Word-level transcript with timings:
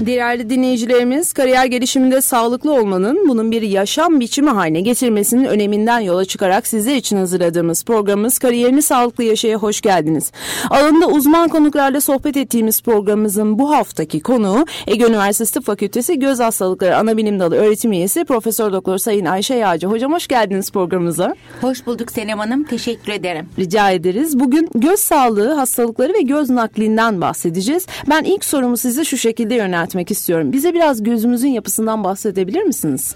Değerli 0.00 0.50
dinleyicilerimiz, 0.50 1.32
kariyer 1.32 1.66
gelişiminde 1.66 2.20
sağlıklı 2.20 2.72
olmanın 2.74 3.28
bunun 3.28 3.50
bir 3.50 3.62
yaşam 3.62 4.20
biçimi 4.20 4.50
haline 4.50 4.80
getirmesinin 4.80 5.44
öneminden 5.44 6.00
yola 6.00 6.24
çıkarak 6.24 6.66
sizler 6.66 6.96
için 6.96 7.16
hazırladığımız 7.16 7.84
programımız 7.84 8.38
Kariyerini 8.38 8.82
Sağlıklı 8.82 9.24
Yaşaya 9.24 9.56
hoş 9.56 9.80
geldiniz. 9.80 10.32
Alanında 10.70 11.06
uzman 11.06 11.48
konuklarla 11.48 12.00
sohbet 12.00 12.36
ettiğimiz 12.36 12.82
programımızın 12.82 13.58
bu 13.58 13.70
haftaki 13.70 14.20
konuğu 14.20 14.66
Ege 14.86 15.06
Üniversitesi 15.06 15.54
Tıp 15.54 15.64
Fakültesi 15.64 16.18
Göz 16.18 16.40
Hastalıkları 16.40 16.96
Anabilim 16.96 17.40
Dalı 17.40 17.56
öğretim 17.56 17.92
üyesi 17.92 18.24
Profesör 18.24 18.72
Doktor 18.72 18.98
Sayın 18.98 19.24
Ayşe 19.24 19.54
Yağcı. 19.54 19.86
Hocam 19.86 20.12
hoş 20.12 20.26
geldiniz 20.26 20.70
programımıza. 20.70 21.34
Hoş 21.60 21.86
bulduk 21.86 22.10
Senem 22.10 22.38
Hanım. 22.38 22.64
Teşekkür 22.64 23.12
ederim. 23.12 23.48
Rica 23.58 23.90
ederiz. 23.90 24.40
Bugün 24.40 24.68
göz 24.74 25.00
sağlığı 25.00 25.52
hastalıkları 25.52 26.12
ve 26.12 26.22
göz 26.22 26.50
naklinden 26.50 27.20
bahsedeceğiz. 27.20 27.86
Ben 28.10 28.24
ilk 28.24 28.44
sorumu 28.44 28.76
size 28.76 29.04
şu 29.04 29.16
şekilde 29.16 29.54
yönelttim 29.54 29.89
yöneltmek 29.90 30.10
istiyorum. 30.10 30.52
Bize 30.52 30.74
biraz 30.74 31.02
gözümüzün 31.02 31.48
yapısından 31.48 32.04
bahsedebilir 32.04 32.62
misiniz? 32.62 33.14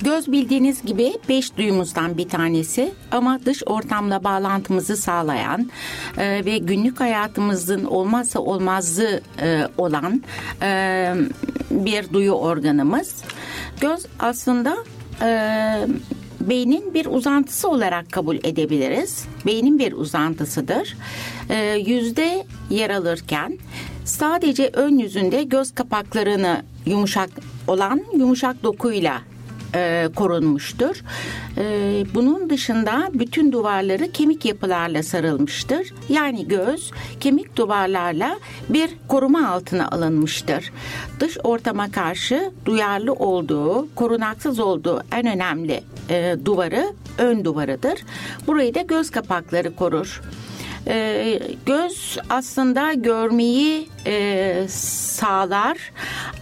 Göz 0.00 0.32
bildiğiniz 0.32 0.82
gibi 0.82 1.12
beş 1.28 1.56
duyumuzdan 1.56 2.18
bir 2.18 2.28
tanesi 2.28 2.92
ama 3.10 3.38
dış 3.44 3.62
ortamla 3.66 4.24
bağlantımızı 4.24 4.96
sağlayan 4.96 5.70
e, 6.18 6.44
ve 6.44 6.58
günlük 6.58 7.00
hayatımızın 7.00 7.84
olmazsa 7.84 8.40
olmazı 8.40 9.20
e, 9.40 9.68
olan 9.78 10.22
e, 10.62 11.14
bir 11.70 12.12
duyu 12.12 12.32
organımız. 12.32 13.22
Göz 13.80 14.06
aslında 14.18 14.76
e, 15.22 15.28
beynin 16.40 16.94
bir 16.94 17.06
uzantısı 17.06 17.68
olarak 17.68 18.12
kabul 18.12 18.36
edebiliriz. 18.36 19.24
Beynin 19.46 19.78
bir 19.78 19.92
uzantısıdır. 19.92 20.96
E, 21.50 21.82
yüzde 21.86 22.46
yer 22.70 22.90
alırken 22.90 23.58
sadece 24.04 24.70
ön 24.72 24.98
yüzünde 24.98 25.42
göz 25.42 25.74
kapaklarını 25.74 26.62
yumuşak 26.86 27.30
olan 27.68 28.02
yumuşak 28.16 28.62
dokuyla 28.62 29.20
e, 29.74 30.08
korunmuştur. 30.16 31.02
E, 31.58 32.04
bunun 32.14 32.50
dışında 32.50 33.10
bütün 33.14 33.52
duvarları 33.52 34.12
kemik 34.12 34.44
yapılarla 34.44 35.02
sarılmıştır. 35.02 35.94
Yani 36.08 36.48
göz 36.48 36.90
kemik 37.20 37.56
duvarlarla 37.56 38.38
bir 38.68 38.90
koruma 39.08 39.48
altına 39.48 39.88
alınmıştır. 39.88 40.72
Dış 41.20 41.38
ortama 41.44 41.90
karşı 41.90 42.52
duyarlı 42.64 43.12
olduğu, 43.12 43.88
korunaksız 43.94 44.60
olduğu 44.60 45.02
en 45.12 45.26
önemli 45.26 45.82
duvarı 46.44 46.92
ön 47.18 47.44
duvarıdır. 47.44 47.98
Burayı 48.46 48.74
da 48.74 48.82
göz 48.82 49.10
kapakları 49.10 49.76
korur. 49.76 50.22
E, 50.86 51.40
göz 51.66 52.18
aslında 52.30 52.92
görmeyi 52.92 53.88
e, 54.06 54.66
sağlar 54.68 55.78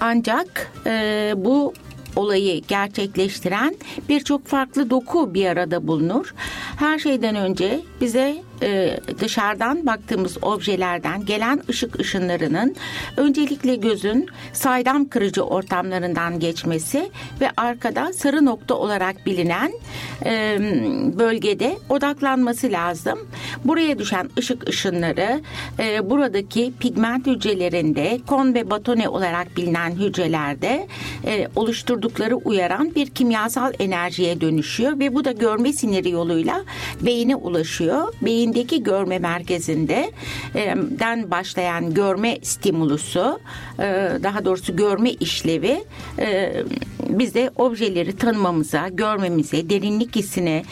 ancak 0.00 0.72
e, 0.86 1.32
bu 1.36 1.74
olayı 2.16 2.62
gerçekleştiren 2.68 3.76
birçok 4.08 4.46
farklı 4.46 4.90
doku 4.90 5.34
bir 5.34 5.46
arada 5.46 5.86
bulunur. 5.86 6.34
Her 6.76 6.98
şeyden 6.98 7.36
önce 7.36 7.80
bize 8.02 8.42
e, 8.62 8.96
dışarıdan 9.20 9.86
baktığımız 9.86 10.38
objelerden 10.42 11.26
gelen 11.26 11.62
ışık 11.68 12.00
ışınlarının 12.00 12.76
öncelikle 13.16 13.76
gözün 13.76 14.28
saydam 14.52 15.08
kırıcı 15.08 15.42
ortamlarından 15.42 16.40
geçmesi 16.40 17.10
ve 17.40 17.50
arkada 17.56 18.12
sarı 18.12 18.44
nokta 18.44 18.74
olarak 18.74 19.26
bilinen 19.26 19.72
e, 20.24 20.58
bölgede 21.18 21.78
odaklanması 21.88 22.72
lazım. 22.72 23.18
Buraya 23.64 23.98
düşen 23.98 24.30
ışık 24.38 24.68
ışınları 24.68 25.40
e, 25.78 26.10
buradaki 26.10 26.72
pigment 26.80 27.26
hücrelerinde 27.26 28.20
kon 28.26 28.54
ve 28.54 28.70
batone 28.70 29.08
olarak 29.08 29.56
bilinen 29.56 29.90
hücrelerde 29.90 30.86
e, 31.26 31.48
oluşturdukları 31.56 32.36
uyaran 32.36 32.94
bir 32.94 33.06
kimyasal 33.06 33.72
enerjiye 33.78 34.40
dönüşüyor 34.40 34.98
ve 34.98 35.14
bu 35.14 35.24
da 35.24 35.32
görme 35.32 35.72
siniri 35.72 36.10
yoluyla 36.10 36.64
beyine 37.00 37.36
ulaşıyor. 37.36 37.91
Beyin 38.22 38.52
beyindeki 38.52 38.82
görme 38.82 39.18
merkezinde 39.18 40.10
den 41.00 41.30
başlayan 41.30 41.94
görme 41.94 42.38
stimulusu 42.42 43.40
daha 44.22 44.44
doğrusu 44.44 44.76
görme 44.76 45.10
işlevi 45.10 45.84
e, 46.18 46.52
bizde 47.08 47.50
objeleri 47.56 48.16
tanımamıza, 48.16 48.88
görmemize, 48.88 49.70
derinlik 49.70 50.16
hissine 50.16 50.64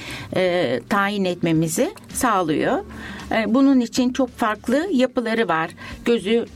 tayin 0.88 1.24
etmemizi 1.24 1.90
sağlıyor. 2.12 2.84
Bunun 3.46 3.80
için 3.80 4.12
çok 4.12 4.38
farklı 4.38 4.88
yapıları 4.92 5.48
var. 5.48 5.70
Gözü 6.04 6.46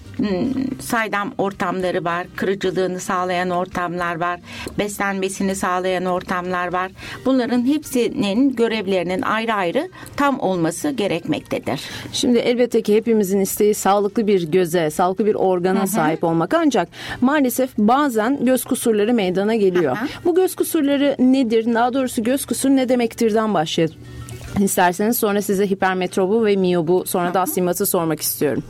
saydam 0.80 1.32
ortamları 1.38 2.04
var, 2.04 2.26
kırıcılığını 2.36 3.00
sağlayan 3.00 3.50
ortamlar 3.50 4.20
var, 4.20 4.40
beslenmesini 4.78 5.54
sağlayan 5.54 6.04
ortamlar 6.04 6.72
var. 6.72 6.92
Bunların 7.24 7.66
hepsinin 7.66 8.56
görevlerinin 8.56 9.22
ayrı 9.22 9.54
ayrı 9.54 9.88
tam 10.16 10.40
olması 10.40 10.90
gerekmektedir. 10.90 11.80
Şimdi 12.12 12.38
elbette 12.38 12.82
ki 12.82 12.96
hepimizin 12.96 13.40
isteği 13.40 13.74
sağlıklı 13.74 14.26
bir 14.26 14.42
göze, 14.50 14.90
sağlıklı 14.90 15.26
bir 15.26 15.34
organa 15.34 15.78
Hı-hı. 15.78 15.86
sahip 15.86 16.24
olmak 16.24 16.54
ancak 16.54 16.88
maalesef 17.20 17.78
bazen 17.78 18.44
göz 18.44 18.64
kusurları 18.64 19.14
meydana 19.14 19.54
geliyor. 19.54 19.96
Hı-hı. 19.96 20.08
Bu 20.24 20.34
göz 20.34 20.54
kusurları 20.54 21.16
nedir? 21.18 21.74
Daha 21.74 21.94
doğrusu 21.94 22.22
göz 22.22 22.46
kusuru 22.46 22.76
ne 22.76 22.88
demektirden 22.88 23.54
başlayalım. 23.54 23.96
İsterseniz 24.60 25.16
sonra 25.16 25.42
size 25.42 25.66
hipermetrobu 25.70 26.44
ve 26.44 26.56
miyobu 26.56 27.04
sonra 27.06 27.34
da 27.34 27.40
astigmatı 27.40 27.86
sormak 27.86 28.20
istiyorum. 28.20 28.62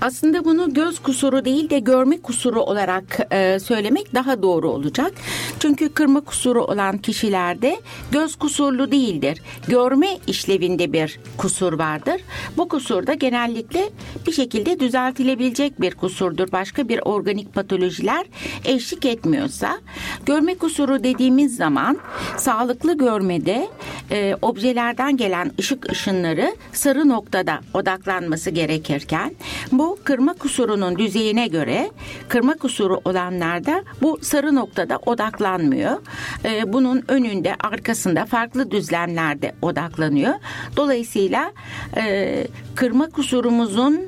Aslında 0.00 0.44
bunu 0.44 0.74
göz 0.74 0.98
kusuru 0.98 1.44
değil 1.44 1.70
de 1.70 1.78
görme 1.78 2.20
kusuru 2.20 2.60
olarak 2.60 3.28
e, 3.30 3.58
söylemek 3.60 4.14
daha 4.14 4.42
doğru 4.42 4.70
olacak. 4.70 5.12
Çünkü 5.58 5.88
kırma 5.88 6.20
kusuru 6.20 6.64
olan 6.64 6.98
kişilerde 6.98 7.80
göz 8.12 8.36
kusurlu 8.36 8.92
değildir. 8.92 9.42
Görme 9.68 10.18
işlevinde 10.26 10.92
bir 10.92 11.20
kusur 11.36 11.72
vardır. 11.72 12.20
Bu 12.56 12.68
kusur 12.68 13.06
da 13.06 13.14
genellikle 13.14 13.90
bir 14.26 14.32
şekilde 14.32 14.80
düzeltilebilecek 14.80 15.80
bir 15.80 15.94
kusurdur. 15.94 16.52
Başka 16.52 16.88
bir 16.88 17.00
organik 17.04 17.54
patolojiler 17.54 18.26
eşlik 18.64 19.04
etmiyorsa. 19.04 19.78
Görme 20.26 20.54
kusuru 20.54 21.04
dediğimiz 21.04 21.56
zaman 21.56 21.98
sağlıklı 22.36 22.98
görmede 22.98 23.68
e, 24.10 24.36
objelerden 24.42 25.16
gelen 25.16 25.52
ışık 25.58 25.92
ışınları 25.92 26.56
sarı 26.72 27.08
noktada 27.08 27.60
odaklanması 27.74 28.50
gerekirken 28.50 29.34
bu 29.72 29.89
kırma 30.04 30.34
kusurunun 30.34 30.98
düzeyine 30.98 31.46
göre 31.46 31.90
kırma 32.28 32.54
kusuru 32.54 33.00
olanlarda 33.04 33.84
bu 34.02 34.18
sarı 34.22 34.54
noktada 34.54 34.98
odaklanmıyor. 35.06 35.98
E, 36.44 36.72
bunun 36.72 37.04
önünde 37.08 37.54
arkasında 37.60 38.26
farklı 38.26 38.70
düzlemlerde 38.70 39.54
odaklanıyor. 39.62 40.34
Dolayısıyla 40.76 41.52
e, 41.96 42.46
kırma 42.74 43.10
kusurumuzun 43.10 44.00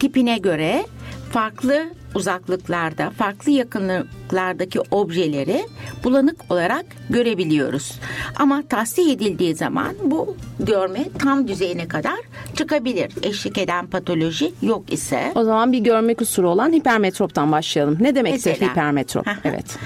tipine 0.00 0.38
göre 0.38 0.84
farklı 1.32 1.97
uzaklıklarda, 2.14 3.10
farklı 3.10 3.52
yakınlıklardaki 3.52 4.80
objeleri 4.90 5.66
bulanık 6.04 6.52
olarak 6.52 6.86
görebiliyoruz. 7.10 7.98
Ama 8.36 8.62
tahsil 8.68 9.10
edildiği 9.10 9.54
zaman 9.54 9.94
bu 10.04 10.36
görme 10.60 11.04
tam 11.18 11.48
düzeyine 11.48 11.88
kadar 11.88 12.18
çıkabilir. 12.56 13.12
Eşlik 13.22 13.58
eden 13.58 13.86
patoloji 13.86 14.52
yok 14.62 14.92
ise. 14.92 15.32
O 15.34 15.44
zaman 15.44 15.72
bir 15.72 15.78
görme 15.78 16.14
kusuru 16.14 16.50
olan 16.50 16.72
hipermetroptan 16.72 17.52
başlayalım. 17.52 17.96
Ne 18.00 18.14
demektir 18.14 18.50
Mesela, 18.50 18.70
hipermetrop? 18.70 19.26
evet. 19.44 19.78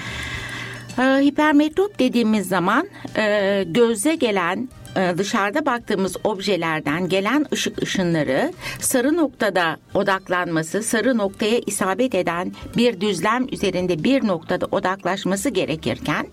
Hipermetrop 0.98 1.98
dediğimiz 1.98 2.48
zaman 2.48 2.88
e, 3.16 3.64
göze 3.66 4.14
gelen 4.14 4.68
dışarıda 4.94 5.66
baktığımız 5.66 6.16
objelerden 6.24 7.08
gelen 7.08 7.46
ışık 7.52 7.82
ışınları 7.82 8.52
sarı 8.80 9.16
noktada 9.16 9.76
odaklanması, 9.94 10.82
sarı 10.82 11.18
noktaya 11.18 11.60
isabet 11.66 12.14
eden 12.14 12.52
bir 12.76 13.00
düzlem 13.00 13.46
üzerinde 13.52 14.04
bir 14.04 14.26
noktada 14.26 14.66
odaklaşması 14.66 15.48
gerekirken 15.50 16.26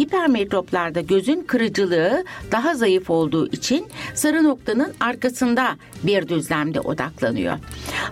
hipermetroplarda 0.00 1.00
gözün 1.00 1.42
kırıcılığı 1.42 2.24
daha 2.52 2.74
zayıf 2.74 3.10
olduğu 3.10 3.46
için 3.46 3.86
sarı 4.14 4.44
noktanın 4.44 4.94
arkasında 5.00 5.76
bir 6.02 6.28
düzlemde 6.28 6.80
odaklanıyor. 6.80 7.58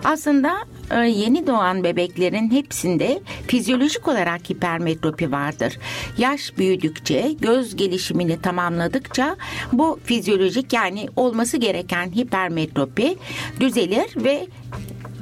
Aslında 0.03 0.57
yeni 0.93 1.47
doğan 1.47 1.83
bebeklerin 1.83 2.51
hepsinde 2.51 3.21
fizyolojik 3.47 4.07
olarak 4.07 4.49
hipermetropi 4.49 5.31
vardır. 5.31 5.79
Yaş 6.17 6.57
büyüdükçe, 6.57 7.35
göz 7.39 7.75
gelişimini 7.75 8.41
tamamladıkça 8.41 9.35
bu 9.73 9.99
fizyolojik 10.03 10.73
yani 10.73 11.07
olması 11.15 11.57
gereken 11.57 12.11
hipermetropi 12.11 13.17
düzelir 13.59 14.23
ve 14.23 14.47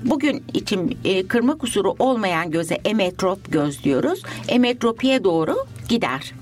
bugün 0.03 0.43
için 0.53 0.97
e, 1.03 1.27
kırma 1.27 1.57
kusuru 1.57 1.95
olmayan 1.99 2.51
göze 2.51 2.75
emetrop 2.85 3.51
göz 3.51 3.83
diyoruz. 3.83 4.23
Emetropiye 4.47 5.23
doğru 5.23 5.55
gider. 5.89 6.33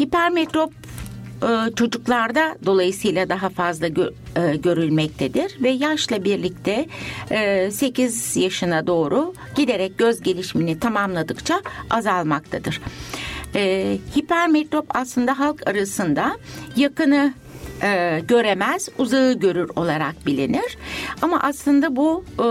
Hipermetrop 0.00 0.72
e, 1.42 1.74
çocuklarda 1.76 2.56
dolayısıyla 2.66 3.28
daha 3.28 3.48
fazla 3.48 3.86
e, 3.86 4.56
görülmektedir 4.56 5.62
ve 5.62 5.68
yaşla 5.68 6.24
birlikte 6.24 6.86
e, 7.30 7.70
8 7.70 8.36
yaşına 8.36 8.86
doğru 8.86 9.34
giderek 9.54 9.98
göz 9.98 10.20
gelişimini 10.20 10.80
tamamladıkça 10.80 11.62
azalmaktadır. 11.90 12.80
E, 13.54 13.98
hipermetrop 14.16 14.86
aslında 14.96 15.38
halk 15.38 15.68
arasında 15.68 16.36
yakını 16.76 17.34
e, 17.82 18.20
göremez, 18.28 18.88
uzağı 18.98 19.32
görür 19.32 19.70
olarak 19.76 20.26
bilinir. 20.26 20.78
Ama 21.22 21.40
aslında 21.42 21.96
bu 21.96 22.24
e, 22.38 22.46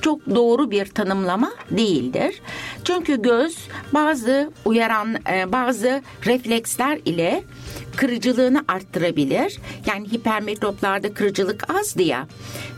çok 0.00 0.34
doğru 0.34 0.70
bir 0.70 0.86
tanımlama 0.86 1.52
değildir. 1.70 2.40
Çünkü 2.84 3.22
göz 3.22 3.56
bazı 3.94 4.50
uyaran, 4.64 5.16
e, 5.32 5.52
bazı 5.52 6.02
refleksler 6.26 6.98
ile 7.04 7.44
kırıcılığını 7.96 8.64
arttırabilir. 8.68 9.58
Yani 9.86 10.12
hipermetroplarda 10.12 11.14
kırıcılık 11.14 11.74
azdı 11.74 12.02
ya. 12.02 12.26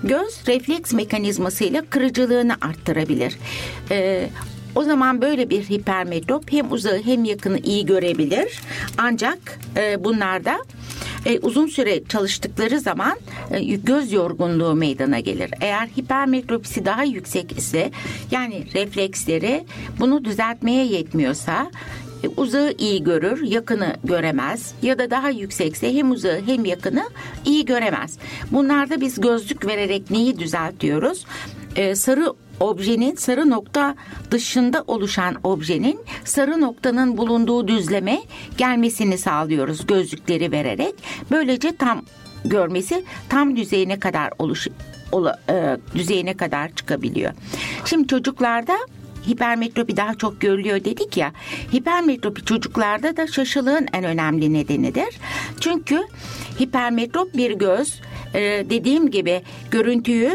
Göz 0.05 0.49
refleks 0.49 0.93
mekanizmasıyla 0.93 1.83
kırıcılığını 1.91 2.57
arttırabilir. 2.61 3.39
E, 3.91 4.29
o 4.75 4.85
zaman 4.85 5.23
böyle 5.23 5.51
bir 5.51 5.63
hipermetrop 5.63 6.53
hem 6.53 6.73
uzağı 6.73 7.03
hem 7.03 7.25
yakını 7.25 7.59
iyi 7.59 7.87
görebilir. 7.87 8.61
Ancak 8.99 9.39
e, 9.77 10.05
bunlarda 10.05 10.59
e, 11.27 11.39
uzun 11.39 11.67
süre 11.67 12.05
çalıştıkları 12.05 12.81
zaman 12.81 13.19
e, 13.51 13.61
göz 13.61 14.13
yorgunluğu 14.13 14.75
meydana 14.75 15.21
gelir. 15.21 15.51
Eğer 15.61 15.87
hipermetropisi 15.87 16.85
daha 16.85 17.05
yüksek 17.05 17.59
ise 17.59 17.91
yani 18.31 18.67
refleksleri 18.75 19.65
bunu 20.01 20.25
düzeltmeye 20.25 20.85
yetmiyorsa 20.85 21.71
e, 22.25 22.29
uzağı 22.29 22.75
iyi 22.79 23.05
görür, 23.05 23.43
yakını 23.43 23.97
göremez 24.05 24.75
ya 24.83 24.99
da 24.99 25.11
daha 25.11 25.31
yüksekse 25.31 25.95
hem 25.95 26.11
uzağı 26.11 26.41
hem 26.47 26.65
yakını 26.65 27.05
iyi 27.45 27.65
göremez. 27.65 28.19
Bunlarda 28.51 29.01
biz 29.01 29.21
gözlük 29.21 29.67
vererek 29.67 30.11
neyi 30.11 30.39
düzeltiyoruz? 30.39 31.25
Ee, 31.77 31.95
sarı 31.95 32.33
objenin 32.61 33.15
sarı 33.15 33.51
nokta 33.51 33.95
dışında 34.31 34.85
oluşan 34.87 35.37
objenin 35.43 36.01
sarı 36.25 36.61
noktanın 36.61 37.17
bulunduğu 37.17 37.69
düzleme 37.69 38.23
gelmesini 38.59 39.19
sağlıyoruz 39.19 39.87
gözlükleri 39.87 40.53
vererek. 40.53 40.95
Böylece 41.31 41.77
tam 41.77 42.03
görmesi 42.45 43.05
tam 43.29 43.57
düzeyine 43.57 44.01
kadar 44.01 44.31
oluş 44.39 44.69
ola, 45.13 45.41
e, 45.51 45.77
düzeyine 45.95 46.37
kadar 46.37 46.75
çıkabiliyor. 46.75 47.33
Şimdi 47.85 48.09
çocuklarda 48.09 48.77
hipermetropi 49.29 49.97
daha 49.97 50.15
çok 50.15 50.41
görülüyor 50.41 50.85
dedik 50.85 51.17
ya. 51.17 51.33
Hipermetropi 51.75 52.45
çocuklarda 52.45 53.17
da 53.17 53.27
şaşılığın 53.27 53.87
en 53.93 54.05
önemli 54.05 54.53
nedenidir. 54.53 55.19
Çünkü 55.61 56.03
hipermetrop 56.61 57.35
bir 57.35 57.51
göz 57.51 58.01
e, 58.35 58.41
dediğim 58.71 59.11
gibi 59.11 59.43
görüntüyü 59.71 60.33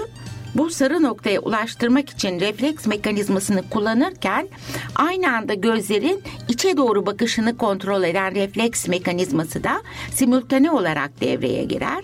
bu 0.55 0.69
sarı 0.69 1.03
noktaya 1.03 1.39
ulaştırmak 1.39 2.09
için 2.09 2.39
refleks 2.39 2.87
mekanizmasını 2.87 3.69
kullanırken 3.69 4.47
aynı 4.95 5.35
anda 5.35 5.53
gözlerin 5.53 6.23
içe 6.47 6.77
doğru 6.77 7.05
bakışını 7.05 7.57
kontrol 7.57 8.03
eden 8.03 8.35
refleks 8.35 8.87
mekanizması 8.87 9.63
da 9.63 9.81
simultane 10.11 10.71
olarak 10.71 11.21
devreye 11.21 11.63
girer 11.63 12.03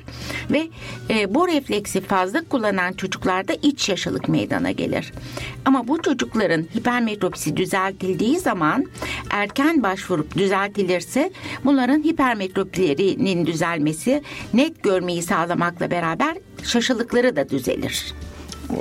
ve 0.51 0.68
e, 1.09 1.36
bu 1.36 1.47
refleksi 1.47 2.01
fazla 2.01 2.42
kullanan 2.50 2.94
çocuklarda 2.94 3.53
iç 3.62 3.89
yaşılık 3.89 4.30
meydana 4.30 4.71
gelir. 4.71 5.13
Ama 5.65 5.88
bu 5.88 6.01
çocukların 6.01 6.62
hipermetropisi 6.62 7.57
düzeltildiği 7.57 8.39
zaman 8.39 8.86
erken 9.30 9.83
başvurup 9.83 10.38
düzeltilirse 10.38 11.31
bunların 11.65 12.03
hipermetropilerinin 12.03 13.45
düzelmesi 13.45 14.21
net 14.53 14.83
görmeyi 14.83 15.24
sağlamakla 15.24 15.91
beraber 15.91 16.38
şaşılıkları 16.63 17.36
da 17.36 17.50
düzelir. 17.50 18.13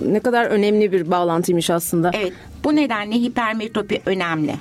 Ne 0.02 0.20
kadar 0.20 0.46
önemli 0.46 0.92
bir 0.92 1.10
bağlantıymış 1.10 1.70
aslında. 1.70 2.10
Evet 2.14 2.32
bu 2.64 2.76
nedenle 2.76 3.14
hipermetropi 3.14 4.00
önemli. 4.06 4.54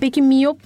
Peki 0.00 0.22
miyop 0.22 0.58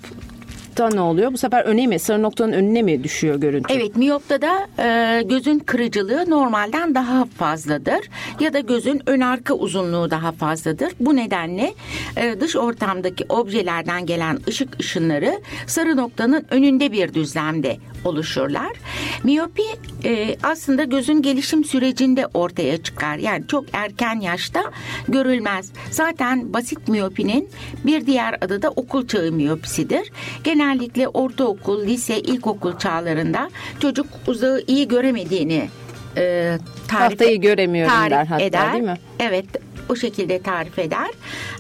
da 0.80 0.88
ne 0.88 1.00
oluyor? 1.00 1.32
Bu 1.32 1.38
sefer 1.38 1.64
öne 1.64 1.86
mi? 1.86 1.98
Sarı 1.98 2.22
noktanın 2.22 2.52
önüne 2.52 2.82
mi 2.82 3.04
düşüyor 3.04 3.36
görüntü? 3.36 3.74
Evet 3.74 3.96
miyopta 3.96 4.42
da 4.42 4.66
e, 4.78 5.22
gözün 5.22 5.58
kırıcılığı 5.58 6.30
normalden 6.30 6.94
daha 6.94 7.24
fazladır. 7.24 8.00
Ya 8.40 8.52
da 8.52 8.60
gözün 8.60 9.02
ön 9.06 9.20
arka 9.20 9.54
uzunluğu 9.54 10.10
daha 10.10 10.32
fazladır. 10.32 10.92
Bu 11.00 11.16
nedenle 11.16 11.74
e, 12.16 12.40
dış 12.40 12.56
ortamdaki 12.56 13.24
objelerden 13.28 14.06
gelen 14.06 14.38
ışık 14.48 14.80
ışınları 14.80 15.40
sarı 15.66 15.96
noktanın 15.96 16.44
önünde 16.50 16.92
bir 16.92 17.14
düzlemde 17.14 17.76
oluşurlar. 18.04 18.72
Miyopi 19.24 19.62
e, 20.04 20.36
aslında 20.42 20.84
gözün 20.84 21.22
gelişim 21.22 21.64
sürecinde 21.64 22.26
ortaya 22.34 22.82
çıkar. 22.82 23.16
Yani 23.16 23.46
çok 23.48 23.64
erken 23.72 24.20
yaşta 24.20 24.62
görülmez. 25.08 25.72
Zaten 25.90 26.52
basit 26.52 26.88
miyopinin 26.88 27.48
bir 27.86 28.06
diğer 28.06 28.34
adı 28.40 28.62
da 28.62 28.70
okul 28.70 29.06
çağı 29.06 29.32
miyopisidir. 29.32 30.12
Genellikle 30.44 31.08
ortaokul, 31.08 31.86
lise, 31.86 32.20
ilkokul 32.20 32.78
çağlarında 32.78 33.50
çocuk 33.80 34.06
uzağı 34.26 34.62
iyi 34.66 34.88
göremediğini 34.88 35.68
e, 36.16 36.56
tarif, 36.88 37.18
Tahtayı 37.18 37.40
göremiyorum 37.40 37.92
tarif 37.94 38.10
der 38.10 38.26
hatta 38.26 38.44
eder. 38.44 38.72
değil 38.72 38.84
mi? 38.84 38.98
Evet 39.18 39.44
o 39.88 39.96
şekilde 39.96 40.42
tarif 40.42 40.78
eder 40.78 41.08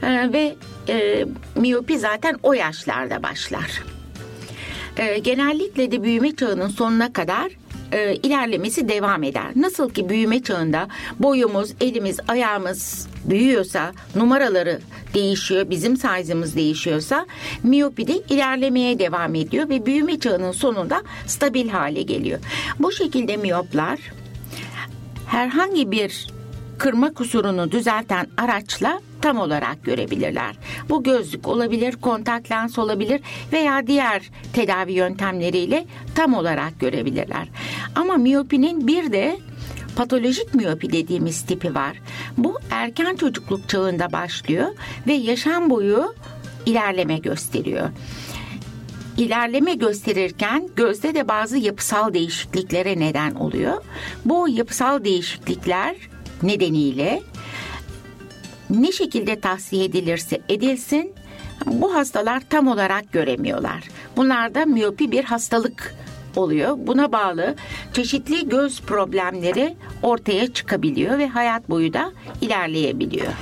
E, 0.02 0.32
ve 0.32 0.54
e, 0.88 1.24
miyopi 1.56 1.98
zaten 1.98 2.36
o 2.42 2.52
yaşlarda 2.52 3.22
başlar. 3.22 3.82
E, 5.00 5.18
genellikle 5.18 5.92
de 5.92 6.02
büyüme 6.02 6.36
çağının 6.36 6.68
sonuna 6.68 7.12
kadar 7.12 7.52
e, 7.92 8.14
ilerlemesi 8.14 8.88
devam 8.88 9.22
eder. 9.22 9.46
Nasıl 9.56 9.90
ki 9.90 10.08
büyüme 10.08 10.42
çağında 10.42 10.88
boyumuz, 11.18 11.74
elimiz, 11.80 12.20
ayağımız 12.28 13.08
büyüyorsa, 13.24 13.92
numaraları 14.14 14.80
değişiyor, 15.14 15.70
bizim 15.70 15.96
size'ımız 15.96 16.56
değişiyorsa 16.56 17.26
miyopi 17.62 18.06
de 18.06 18.12
ilerlemeye 18.28 18.98
devam 18.98 19.34
ediyor 19.34 19.68
ve 19.68 19.86
büyüme 19.86 20.20
çağının 20.20 20.52
sonunda 20.52 21.02
stabil 21.26 21.68
hale 21.68 22.02
geliyor. 22.02 22.40
Bu 22.78 22.92
şekilde 22.92 23.36
miyoplar 23.36 23.98
herhangi 25.26 25.90
bir 25.90 26.26
kırma 26.78 27.14
kusurunu 27.14 27.70
düzelten 27.72 28.26
araçla 28.36 29.00
tam 29.22 29.38
olarak 29.38 29.84
görebilirler. 29.84 30.56
Bu 30.88 31.02
gözlük 31.02 31.48
olabilir, 31.48 31.96
kontak 31.96 32.50
lens 32.50 32.78
olabilir 32.78 33.20
veya 33.52 33.86
diğer 33.86 34.30
tedavi 34.52 34.92
yöntemleriyle 34.92 35.86
tam 36.14 36.34
olarak 36.34 36.80
görebilirler. 36.80 37.48
Ama 37.94 38.16
miyopinin 38.16 38.86
bir 38.86 39.12
de 39.12 39.38
patolojik 39.96 40.54
miyopi 40.54 40.92
dediğimiz 40.92 41.42
tipi 41.46 41.74
var. 41.74 42.00
Bu 42.36 42.58
erken 42.70 43.16
çocukluk 43.16 43.68
çağında 43.68 44.12
başlıyor 44.12 44.68
ve 45.06 45.12
yaşam 45.12 45.70
boyu 45.70 46.14
ilerleme 46.66 47.18
gösteriyor 47.18 47.90
ilerleme 49.18 49.74
gösterirken 49.74 50.68
gözde 50.76 51.14
de 51.14 51.28
bazı 51.28 51.58
yapısal 51.58 52.14
değişikliklere 52.14 52.98
neden 52.98 53.34
oluyor. 53.34 53.84
Bu 54.24 54.48
yapısal 54.48 55.04
değişiklikler 55.04 55.96
nedeniyle 56.42 57.22
ne 58.70 58.92
şekilde 58.92 59.40
tahsiye 59.40 59.84
edilirse 59.84 60.40
edilsin 60.48 61.12
bu 61.66 61.94
hastalar 61.94 62.42
tam 62.50 62.68
olarak 62.68 63.12
göremiyorlar. 63.12 63.84
Bunlarda 64.16 64.66
miyopi 64.66 65.10
bir 65.10 65.24
hastalık 65.24 65.94
oluyor. 66.36 66.76
Buna 66.86 67.12
bağlı 67.12 67.54
çeşitli 67.92 68.48
göz 68.48 68.80
problemleri 68.80 69.74
ortaya 70.02 70.52
çıkabiliyor 70.52 71.18
ve 71.18 71.28
hayat 71.28 71.70
boyu 71.70 71.92
da 71.92 72.12
ilerleyebiliyor. 72.40 73.32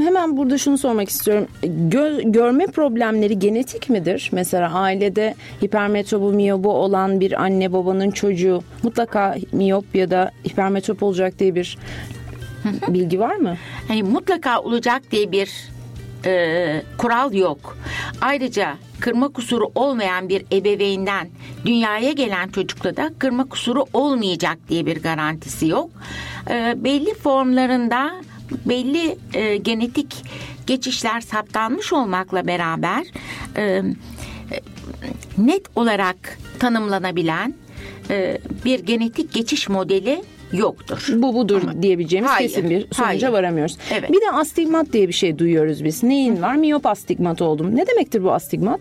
Hemen 0.00 0.36
burada 0.36 0.58
şunu 0.58 0.78
sormak 0.78 1.08
istiyorum. 1.08 1.46
Gö- 1.64 2.32
görme 2.32 2.66
problemleri 2.66 3.38
genetik 3.38 3.90
midir? 3.90 4.30
Mesela 4.32 4.74
ailede 4.74 5.34
hipermetrobu, 5.64 6.32
miyobu 6.32 6.72
olan 6.72 7.20
bir 7.20 7.42
anne 7.42 7.72
babanın 7.72 8.10
çocuğu 8.10 8.62
mutlaka 8.82 9.36
miyop 9.52 9.94
ya 9.94 10.10
da 10.10 10.30
hipermetrop 10.48 11.02
olacak 11.02 11.38
diye 11.38 11.54
bir 11.54 11.78
bilgi 12.88 13.20
var 13.20 13.36
mı? 13.36 13.56
Hani 13.88 14.02
mutlaka 14.02 14.60
olacak 14.60 15.02
diye 15.10 15.32
bir 15.32 15.68
e, 16.24 16.82
kural 16.98 17.34
yok. 17.34 17.78
Ayrıca 18.20 18.76
kırma 19.00 19.28
kusuru 19.28 19.70
olmayan 19.74 20.28
bir 20.28 20.44
ebeveynden 20.52 21.28
dünyaya 21.64 22.12
gelen 22.12 22.48
çocukta 22.48 22.96
da 22.96 23.10
kırma 23.18 23.48
kusuru 23.48 23.84
olmayacak 23.92 24.58
diye 24.68 24.86
bir 24.86 25.02
garantisi 25.02 25.66
yok. 25.66 25.90
E, 26.50 26.74
belli 26.76 27.14
formlarında 27.14 28.12
belli 28.66 29.18
e, 29.34 29.56
genetik 29.56 30.24
geçişler 30.66 31.20
saptanmış 31.20 31.92
olmakla 31.92 32.46
beraber 32.46 33.06
e, 33.56 33.82
net 35.38 35.62
olarak 35.74 36.38
tanımlanabilen 36.58 37.54
e, 38.10 38.38
bir 38.64 38.78
genetik 38.78 39.32
geçiş 39.32 39.68
modeli 39.68 40.24
yoktur. 40.52 41.08
Bu 41.16 41.34
budur 41.34 41.62
Ama, 41.62 41.82
diyebileceğimiz 41.82 42.30
hayır, 42.30 42.48
kesin 42.48 42.70
bir 42.70 42.80
sonuca 42.80 43.06
hayır. 43.06 43.28
varamıyoruz. 43.28 43.76
Evet. 43.90 44.12
Bir 44.12 44.20
de 44.20 44.30
astigmat 44.32 44.92
diye 44.92 45.08
bir 45.08 45.12
şey 45.12 45.38
duyuyoruz 45.38 45.84
biz. 45.84 46.02
Neyin 46.02 46.42
var? 46.42 46.54
Miyop 46.56 46.86
astigmat 46.86 47.42
oldum. 47.42 47.76
Ne 47.76 47.86
demektir 47.86 48.24
bu 48.24 48.32
astigmat? 48.32 48.80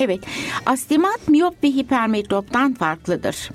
Evet. 0.00 0.20
Astigmat 0.66 1.28
miyop 1.28 1.54
ve 1.64 1.68
hipermetroptan 1.68 2.74
farklıdır. 2.74 3.50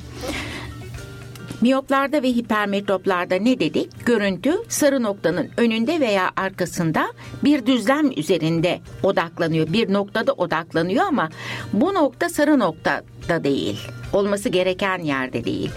Miyoplarda 1.66 2.24
ve 2.24 2.28
hipermetroplarda 2.28 3.36
ne 3.36 3.60
dedik? 3.60 4.06
Görüntü 4.06 4.52
sarı 4.68 5.04
noktanın 5.04 5.50
önünde 5.58 6.00
veya 6.00 6.32
arkasında 6.36 7.08
bir 7.44 7.66
düzlem 7.66 8.12
üzerinde 8.18 8.80
odaklanıyor. 9.04 9.74
Bir 9.74 9.94
noktada 9.94 10.34
odaklanıyor 10.34 11.06
ama 11.06 11.30
bu 11.74 11.94
nokta 11.94 12.30
sarı 12.30 12.60
noktada 12.60 13.44
değil. 13.44 13.80
Olması 14.14 14.50
gereken 14.50 15.00
yerde 15.00 15.44
değil. 15.44 15.72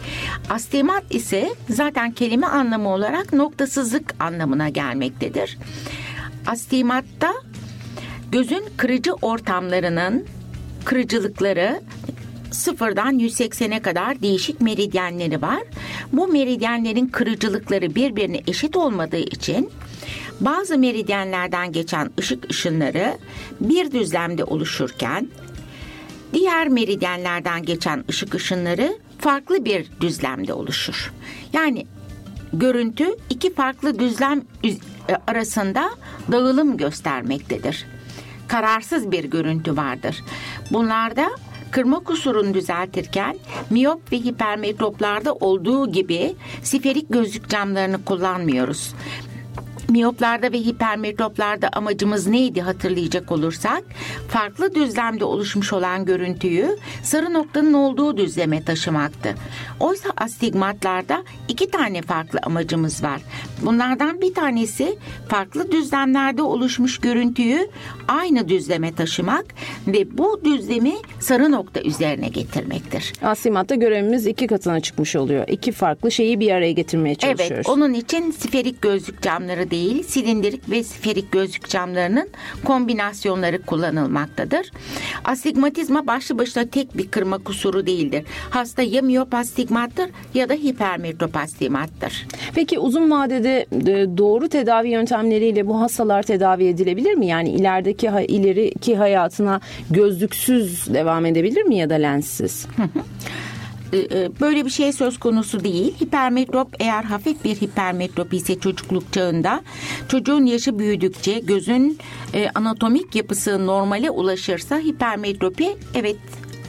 Astigmat 0.50 1.14
ise 1.14 1.54
zaten 1.70 2.12
kelime 2.12 2.46
anlamı 2.46 2.88
olarak 2.88 3.32
noktasızlık 3.32 4.14
anlamına 4.20 4.68
gelmektedir. 4.68 5.58
Astigmatta 6.46 7.34
gözün 8.32 8.64
kırıcı 8.76 9.12
ortamlarının 9.12 10.26
kırıcılıkları 10.84 11.80
sıfırdan 12.50 13.18
180'e 13.18 13.82
kadar 13.82 14.22
değişik 14.22 14.60
meridyenleri 14.60 15.42
var. 15.42 15.62
Bu 16.12 16.28
meridyenlerin 16.28 17.06
kırıcılıkları 17.06 17.94
birbirine 17.94 18.40
eşit 18.46 18.76
olmadığı 18.76 19.16
için 19.16 19.70
bazı 20.40 20.78
meridyenlerden 20.78 21.72
geçen 21.72 22.10
ışık 22.18 22.50
ışınları 22.50 23.18
bir 23.60 23.92
düzlemde 23.92 24.44
oluşurken 24.44 25.28
diğer 26.32 26.68
meridyenlerden 26.68 27.62
geçen 27.62 28.04
ışık 28.10 28.34
ışınları 28.34 28.98
farklı 29.18 29.64
bir 29.64 29.86
düzlemde 30.00 30.52
oluşur. 30.52 31.12
Yani 31.52 31.86
görüntü 32.52 33.06
iki 33.30 33.54
farklı 33.54 33.98
düzlem 33.98 34.42
e, 34.64 34.76
arasında 35.26 35.90
dağılım 36.32 36.76
göstermektedir. 36.76 37.86
Kararsız 38.48 39.12
bir 39.12 39.24
görüntü 39.24 39.76
vardır. 39.76 40.24
Bunlarda 40.72 41.30
kırma 41.70 42.00
kusurunu 42.00 42.54
düzeltirken 42.54 43.36
miyop 43.70 44.12
ve 44.12 44.16
hipermetroplarda 44.16 45.34
olduğu 45.34 45.92
gibi 45.92 46.34
siferik 46.62 47.06
gözlük 47.08 47.48
camlarını 47.48 48.04
kullanmıyoruz. 48.04 48.94
Miyoplarda 49.90 50.52
ve 50.52 50.58
hipermetroplarda 50.58 51.68
amacımız 51.72 52.26
neydi 52.26 52.60
hatırlayacak 52.60 53.32
olursak 53.32 53.84
farklı 54.28 54.74
düzlemde 54.74 55.24
oluşmuş 55.24 55.72
olan 55.72 56.04
görüntüyü 56.04 56.76
sarı 57.02 57.32
noktanın 57.32 57.72
olduğu 57.72 58.16
düzleme 58.16 58.64
taşımaktı. 58.64 59.34
Oysa 59.80 60.08
astigmatlarda 60.16 61.24
iki 61.48 61.70
tane 61.70 62.02
farklı 62.02 62.38
amacımız 62.42 63.02
var. 63.02 63.20
Bunlardan 63.62 64.20
bir 64.20 64.34
tanesi 64.34 64.98
farklı 65.28 65.72
düzlemlerde 65.72 66.42
oluşmuş 66.42 66.98
görüntüyü 66.98 67.70
aynı 68.08 68.48
düzleme 68.48 68.94
taşımak 68.94 69.44
ve 69.86 70.18
bu 70.18 70.40
düzlemi 70.44 70.94
sarı 71.20 71.50
nokta 71.50 71.80
üzerine 71.80 72.28
getirmektir. 72.28 73.12
Astigmatta 73.22 73.74
görevimiz 73.74 74.26
iki 74.26 74.46
katına 74.46 74.80
çıkmış 74.80 75.16
oluyor. 75.16 75.48
İki 75.48 75.72
farklı 75.72 76.10
şeyi 76.10 76.40
bir 76.40 76.50
araya 76.50 76.72
getirmeye 76.72 77.14
çalışıyoruz. 77.14 77.66
Evet, 77.66 77.68
onun 77.68 77.94
için 77.94 78.30
siferik 78.30 78.82
gözlük 78.82 79.22
camları 79.22 79.70
değil 79.70 79.77
değil, 79.78 80.02
silindirik 80.02 80.70
ve 80.70 80.84
sferik 80.84 81.32
gözlük 81.32 81.68
camlarının 81.68 82.28
kombinasyonları 82.64 83.62
kullanılmaktadır. 83.62 84.70
Astigmatizma 85.24 86.06
başlı 86.06 86.38
başına 86.38 86.66
tek 86.66 86.98
bir 86.98 87.08
kırma 87.08 87.38
kusuru 87.38 87.86
değildir. 87.86 88.24
Hasta 88.50 88.82
ya 88.82 89.02
miyop 89.02 89.34
astigmattır 89.34 90.10
ya 90.34 90.48
da 90.48 90.54
hipermetrop 90.54 91.36
astigmattır. 91.36 92.26
Peki 92.54 92.78
uzun 92.78 93.10
vadede 93.10 93.66
e, 93.72 94.18
doğru 94.18 94.48
tedavi 94.48 94.88
yöntemleriyle 94.88 95.66
bu 95.66 95.80
hastalar 95.80 96.22
tedavi 96.22 96.64
edilebilir 96.64 97.14
mi? 97.14 97.26
Yani 97.26 97.50
ilerideki 97.50 98.06
ileriki 98.28 98.96
hayatına 98.96 99.60
gözlüksüz 99.90 100.94
devam 100.94 101.26
edebilir 101.26 101.62
mi 101.62 101.76
ya 101.76 101.90
da 101.90 101.94
lenssiz? 101.94 102.66
E, 103.92 103.98
e, 103.98 104.30
böyle 104.40 104.64
bir 104.64 104.70
şey 104.70 104.92
söz 104.92 105.18
konusu 105.18 105.64
değil. 105.64 105.94
Hipermetrop 106.02 106.68
eğer 106.80 107.04
hafif 107.04 107.44
bir 107.44 107.56
hipermetrop 107.56 108.34
ise 108.34 108.60
çocukluk 108.60 109.12
çağında 109.12 109.62
çocuğun 110.08 110.46
yaşı 110.46 110.78
büyüdükçe 110.78 111.38
gözün 111.38 111.98
e, 112.34 112.48
anatomik 112.54 113.14
yapısı 113.14 113.66
normale 113.66 114.10
ulaşırsa 114.10 114.78
hipermetropi 114.78 115.76
evet 115.94 116.16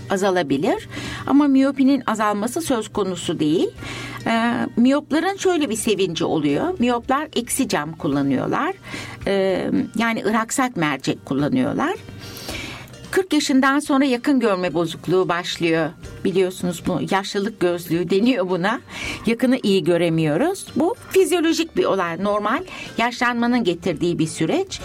azalabilir. 0.10 0.90
Ama 1.28 1.48
miyopinin 1.48 2.04
azalması 2.08 2.62
söz 2.62 2.90
konusu 2.90 3.40
değil. 3.40 3.68
E, 4.28 4.54
miyopların 4.78 5.38
şöyle 5.38 5.70
bir 5.70 5.76
sevinci 5.76 6.26
oluyor. 6.26 6.80
Miyoplar 6.80 7.28
eksi 7.36 7.70
cam 7.70 7.94
kullanıyorlar. 7.94 8.74
E, 9.28 9.66
yani 9.98 10.24
ıraksak 10.26 10.78
mercek 10.78 11.26
kullanıyorlar. 11.26 11.96
40 13.12 13.34
yaşından 13.34 13.80
sonra 13.80 14.06
yakın 14.06 14.40
görme 14.40 14.74
bozukluğu 14.74 15.30
başlıyor. 15.30 15.90
Biliyorsunuz 16.26 16.84
bu 16.88 17.00
yaşlılık 17.12 17.60
gözlüğü 17.60 18.10
deniyor 18.10 18.50
buna. 18.50 18.82
Yakını 19.26 19.60
iyi 19.64 19.84
göremiyoruz. 19.84 20.66
Bu 20.76 20.96
fizyolojik 21.10 21.78
bir 21.78 21.86
olay. 21.86 22.24
Normal 22.24 22.64
yaşlanmanın 22.98 23.64
getirdiği 23.64 24.20
bir 24.20 24.28
süreç. 24.28 24.82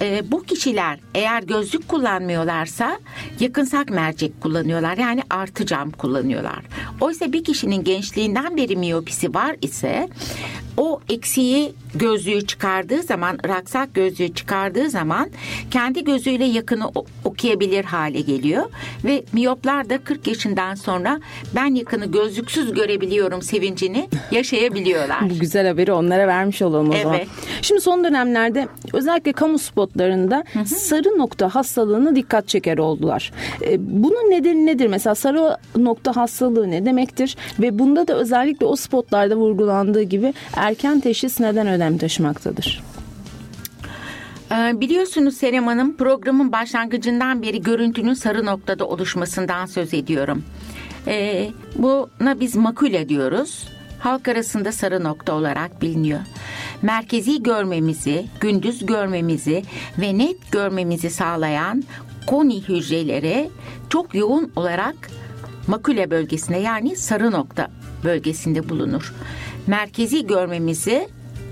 Ee, 0.00 0.22
bu 0.30 0.42
kişiler 0.42 0.98
eğer 1.14 1.42
gözlük 1.42 1.88
kullanmıyorlarsa 1.88 2.98
yakınsak 3.40 3.90
mercek 3.90 4.40
kullanıyorlar. 4.40 4.96
Yani 4.96 5.22
artı 5.30 5.66
cam 5.66 5.90
kullanıyorlar. 5.90 6.64
Oysa 7.00 7.32
bir 7.32 7.44
kişinin 7.44 7.84
gençliğinden 7.84 8.56
beri 8.56 8.76
miyopisi 8.76 9.34
var 9.34 9.56
ise 9.62 10.08
o 10.76 11.00
eksiği 11.08 11.72
gözlüğü 11.98 12.46
çıkardığı 12.46 13.02
zaman, 13.02 13.38
raksak 13.48 13.94
gözlüğü 13.94 14.34
çıkardığı 14.34 14.90
zaman 14.90 15.28
kendi 15.70 16.04
gözüyle 16.04 16.44
yakını 16.44 16.88
okuyabilir 17.24 17.84
hale 17.84 18.20
geliyor. 18.20 18.64
Ve 19.04 19.24
miyoplar 19.32 19.90
da 19.90 19.98
40 19.98 20.26
yaşından 20.26 20.74
sonra 20.74 21.20
ben 21.54 21.74
yakını 21.74 22.06
gözlüksüz 22.06 22.72
görebiliyorum 22.72 23.42
sevincini 23.42 24.08
yaşayabiliyorlar. 24.30 25.30
Bu 25.30 25.38
güzel 25.38 25.66
haberi 25.66 25.92
onlara 25.92 26.26
vermiş 26.26 26.62
olalım 26.62 26.90
o 26.90 26.94
evet. 26.94 27.02
zaman. 27.02 27.20
Şimdi 27.62 27.80
son 27.80 28.04
dönemlerde 28.04 28.68
özellikle 28.92 29.32
kamu 29.32 29.58
spotlarında 29.58 30.44
hı 30.52 30.58
hı. 30.58 30.66
sarı 30.66 31.18
nokta 31.18 31.54
hastalığını 31.54 32.16
dikkat 32.16 32.48
çeker 32.48 32.78
oldular. 32.78 33.32
E, 33.62 34.02
bunun 34.02 34.30
nedeni 34.30 34.66
nedir? 34.66 34.86
Mesela 34.86 35.14
sarı 35.14 35.56
nokta 35.76 36.16
hastalığı 36.16 36.70
ne 36.70 36.84
demektir? 36.84 37.36
Ve 37.60 37.78
bunda 37.78 38.08
da 38.08 38.14
özellikle 38.14 38.66
o 38.66 38.76
spotlarda 38.76 39.36
vurgulandığı 39.36 40.02
gibi 40.02 40.34
erken 40.56 41.00
teşhis 41.00 41.40
neden 41.40 41.66
önem 41.88 41.98
taşımaktadır? 41.98 42.82
Ee, 44.52 44.80
biliyorsunuz 44.80 45.36
Serem 45.36 45.66
Hanım 45.66 45.96
programın 45.96 46.52
başlangıcından 46.52 47.42
beri 47.42 47.62
görüntünün 47.62 48.14
sarı 48.14 48.46
noktada 48.46 48.86
oluşmasından 48.86 49.66
söz 49.66 49.94
ediyorum. 49.94 50.44
Ee, 51.06 51.50
buna 51.76 52.40
biz 52.40 52.56
makule 52.56 53.08
diyoruz. 53.08 53.68
Halk 53.98 54.28
arasında 54.28 54.72
sarı 54.72 55.04
nokta 55.04 55.34
olarak 55.34 55.82
biliniyor. 55.82 56.20
Merkezi 56.82 57.42
görmemizi, 57.42 58.26
gündüz 58.40 58.86
görmemizi 58.86 59.62
ve 59.98 60.18
net 60.18 60.52
görmemizi 60.52 61.10
sağlayan 61.10 61.84
koni 62.26 62.68
hücreleri 62.68 63.50
çok 63.88 64.14
yoğun 64.14 64.52
olarak 64.56 64.96
makule 65.66 66.10
bölgesinde 66.10 66.58
yani 66.58 66.96
sarı 66.96 67.30
nokta 67.30 67.70
bölgesinde 68.04 68.68
bulunur. 68.68 69.14
Merkezi 69.66 70.26
görmemizi 70.26 71.08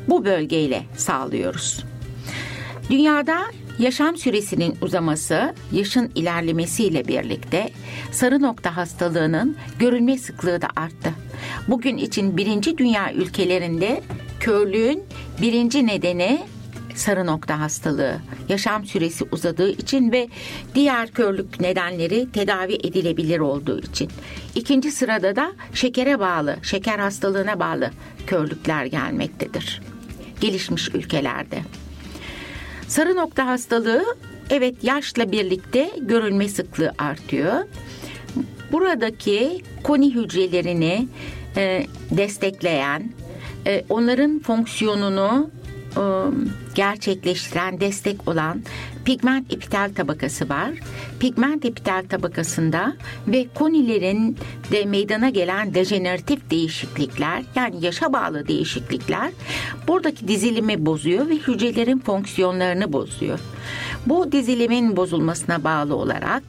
bu 0.09 0.25
bölgeyle 0.25 0.83
sağlıyoruz. 0.97 1.85
Dünyada 2.91 3.39
yaşam 3.79 4.17
süresinin 4.17 4.77
uzaması, 4.83 5.55
yaşın 5.73 6.11
ilerlemesiyle 6.15 7.09
birlikte 7.09 7.71
sarı 8.13 8.43
nokta 8.43 8.77
hastalığının 8.77 9.57
görülme 9.79 10.19
sıklığı 10.19 10.63
da 10.63 10.69
arttı. 10.77 11.11
Bugün 11.69 11.97
için 11.97 12.37
birinci 12.37 12.79
dünya 12.79 13.13
ülkelerinde 13.13 14.03
körlüğün 14.41 15.05
birinci 15.43 15.87
nedeni 15.87 16.41
sarı 16.95 17.27
nokta 17.27 17.61
hastalığı, 17.61 18.17
yaşam 18.49 18.85
süresi 18.85 19.25
uzadığı 19.33 19.71
için 19.71 20.13
ve 20.13 20.29
diğer 20.75 21.11
körlük 21.11 21.61
nedenleri 21.61 22.33
tedavi 22.33 22.75
edilebilir 22.75 23.39
olduğu 23.39 23.81
için. 23.81 24.11
İkinci 24.55 24.93
sırada 24.93 25.37
da 25.37 25.53
şekere 25.75 26.21
bağlı, 26.21 26.57
şeker 26.63 26.99
hastalığına 26.99 27.61
bağlı 27.61 27.91
körlükler 28.27 28.85
gelmektedir. 28.85 29.83
Gelişmiş 30.41 30.89
ülkelerde. 30.95 31.59
Sarı 32.89 33.17
nokta 33.17 33.47
hastalığı 33.47 34.05
evet 34.51 34.85
yaşla 34.85 35.33
birlikte 35.33 35.91
görülme 36.01 36.49
sıklığı 36.49 36.93
artıyor. 36.99 37.65
Buradaki 38.73 39.63
koni 39.83 40.15
hücrelerini 40.15 41.09
e, 41.57 41.87
destekleyen, 42.11 43.11
e, 43.67 43.85
onların 43.89 44.39
fonksiyonunu 44.39 45.51
gerçekleştiren, 46.75 47.81
destek 47.81 48.29
olan 48.29 48.63
pigment 49.07 49.53
epitel 49.53 49.95
tabakası 49.95 50.49
var. 50.49 50.71
Pigment 51.21 51.65
epitel 51.65 52.05
tabakasında 52.09 52.97
ve 53.29 53.47
konilerin 53.55 54.37
de 54.71 54.85
meydana 54.85 55.29
gelen 55.29 55.75
dejeneratif 55.75 56.51
değişiklikler 56.51 57.43
yani 57.55 57.85
yaşa 57.85 58.13
bağlı 58.13 58.49
değişiklikler 58.49 59.33
buradaki 59.89 60.29
dizilimi 60.29 60.87
bozuyor 60.87 61.29
ve 61.29 61.35
hücrelerin 61.35 61.99
fonksiyonlarını 61.99 62.93
bozuyor. 62.93 63.39
Bu 64.07 64.33
dizilimin 64.33 64.97
bozulmasına 64.97 65.65
bağlı 65.65 65.95
olarak 65.95 66.43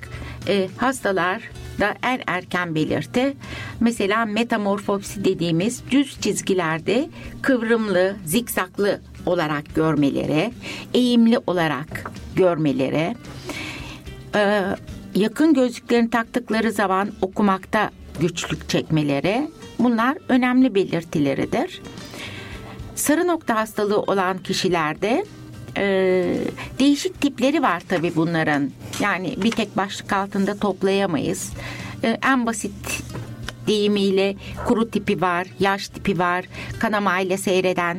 e, 0.48 0.70
hastalar 0.78 1.42
da 1.80 1.94
en 2.04 2.20
erken 2.28 2.76
belirti 2.76 3.34
mesela 3.80 4.26
metamorfosi 4.26 5.26
dediğimiz 5.26 5.84
düz 5.92 6.22
çizgilerde 6.22 7.10
kıvrımlı, 7.42 8.16
zikzaklı 8.26 9.02
olarak 9.28 9.76
görmeleri, 9.76 10.52
eğimli 10.94 11.40
olarak 11.48 12.12
görmeleri, 12.36 13.16
e, 14.36 14.64
yakın 15.16 15.54
gözlüklerini 15.54 16.10
taktıkları 16.10 16.72
zaman 16.72 17.12
okumakta 17.22 17.92
güçlük 18.20 18.70
çekmeleri 18.70 19.48
bunlar 19.80 20.18
önemli 20.30 20.76
belirtileridir. 20.76 21.82
Sarı 22.96 23.28
nokta 23.28 23.56
hastalığı 23.56 24.02
olan 24.02 24.38
kişilerde 24.38 25.26
e, 25.78 25.84
değişik 26.80 27.22
tipleri 27.22 27.62
var 27.62 27.84
tabii 27.90 28.16
bunların. 28.16 28.72
Yani 29.00 29.36
bir 29.44 29.52
tek 29.52 29.78
başlık 29.78 30.14
altında 30.14 30.58
toplayamayız. 30.58 31.52
E, 32.04 32.20
en 32.24 32.46
basit 32.46 33.04
deyimiyle 33.68 34.36
kuru 34.66 34.92
tipi 34.92 35.22
var, 35.22 35.48
yaş 35.60 35.88
tipi 35.88 36.20
var, 36.20 36.46
kanamayla 36.80 37.38
seyreden 37.38 37.98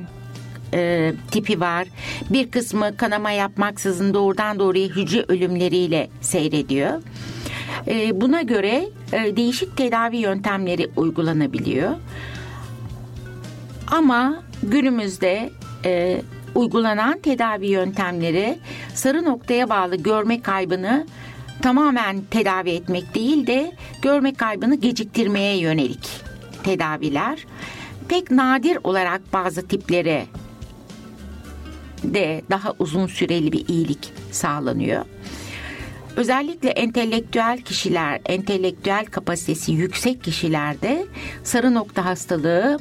e, 0.75 1.13
tipi 1.31 1.61
var. 1.61 1.89
Bir 2.31 2.51
kısmı 2.51 2.97
kanama 2.97 3.31
yapmaksızın 3.31 4.15
doğrudan 4.15 4.59
doğruya 4.59 4.87
hücre 4.87 5.25
ölümleriyle 5.29 6.09
seyrediyor. 6.21 7.03
E, 7.87 8.21
buna 8.21 8.43
göre 8.43 8.85
e, 9.13 9.37
değişik 9.37 9.77
tedavi 9.77 10.17
yöntemleri 10.17 10.91
uygulanabiliyor. 10.97 11.91
Ama 13.91 14.43
günümüzde 14.63 15.51
e, 15.85 16.23
uygulanan 16.55 17.19
tedavi 17.19 17.67
yöntemleri 17.67 18.59
sarı 18.95 19.25
noktaya 19.25 19.69
bağlı 19.69 19.97
görme 19.97 20.43
kaybını 20.43 21.07
tamamen 21.63 22.21
tedavi 22.31 22.71
etmek 22.71 23.15
değil 23.15 23.47
de 23.47 23.73
görme 24.03 24.35
kaybını 24.35 24.75
geciktirmeye 24.75 25.57
yönelik 25.57 26.11
tedaviler. 26.65 27.47
Pek 28.09 28.31
nadir 28.31 28.79
olarak 28.85 29.21
bazı 29.33 29.69
tiplere 29.69 30.27
de 32.03 32.43
daha 32.51 32.75
uzun 32.79 33.07
süreli 33.07 33.53
bir 33.53 33.69
iyilik 33.69 34.13
sağlanıyor. 34.31 35.05
Özellikle 36.17 36.71
entelektüel 36.71 37.61
kişiler, 37.61 38.21
entelektüel 38.27 39.07
kapasitesi 39.07 39.73
yüksek 39.73 40.25
kişilerde 40.25 41.07
sarı 41.45 41.75
nokta 41.75 42.05
hastalığı 42.05 42.79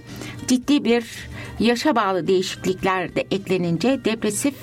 ciddi 0.47 0.83
bir 0.83 1.05
yaşa 1.59 1.95
bağlı 1.95 2.27
değişiklikler 2.27 3.15
de 3.15 3.27
eklenince 3.31 4.00
depresif 4.05 4.55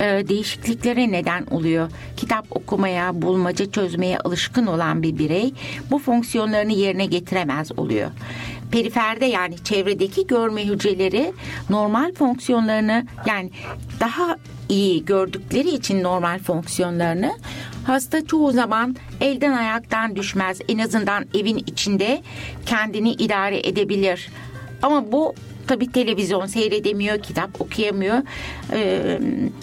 e, 0.00 0.28
değişikliklere 0.28 1.12
neden 1.12 1.46
oluyor. 1.46 1.90
Kitap 2.16 2.46
okumaya, 2.50 3.22
bulmaca 3.22 3.70
çözmeye 3.70 4.18
alışkın 4.18 4.66
olan 4.66 5.02
bir 5.02 5.18
birey 5.18 5.54
bu 5.90 5.98
fonksiyonlarını 5.98 6.72
yerine 6.72 7.06
getiremez 7.06 7.78
oluyor. 7.78 8.10
Periferde 8.72 9.26
yani 9.26 9.64
çevredeki 9.64 10.26
görme 10.26 10.66
hücreleri 10.66 11.32
normal 11.70 12.14
fonksiyonlarını 12.14 13.06
yani 13.26 13.50
daha 14.00 14.36
iyi 14.68 15.04
gördükleri 15.04 15.68
için 15.68 16.02
normal 16.02 16.38
fonksiyonlarını 16.38 17.32
hasta 17.86 18.26
çoğu 18.26 18.52
zaman 18.52 18.96
elden 19.20 19.52
ayaktan 19.52 20.16
düşmez. 20.16 20.60
En 20.68 20.78
azından 20.78 21.24
evin 21.34 21.56
içinde 21.56 22.22
kendini 22.66 23.10
idare 23.12 23.68
edebilir. 23.68 24.28
Ama 24.82 25.12
bu 25.12 25.34
tabi 25.66 25.92
televizyon 25.92 26.46
seyredemiyor, 26.46 27.22
kitap 27.22 27.60
okuyamıyor. 27.60 28.18
E, 28.72 29.18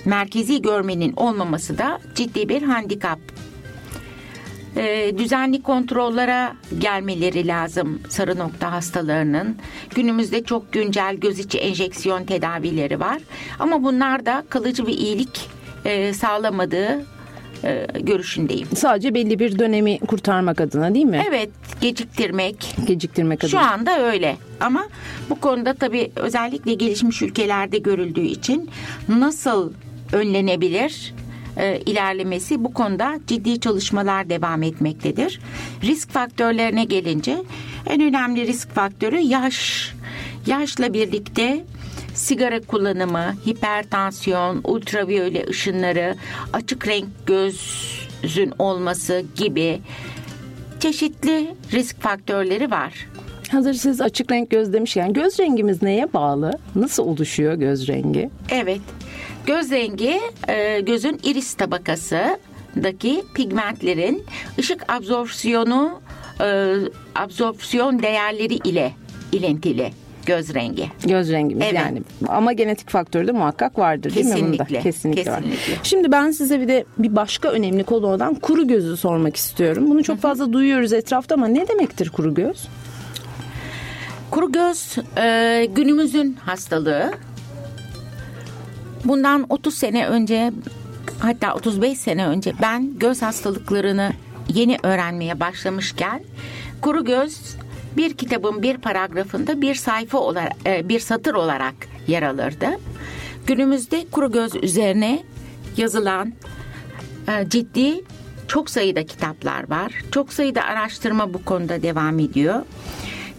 merkezi 0.05 0.61
görmenin 0.61 1.13
olmaması 1.15 1.77
da 1.77 1.99
ciddi 2.15 2.49
bir 2.49 2.61
handikap. 2.61 3.19
E, 4.77 5.17
düzenli 5.17 5.61
kontrollere 5.61 6.49
gelmeleri 6.79 7.47
lazım 7.47 8.01
sarı 8.09 8.37
nokta 8.39 8.71
hastalarının. 8.71 9.55
Günümüzde 9.95 10.43
çok 10.43 10.73
güncel 10.73 11.15
göz 11.15 11.39
içi 11.39 11.57
enjeksiyon 11.57 12.23
tedavileri 12.23 12.99
var. 12.99 13.21
Ama 13.59 13.83
bunlar 13.83 14.25
da 14.25 14.43
kalıcı 14.49 14.87
bir 14.87 14.97
iyilik 14.97 15.49
e, 15.85 16.13
sağlamadığı 16.13 17.05
e, 17.63 17.87
görüşündeyim. 17.99 18.67
Sadece 18.75 19.13
belli 19.13 19.39
bir 19.39 19.59
dönemi 19.59 19.99
kurtarmak 19.99 20.61
adına 20.61 20.93
değil 20.93 21.05
mi? 21.05 21.23
Evet, 21.29 21.49
geciktirmek. 21.81 22.75
Geciktirmek 22.87 23.43
adına. 23.43 23.51
Şu 23.51 23.59
anda 23.59 23.99
öyle. 23.99 24.35
Ama 24.59 24.87
bu 25.29 25.39
konuda 25.39 25.73
tabii 25.73 26.11
özellikle 26.15 26.73
gelişmiş 26.73 27.21
ülkelerde 27.21 27.77
görüldüğü 27.77 28.25
için 28.25 28.69
nasıl 29.07 29.73
önlenebilir? 30.13 31.13
E, 31.57 31.81
ilerlemesi 31.85 32.63
bu 32.63 32.73
konuda 32.73 33.19
ciddi 33.27 33.59
çalışmalar 33.59 34.29
devam 34.29 34.63
etmektedir. 34.63 35.39
Risk 35.83 36.09
faktörlerine 36.09 36.83
gelince 36.83 37.37
en 37.85 38.01
önemli 38.01 38.47
risk 38.47 38.69
faktörü 38.69 39.19
yaş. 39.19 39.91
Yaşla 40.45 40.93
birlikte 40.93 41.63
sigara 42.13 42.61
kullanımı, 42.61 43.35
hipertansiyon, 43.47 44.61
ultraviyole 44.63 45.45
ışınları, 45.49 46.15
açık 46.53 46.87
renk 46.87 47.07
gözün 47.25 48.53
olması 48.59 49.23
gibi 49.35 49.81
çeşitli 50.79 51.55
risk 51.71 52.01
faktörleri 52.01 52.71
var. 52.71 52.93
Hazır 53.51 53.73
siz 53.73 54.01
açık 54.01 54.31
renk 54.31 54.49
göz 54.49 54.73
demişken 54.73 55.13
göz 55.13 55.39
rengimiz 55.39 55.81
neye 55.81 56.13
bağlı? 56.13 56.51
Nasıl 56.75 57.03
oluşuyor 57.03 57.53
göz 57.53 57.87
rengi? 57.87 58.29
Evet. 58.49 58.81
Göz 59.47 59.71
rengi 59.71 60.19
e, 60.47 60.79
gözün 60.81 61.19
iris 61.23 61.53
tabakasındaki 61.53 63.23
pigmentlerin 63.33 64.23
ışık 64.59 64.91
absorpsiyonu 64.91 66.01
e, 66.41 66.75
absorpsiyon 67.15 68.03
değerleri 68.03 68.55
ile 68.55 68.93
ilintili 69.31 69.91
göz 70.25 70.53
rengi. 70.53 70.91
Göz 71.03 71.31
rengimiz 71.31 71.63
evet. 71.65 71.75
yani. 71.75 72.01
Ama 72.27 72.53
genetik 72.53 72.89
faktörü 72.89 73.27
de 73.27 73.31
muhakkak 73.31 73.79
vardır 73.79 74.09
Kesinlikle. 74.13 74.35
değil 74.35 74.45
mi 74.45 74.51
bunda? 74.51 74.81
Kesinlikle. 74.81 75.23
Kesinlikle. 75.23 75.73
Var. 75.73 75.79
Şimdi 75.83 76.11
ben 76.11 76.31
size 76.31 76.61
bir 76.61 76.67
de 76.67 76.85
bir 76.97 77.15
başka 77.15 77.49
önemli 77.49 77.83
konu 77.83 78.07
olan 78.07 78.35
kuru 78.35 78.67
gözü 78.67 78.97
sormak 78.97 79.35
istiyorum. 79.35 79.89
Bunu 79.89 80.03
çok 80.03 80.19
fazla 80.19 80.53
duyuyoruz 80.53 80.93
etrafta 80.93 81.35
ama 81.35 81.47
ne 81.47 81.67
demektir 81.67 82.09
kuru 82.09 82.33
göz? 82.33 82.67
Kuru 84.31 84.51
göz 84.51 84.95
e, 85.17 85.67
günümüzün 85.75 86.33
hastalığı. 86.33 87.11
Bundan 89.07 89.45
30 89.49 89.73
sene 89.73 90.07
önce 90.07 90.51
hatta 91.19 91.53
35 91.53 91.97
sene 91.97 92.27
önce 92.27 92.53
ben 92.61 92.99
göz 92.99 93.21
hastalıklarını 93.21 94.13
yeni 94.53 94.77
öğrenmeye 94.83 95.39
başlamışken 95.39 96.23
kuru 96.81 97.05
göz 97.05 97.55
bir 97.97 98.13
kitabın 98.13 98.63
bir 98.63 98.77
paragrafında 98.77 99.61
bir 99.61 99.75
sayfa 99.75 100.17
olarak 100.17 100.53
e, 100.65 100.89
bir 100.89 100.99
satır 100.99 101.33
olarak 101.33 101.75
yer 102.07 102.23
alırdı. 102.23 102.67
Günümüzde 103.45 104.05
kuru 104.11 104.31
göz 104.31 104.55
üzerine 104.55 105.23
yazılan 105.77 106.33
e, 107.27 107.49
ciddi 107.49 108.03
çok 108.47 108.69
sayıda 108.69 109.05
kitaplar 109.05 109.69
var. 109.69 109.91
Çok 110.11 110.33
sayıda 110.33 110.63
araştırma 110.63 111.33
bu 111.33 111.45
konuda 111.45 111.81
devam 111.81 112.19
ediyor. 112.19 112.61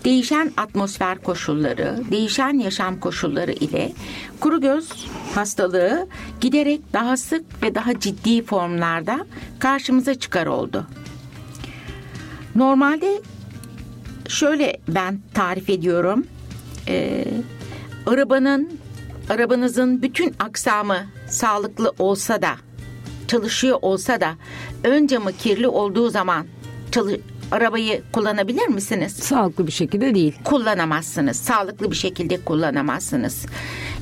Değişen 0.09 0.53
atmosfer 0.57 1.19
koşulları, 1.19 2.03
değişen 2.11 2.59
yaşam 2.59 3.01
koşulları 3.01 3.53
ile 3.53 3.93
kuru 4.41 4.61
göz 4.61 4.89
hastalığı 5.35 6.09
giderek 6.41 6.81
daha 6.93 7.17
sık 7.17 7.63
ve 7.63 7.75
daha 7.75 8.01
ciddi 8.01 8.43
formlarda 8.43 9.27
karşımıza 9.59 10.15
çıkar 10.15 10.47
oldu. 10.47 10.87
Normalde 12.55 13.21
şöyle 14.29 14.81
ben 14.89 15.21
tarif 15.35 15.71
ediyorum. 15.71 16.27
Ee, 16.89 17.25
arabanın 18.07 18.79
arabanızın 19.31 20.03
bütün 20.03 20.35
aksamı 20.39 21.07
sağlıklı 21.29 21.93
olsa 21.99 22.43
da 22.43 22.57
çalışıyor 23.27 23.79
olsa 23.83 24.21
da 24.21 24.35
ön 24.85 25.07
camı 25.07 25.33
kirli 25.33 25.69
olduğu 25.69 26.11
zaman 26.11 26.47
çalı, 26.91 27.19
arabayı 27.53 28.03
kullanabilir 28.13 28.69
misiniz? 28.69 29.13
Sağlıklı 29.13 29.67
bir 29.67 29.73
şekilde 29.73 30.15
değil. 30.15 30.35
Kullanamazsınız. 30.45 31.37
Sağlıklı 31.37 31.91
bir 31.91 31.97
şekilde 31.97 32.45
kullanamazsınız. 32.45 33.47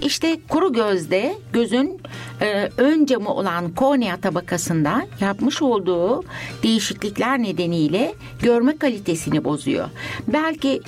İşte 0.03 0.39
kuru 0.49 0.73
gözde 0.73 1.35
gözün 1.53 2.01
e, 2.41 2.71
ön 2.77 3.07
camı 3.07 3.35
olan 3.35 3.75
kornea 3.75 4.17
tabakasında 4.17 5.07
yapmış 5.21 5.63
olduğu 5.63 6.25
değişiklikler 6.63 7.39
nedeniyle 7.39 8.15
görme 8.43 8.77
kalitesini 8.77 9.45
bozuyor. 9.45 9.89
Belki 10.29 10.81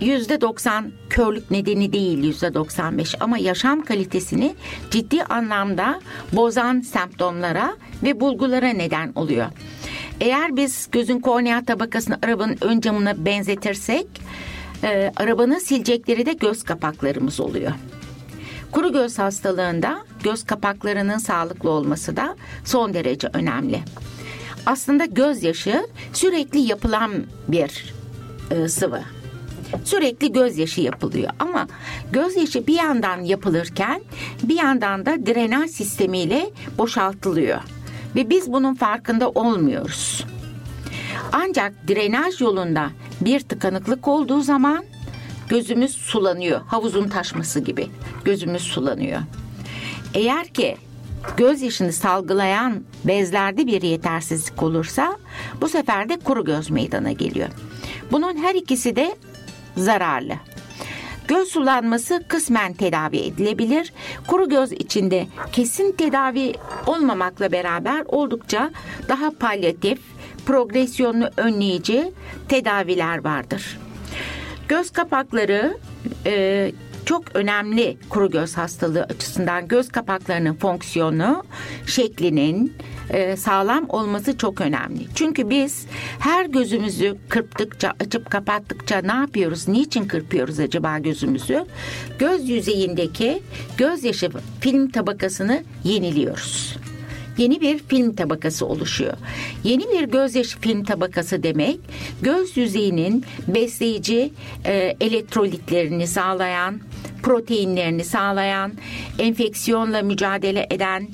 yüzde 0.00 0.40
90 0.40 0.92
körlük 1.10 1.50
nedeni 1.50 1.92
değil 1.92 2.24
yüzde 2.24 2.54
95 2.54 3.14
ama 3.20 3.38
yaşam 3.38 3.84
kalitesini 3.84 4.54
ciddi 4.90 5.24
anlamda 5.24 6.00
bozan 6.32 6.80
semptomlara 6.80 7.76
ve 8.02 8.20
bulgulara 8.20 8.68
neden 8.68 9.12
oluyor. 9.14 9.46
Eğer 10.20 10.56
biz 10.56 10.88
gözün 10.92 11.20
kornea 11.20 11.64
tabakasını 11.64 12.18
arabanın 12.22 12.56
ön 12.60 12.80
camına 12.80 13.24
benzetirsek 13.24 14.06
e, 14.84 15.12
arabanın 15.16 15.58
silecekleri 15.58 16.26
de 16.26 16.32
göz 16.32 16.62
kapaklarımız 16.62 17.40
oluyor. 17.40 17.72
Kuru 18.72 18.92
göz 18.92 19.18
hastalığında 19.18 20.04
göz 20.22 20.44
kapaklarının 20.44 21.18
sağlıklı 21.18 21.70
olması 21.70 22.16
da 22.16 22.36
son 22.64 22.94
derece 22.94 23.28
önemli. 23.32 23.80
Aslında 24.66 25.04
gözyaşı 25.04 25.86
sürekli 26.12 26.58
yapılan 26.58 27.12
bir 27.48 27.94
e, 28.50 28.68
sıvı. 28.68 29.02
Sürekli 29.84 30.32
gözyaşı 30.32 30.80
yapılıyor 30.80 31.30
ama 31.38 31.68
gözyaşı 32.12 32.66
bir 32.66 32.74
yandan 32.74 33.20
yapılırken 33.20 34.02
bir 34.42 34.56
yandan 34.56 35.06
da 35.06 35.26
drenaj 35.26 35.70
sistemiyle 35.70 36.50
boşaltılıyor 36.78 37.60
ve 38.16 38.30
biz 38.30 38.52
bunun 38.52 38.74
farkında 38.74 39.30
olmuyoruz. 39.30 40.24
Ancak 41.32 41.88
drenaj 41.88 42.40
yolunda 42.40 42.90
bir 43.20 43.40
tıkanıklık 43.40 44.08
olduğu 44.08 44.40
zaman 44.40 44.84
gözümüz 45.48 45.90
sulanıyor. 45.90 46.60
Havuzun 46.66 47.08
taşması 47.08 47.60
gibi 47.60 47.88
gözümüz 48.24 48.62
sulanıyor. 48.62 49.20
Eğer 50.14 50.48
ki 50.48 50.76
gözyaşını 51.36 51.92
salgılayan 51.92 52.84
bezlerde 53.04 53.66
bir 53.66 53.82
yetersizlik 53.82 54.62
olursa 54.62 55.16
bu 55.60 55.68
sefer 55.68 56.08
de 56.08 56.16
kuru 56.16 56.44
göz 56.44 56.70
meydana 56.70 57.12
geliyor. 57.12 57.48
Bunun 58.12 58.36
her 58.36 58.54
ikisi 58.54 58.96
de 58.96 59.16
zararlı. 59.76 60.34
Göz 61.28 61.48
sulanması 61.48 62.22
kısmen 62.28 62.72
tedavi 62.72 63.18
edilebilir. 63.18 63.92
Kuru 64.26 64.48
göz 64.48 64.72
içinde 64.72 65.26
kesin 65.52 65.92
tedavi 65.92 66.52
olmamakla 66.86 67.52
beraber 67.52 68.02
oldukça 68.06 68.70
daha 69.08 69.30
palyatif, 69.30 69.98
progresyonunu 70.46 71.28
önleyici 71.36 72.12
tedaviler 72.48 73.24
vardır. 73.24 73.78
Göz 74.68 74.90
kapakları 74.90 75.76
e, 76.26 76.72
çok 77.04 77.36
önemli 77.36 77.96
kuru 78.08 78.30
göz 78.30 78.56
hastalığı 78.56 79.02
açısından 79.02 79.68
göz 79.68 79.88
kapaklarının 79.88 80.54
fonksiyonu, 80.54 81.44
şeklinin 81.86 82.76
e, 83.10 83.36
sağlam 83.36 83.86
olması 83.88 84.38
çok 84.38 84.60
önemli. 84.60 85.06
Çünkü 85.14 85.50
biz 85.50 85.86
her 86.18 86.46
gözümüzü 86.46 87.16
kırptıkça, 87.28 87.92
açıp 88.00 88.30
kapattıkça 88.30 89.00
ne 89.00 89.12
yapıyoruz? 89.12 89.68
Niçin 89.68 90.04
kırpıyoruz 90.04 90.60
acaba 90.60 90.98
gözümüzü? 90.98 91.64
Göz 92.18 92.48
yüzeyindeki 92.48 93.42
gözyaşı 93.76 94.30
film 94.60 94.90
tabakasını 94.90 95.62
yeniliyoruz 95.84 96.78
yeni 97.38 97.60
bir 97.60 97.78
film 97.78 98.14
tabakası 98.14 98.66
oluşuyor. 98.66 99.14
Yeni 99.64 99.82
bir 99.92 100.04
gözyaşı 100.04 100.60
film 100.60 100.84
tabakası 100.84 101.42
demek 101.42 101.78
göz 102.22 102.56
yüzeyinin 102.56 103.24
besleyici 103.48 104.32
e, 104.66 104.96
elektrolitlerini 105.00 106.06
sağlayan, 106.06 106.80
proteinlerini 107.22 108.04
sağlayan, 108.04 108.72
enfeksiyonla 109.18 110.02
mücadele 110.02 110.66
eden 110.70 111.08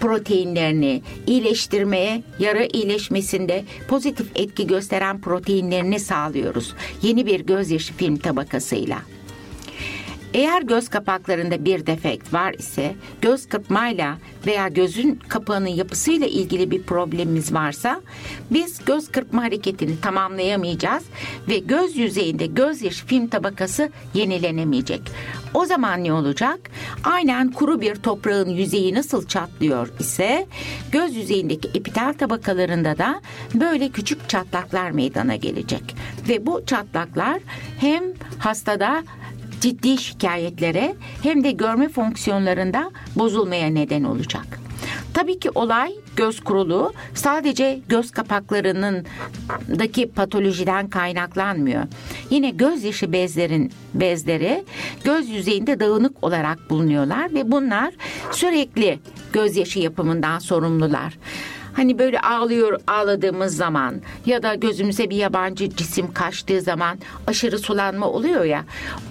proteinlerini 0.00 1.02
iyileştirmeye, 1.26 2.22
yara 2.38 2.64
iyileşmesinde 2.64 3.64
pozitif 3.88 4.26
etki 4.34 4.66
gösteren 4.66 5.20
proteinlerini 5.20 6.00
sağlıyoruz. 6.00 6.74
Yeni 7.02 7.26
bir 7.26 7.40
gözyaşı 7.40 7.94
film 7.94 8.16
tabakasıyla. 8.16 8.98
Eğer 10.34 10.62
göz 10.62 10.88
kapaklarında 10.88 11.64
bir 11.64 11.86
defekt 11.86 12.34
var 12.34 12.52
ise 12.52 12.94
göz 13.22 13.48
kırpmayla 13.48 14.18
veya 14.46 14.68
gözün 14.68 15.20
kapağının 15.28 15.68
yapısıyla 15.68 16.26
ilgili 16.26 16.70
bir 16.70 16.82
problemimiz 16.82 17.54
varsa 17.54 18.00
biz 18.50 18.84
göz 18.84 19.08
kırpma 19.12 19.42
hareketini 19.42 20.00
tamamlayamayacağız 20.00 21.04
ve 21.48 21.58
göz 21.58 21.96
yüzeyinde 21.96 22.46
gözyaşı 22.46 23.06
film 23.06 23.28
tabakası 23.28 23.90
yenilenemeyecek. 24.14 25.00
O 25.54 25.64
zaman 25.64 26.04
ne 26.04 26.12
olacak? 26.12 26.60
Aynen 27.04 27.52
kuru 27.52 27.80
bir 27.80 27.94
toprağın 27.94 28.48
yüzeyi 28.48 28.94
nasıl 28.94 29.26
çatlıyor 29.26 29.88
ise 29.98 30.46
göz 30.92 31.16
yüzeyindeki 31.16 31.68
epitel 31.68 32.14
tabakalarında 32.14 32.98
da 32.98 33.20
böyle 33.54 33.88
küçük 33.88 34.28
çatlaklar 34.28 34.90
meydana 34.90 35.36
gelecek. 35.36 35.96
Ve 36.28 36.46
bu 36.46 36.66
çatlaklar 36.66 37.40
hem 37.80 38.02
hastada 38.38 39.02
ciddi 39.60 39.98
şikayetlere 39.98 40.94
hem 41.22 41.44
de 41.44 41.50
görme 41.50 41.88
fonksiyonlarında 41.88 42.90
bozulmaya 43.16 43.66
neden 43.66 44.04
olacak. 44.04 44.60
Tabii 45.14 45.38
ki 45.38 45.50
olay 45.54 45.92
göz 46.16 46.40
kuruluğu 46.40 46.92
sadece 47.14 47.80
göz 47.88 48.10
kapaklarının 48.10 49.06
daki 49.78 50.10
patolojiden 50.10 50.88
kaynaklanmıyor. 50.88 51.82
Yine 52.30 52.50
gözyaşı 52.50 53.12
bezlerin 53.12 53.72
bezleri 53.94 54.64
göz 55.04 55.28
yüzeyinde 55.28 55.80
dağınık 55.80 56.24
olarak 56.24 56.70
bulunuyorlar 56.70 57.34
ve 57.34 57.50
bunlar 57.50 57.94
sürekli 58.32 58.98
gözyaşı 59.32 59.78
yapımından 59.78 60.38
sorumlular. 60.38 61.18
Hani 61.72 61.98
böyle 61.98 62.20
ağlıyor 62.20 62.80
ağladığımız 62.86 63.56
zaman 63.56 63.94
ya 64.26 64.42
da 64.42 64.54
gözümüze 64.54 65.10
bir 65.10 65.16
yabancı 65.16 65.70
cisim 65.70 66.12
kaçtığı 66.12 66.60
zaman 66.60 66.98
aşırı 67.26 67.58
sulanma 67.58 68.06
oluyor 68.06 68.44
ya. 68.44 68.64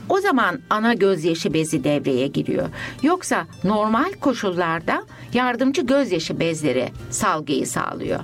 O 0.09 0.19
zaman 0.19 0.59
ana 0.69 0.93
gözyaşı 0.93 1.53
bezi 1.53 1.83
devreye 1.83 2.27
giriyor. 2.27 2.69
Yoksa 3.03 3.47
normal 3.63 4.13
koşullarda 4.13 5.03
yardımcı 5.33 5.81
gözyaşı 5.81 6.39
bezleri 6.39 6.89
salgıyı 7.09 7.67
sağlıyor. 7.67 8.19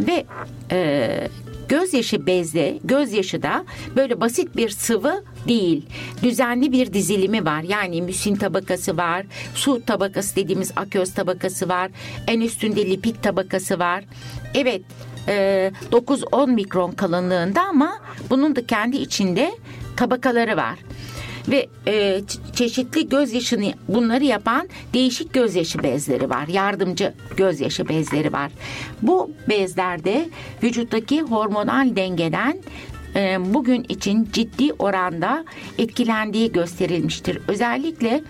Ve 0.00 0.26
e, 0.70 1.28
gözyaşı 1.72 2.26
bezde, 2.26 2.78
gözyaşı 2.84 3.42
da 3.42 3.64
böyle 3.96 4.20
basit 4.20 4.56
bir 4.56 4.70
sıvı 4.70 5.24
değil. 5.48 5.86
Düzenli 6.22 6.72
bir 6.72 6.92
dizilimi 6.92 7.44
var. 7.44 7.62
Yani 7.62 8.02
müsin 8.02 8.36
tabakası 8.36 8.96
var, 8.96 9.26
su 9.54 9.84
tabakası 9.86 10.36
dediğimiz 10.36 10.72
aköz 10.76 11.14
tabakası 11.14 11.68
var, 11.68 11.90
en 12.26 12.40
üstünde 12.40 12.90
lipid 12.90 13.16
tabakası 13.22 13.78
var. 13.78 14.04
Evet, 14.54 14.82
9-10 15.26 16.50
e, 16.50 16.54
mikron 16.54 16.92
kalınlığında 16.92 17.62
ama 17.62 17.98
bunun 18.30 18.56
da 18.56 18.66
kendi 18.66 18.96
içinde 18.96 19.52
tabakaları 19.96 20.56
var 20.56 20.78
ve 21.48 21.66
e, 21.86 22.20
çeşitli 22.54 23.08
gözyaşını 23.08 23.72
bunları 23.88 24.24
yapan 24.24 24.68
değişik 24.94 25.32
gözyaşı 25.32 25.82
bezleri 25.82 26.30
var. 26.30 26.48
Yardımcı 26.48 27.14
gözyaşı 27.36 27.88
bezleri 27.88 28.32
var. 28.32 28.52
Bu 29.02 29.30
bezlerde 29.48 30.28
vücuttaki 30.62 31.22
hormonal 31.22 31.96
dengeden 31.96 32.58
e, 33.16 33.54
bugün 33.54 33.86
için 33.88 34.28
ciddi 34.32 34.72
oranda 34.72 35.44
etkilendiği 35.78 36.52
gösterilmiştir. 36.52 37.38
Özellikle 37.48 38.22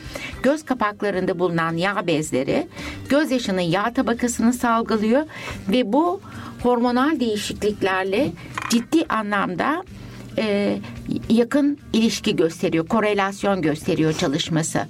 göz 0.43 0.65
kapaklarında 0.65 1.39
bulunan 1.39 1.77
yağ 1.77 2.07
bezleri 2.07 2.69
gözyaşının 3.09 3.61
yağ 3.61 3.93
tabakasını 3.93 4.53
salgılıyor 4.53 5.27
ve 5.69 5.93
bu 5.93 6.21
hormonal 6.63 7.21
değişikliklerle 7.21 8.33
ciddi 8.71 9.05
anlamda 9.09 9.85
e, 10.39 10.79
yakın 11.29 11.79
ilişki 11.93 12.37
gösteriyor, 12.37 12.89
korelasyon 12.89 13.63
gösteriyor 13.63 14.13
çalışması. 14.13 14.81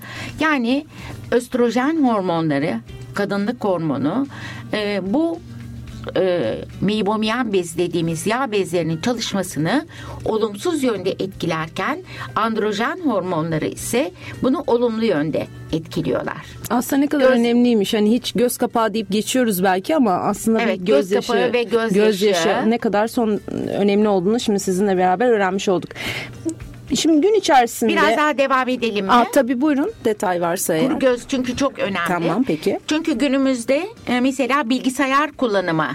Yani 0.41 0.87
östrojen 1.31 2.05
hormonları, 2.05 2.81
kadınlık 3.15 3.65
hormonu 3.65 4.27
e, 4.73 5.01
bu 5.05 5.41
e, 6.17 6.55
meibomian 6.81 7.53
bez 7.53 7.79
dediğimiz 7.79 8.27
yağ 8.27 8.53
bezlerinin 8.53 9.01
çalışmasını 9.01 9.87
olumsuz 10.25 10.83
yönde 10.83 11.11
etkilerken 11.11 11.99
androjen 12.37 13.01
hormonları 13.05 13.67
ise 13.67 14.13
bunu 14.43 14.65
olumlu 14.67 15.05
yönde 15.05 15.47
etkiliyorlar. 15.73 16.47
Aslında 16.71 17.01
ne 17.01 17.07
kadar 17.07 17.29
göz, 17.29 17.39
önemliymiş. 17.39 17.95
Hani 17.95 18.13
hiç 18.13 18.33
göz 18.33 18.57
kapağı 18.57 18.95
deyip 18.95 19.11
geçiyoruz 19.11 19.65
belki 19.65 19.97
ama 19.97 20.13
aslında 20.13 20.63
evet, 20.63 20.81
bir 20.81 20.87
göz, 20.87 21.11
göz 21.11 21.13
yaşı, 21.13 21.53
ve 21.53 21.63
göz, 21.63 21.93
göz 21.93 22.23
yaşı. 22.23 22.49
yaşı 22.49 22.71
ne 22.71 22.79
kadar 22.79 23.09
son 23.09 23.41
önemli 23.79 24.09
olduğunu 24.09 24.41
şimdi 24.41 24.61
sizinle 24.61 24.97
beraber 24.97 25.29
öğrenmiş 25.29 25.69
olduk. 25.69 25.91
Şimdi 26.97 27.21
gün 27.21 27.35
içerisinde... 27.35 27.93
Biraz 27.93 28.17
daha 28.17 28.39
devam 28.39 28.69
edelim 28.69 29.07
mi? 29.07 29.13
Aa, 29.13 29.31
tabii 29.33 29.61
buyurun 29.61 29.91
detay 30.05 30.41
varsa 30.41 30.75
eğer. 30.75 30.89
Kuru 30.89 30.99
göz 30.99 31.29
çünkü 31.29 31.57
çok 31.57 31.79
önemli. 31.79 32.09
Tamam 32.09 32.45
peki. 32.45 32.79
Çünkü 32.87 33.13
günümüzde 33.19 33.87
e, 34.09 34.21
mesela 34.21 34.69
bilgisayar 34.71 35.33
kullanımı 35.33 35.89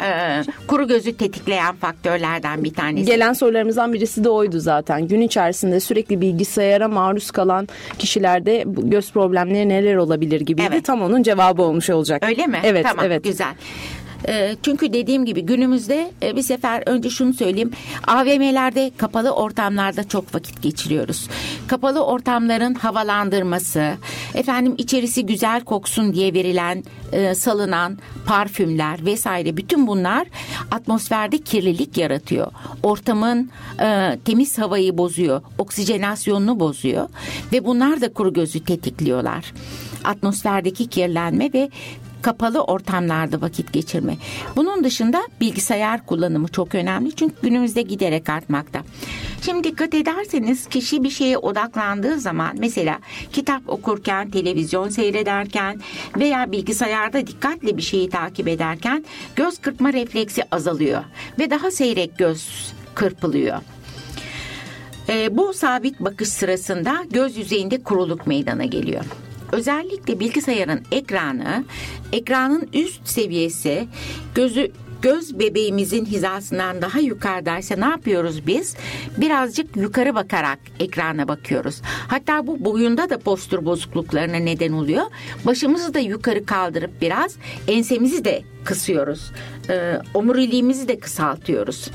e, 0.00 0.42
kuru 0.66 0.88
gözü 0.88 1.16
tetikleyen 1.16 1.76
faktörlerden 1.76 2.64
bir 2.64 2.74
tanesi. 2.74 3.06
Gelen 3.06 3.32
sorularımızdan 3.32 3.92
birisi 3.92 4.24
de 4.24 4.28
oydu 4.28 4.60
zaten. 4.60 5.08
Gün 5.08 5.20
içerisinde 5.20 5.80
sürekli 5.80 6.20
bilgisayara 6.20 6.88
maruz 6.88 7.30
kalan 7.30 7.68
kişilerde 7.98 8.64
göz 8.66 9.12
problemleri 9.12 9.68
neler 9.68 9.96
olabilir 9.96 10.40
gibiydi. 10.40 10.68
Evet. 10.72 10.84
Tam 10.84 11.02
onun 11.02 11.22
cevabı 11.22 11.62
olmuş 11.62 11.90
olacak. 11.90 12.24
Öyle 12.26 12.46
mi? 12.46 12.60
Evet, 12.64 12.86
tamam, 12.88 13.04
evet. 13.04 13.24
Güzel. 13.24 13.54
E, 14.28 14.56
çünkü 14.62 14.92
dediğim 14.92 15.24
gibi 15.24 15.42
günümüzde 15.42 16.10
e, 16.22 16.36
bir 16.36 16.42
sefer 16.42 16.82
önce 16.86 17.10
şunu 17.10 17.34
söyleyeyim. 17.34 17.70
AVM'lerde 18.06 18.90
kapalı 18.96 19.30
ortamlarda 19.30 20.08
çok 20.08 20.34
vakit 20.34 20.62
geçiriyoruz. 20.62 21.28
Kapalı 21.66 22.04
ortamların 22.04 22.74
havalandırması, 22.74 23.94
efendim 24.34 24.74
içerisi 24.78 25.26
güzel 25.26 25.60
koksun 25.60 26.12
diye 26.12 26.34
verilen 26.34 26.84
e, 27.12 27.34
salınan 27.34 27.98
parfümler 28.26 29.06
vesaire 29.06 29.56
bütün 29.56 29.86
bunlar 29.86 30.26
atmosferde 30.70 31.38
kirlilik 31.38 31.98
yaratıyor. 31.98 32.52
Ortamın 32.82 33.50
e, 33.80 34.18
temiz 34.24 34.58
havayı 34.58 34.98
bozuyor, 34.98 35.42
oksijenasyonunu 35.58 36.60
bozuyor 36.60 37.08
ve 37.52 37.64
bunlar 37.64 38.00
da 38.00 38.12
kuru 38.12 38.32
gözü 38.32 38.64
tetikliyorlar. 38.64 39.52
Atmosferdeki 40.04 40.86
kirlenme 40.86 41.52
ve 41.52 41.70
kapalı 42.24 42.64
ortamlarda 42.64 43.40
vakit 43.40 43.72
geçirme. 43.72 44.16
Bunun 44.56 44.84
dışında 44.84 45.22
bilgisayar 45.40 46.06
kullanımı 46.06 46.48
çok 46.48 46.74
önemli 46.74 47.12
çünkü 47.12 47.34
günümüzde 47.42 47.82
giderek 47.82 48.28
artmakta. 48.28 48.82
Şimdi 49.42 49.64
dikkat 49.64 49.94
ederseniz 49.94 50.66
kişi 50.66 51.04
bir 51.04 51.10
şeye 51.10 51.38
odaklandığı 51.38 52.20
zaman 52.20 52.56
mesela 52.58 52.98
kitap 53.32 53.68
okurken, 53.68 54.30
televizyon 54.30 54.88
seyrederken 54.88 55.80
veya 56.16 56.52
bilgisayarda 56.52 57.26
dikkatli 57.26 57.76
bir 57.76 57.82
şeyi 57.82 58.10
takip 58.10 58.48
ederken 58.48 59.04
göz 59.36 59.58
kırpma 59.58 59.92
refleksi 59.92 60.42
azalıyor 60.50 61.02
ve 61.38 61.50
daha 61.50 61.70
seyrek 61.70 62.18
göz 62.18 62.72
kırpılıyor. 62.94 63.58
E, 65.08 65.36
bu 65.36 65.54
sabit 65.54 66.00
bakış 66.00 66.28
sırasında 66.28 67.04
göz 67.10 67.36
yüzeyinde 67.36 67.82
kuruluk 67.82 68.26
meydana 68.26 68.64
geliyor. 68.64 69.04
Özellikle 69.52 70.20
bilgisayarın 70.20 70.82
ekranı, 70.92 71.64
ekranın 72.12 72.68
üst 72.72 73.08
seviyesi 73.08 73.88
gözü 74.34 74.72
göz 75.04 75.38
bebeğimizin 75.38 76.04
hizasından 76.04 76.82
daha 76.82 77.00
yukarıdaysa 77.00 77.76
ne 77.76 77.84
yapıyoruz 77.84 78.46
biz? 78.46 78.76
Birazcık 79.16 79.76
yukarı 79.76 80.14
bakarak 80.14 80.58
ekrana 80.80 81.28
bakıyoruz. 81.28 81.82
Hatta 82.08 82.46
bu 82.46 82.64
boyunda 82.64 83.10
da 83.10 83.18
postür 83.18 83.64
bozukluklarına 83.64 84.36
neden 84.36 84.72
oluyor. 84.72 85.02
Başımızı 85.46 85.94
da 85.94 85.98
yukarı 85.98 86.46
kaldırıp 86.46 87.00
biraz 87.00 87.36
ensemizi 87.68 88.24
de 88.24 88.42
kısıyoruz. 88.64 89.32
Ee, 89.70 89.98
omuriliğimizi 90.14 90.88
de 90.88 90.98
kısaltıyoruz. 90.98 91.90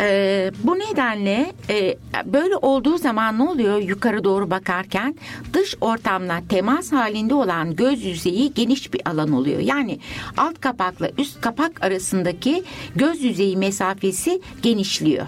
Ee, 0.00 0.50
bu 0.64 0.78
nedenle 0.78 1.52
e, 1.70 1.96
böyle 2.24 2.56
olduğu 2.56 2.98
zaman 2.98 3.38
ne 3.38 3.42
oluyor 3.42 3.78
yukarı 3.78 4.24
doğru 4.24 4.50
bakarken 4.50 5.14
dış 5.52 5.74
ortamla 5.80 6.40
temas 6.48 6.92
halinde 6.92 7.34
olan 7.34 7.76
göz 7.76 8.04
yüzeyi 8.04 8.54
geniş 8.54 8.92
bir 8.92 9.08
alan 9.08 9.32
oluyor. 9.32 9.60
Yani 9.60 9.98
alt 10.36 10.60
kapakla 10.60 11.10
üst 11.18 11.40
kapak 11.40 11.84
arasındaki 11.84 12.64
göz 12.96 13.22
yüzeyi 13.22 13.56
mesafesi 13.56 14.40
genişliyor. 14.62 15.26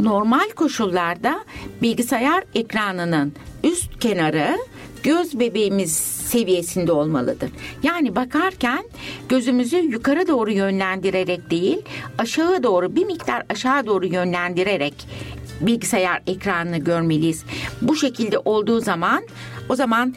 Normal 0.00 0.50
koşullarda 0.56 1.44
bilgisayar 1.82 2.44
ekranının 2.54 3.32
üst 3.64 4.00
kenarı 4.00 4.58
göz 5.02 5.40
bebeğimiz 5.40 6.11
seviyesinde 6.32 6.92
olmalıdır. 6.92 7.50
Yani 7.82 8.16
bakarken 8.16 8.84
gözümüzü 9.28 9.76
yukarı 9.76 10.28
doğru 10.28 10.52
yönlendirerek 10.52 11.50
değil, 11.50 11.82
aşağı 12.18 12.62
doğru 12.62 12.96
bir 12.96 13.06
miktar 13.06 13.42
aşağı 13.48 13.86
doğru 13.86 14.06
yönlendirerek 14.06 14.94
bilgisayar 15.60 16.22
ekranını 16.26 16.78
görmeliyiz. 16.78 17.44
Bu 17.82 17.96
şekilde 17.96 18.38
olduğu 18.38 18.80
zaman 18.80 19.22
o 19.68 19.76
zaman 19.76 20.14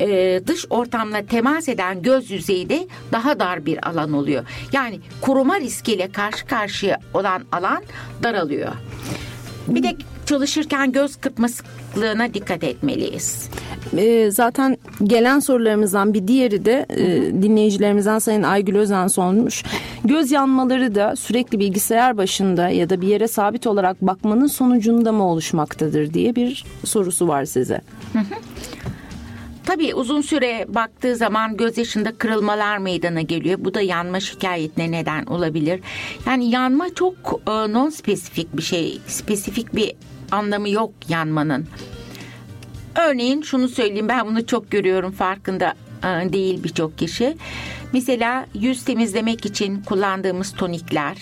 e, 0.00 0.40
dış 0.46 0.66
ortamla 0.70 1.26
temas 1.26 1.68
eden 1.68 2.02
göz 2.02 2.30
yüzeyi 2.30 2.68
de 2.68 2.88
daha 3.12 3.40
dar 3.40 3.66
bir 3.66 3.88
alan 3.88 4.12
oluyor. 4.12 4.44
Yani 4.72 5.00
kuruma 5.20 5.60
riskiyle 5.60 6.12
karşı 6.12 6.46
karşıya 6.46 7.00
olan 7.14 7.42
alan 7.52 7.82
daralıyor. 8.22 8.72
Bir 9.68 9.82
de 9.82 9.96
çalışırken 10.30 10.92
göz 10.92 11.16
kırpma 11.16 11.48
sıklığına 11.48 12.34
dikkat 12.34 12.64
etmeliyiz. 12.64 13.48
E, 13.96 14.30
zaten 14.30 14.76
gelen 15.04 15.38
sorularımızdan 15.38 16.14
bir 16.14 16.28
diğeri 16.28 16.64
de 16.64 16.86
e, 16.90 17.06
dinleyicilerimizden 17.42 18.18
Sayın 18.18 18.42
Aygül 18.42 18.76
Özen 18.76 19.06
sormuş. 19.06 19.64
Göz 20.04 20.30
yanmaları 20.30 20.94
da 20.94 21.16
sürekli 21.16 21.58
bilgisayar 21.58 22.16
başında 22.16 22.68
ya 22.68 22.90
da 22.90 23.00
bir 23.00 23.08
yere 23.08 23.28
sabit 23.28 23.66
olarak 23.66 24.02
bakmanın 24.02 24.46
sonucunda 24.46 25.12
mı 25.12 25.26
oluşmaktadır 25.26 26.14
diye 26.14 26.36
bir 26.36 26.64
sorusu 26.84 27.28
var 27.28 27.44
size. 27.44 27.80
Tabii 29.64 29.94
uzun 29.94 30.20
süre 30.20 30.66
baktığı 30.68 31.16
zaman 31.16 31.56
göz 31.56 31.78
yaşında 31.78 32.12
kırılmalar 32.12 32.78
meydana 32.78 33.20
geliyor. 33.20 33.58
Bu 33.62 33.74
da 33.74 33.80
yanma 33.80 34.20
şikayetine 34.20 34.90
neden 34.90 35.24
olabilir. 35.24 35.80
Yani 36.26 36.50
yanma 36.50 36.94
çok 36.94 37.14
e, 37.46 37.72
non 37.72 37.88
spesifik 37.88 38.56
bir 38.56 38.62
şey. 38.62 38.98
Spesifik 39.06 39.76
bir 39.76 39.92
anlamı 40.30 40.68
yok 40.68 40.92
yanmanın. 41.08 41.66
Örneğin 42.96 43.42
şunu 43.42 43.68
söyleyeyim 43.68 44.08
ben 44.08 44.26
bunu 44.26 44.46
çok 44.46 44.70
görüyorum 44.70 45.12
farkında 45.12 45.74
e, 46.04 46.32
değil 46.32 46.64
birçok 46.64 46.98
kişi. 46.98 47.36
Mesela 47.92 48.46
yüz 48.54 48.84
temizlemek 48.84 49.46
için 49.46 49.82
kullandığımız 49.82 50.52
tonikler, 50.52 51.16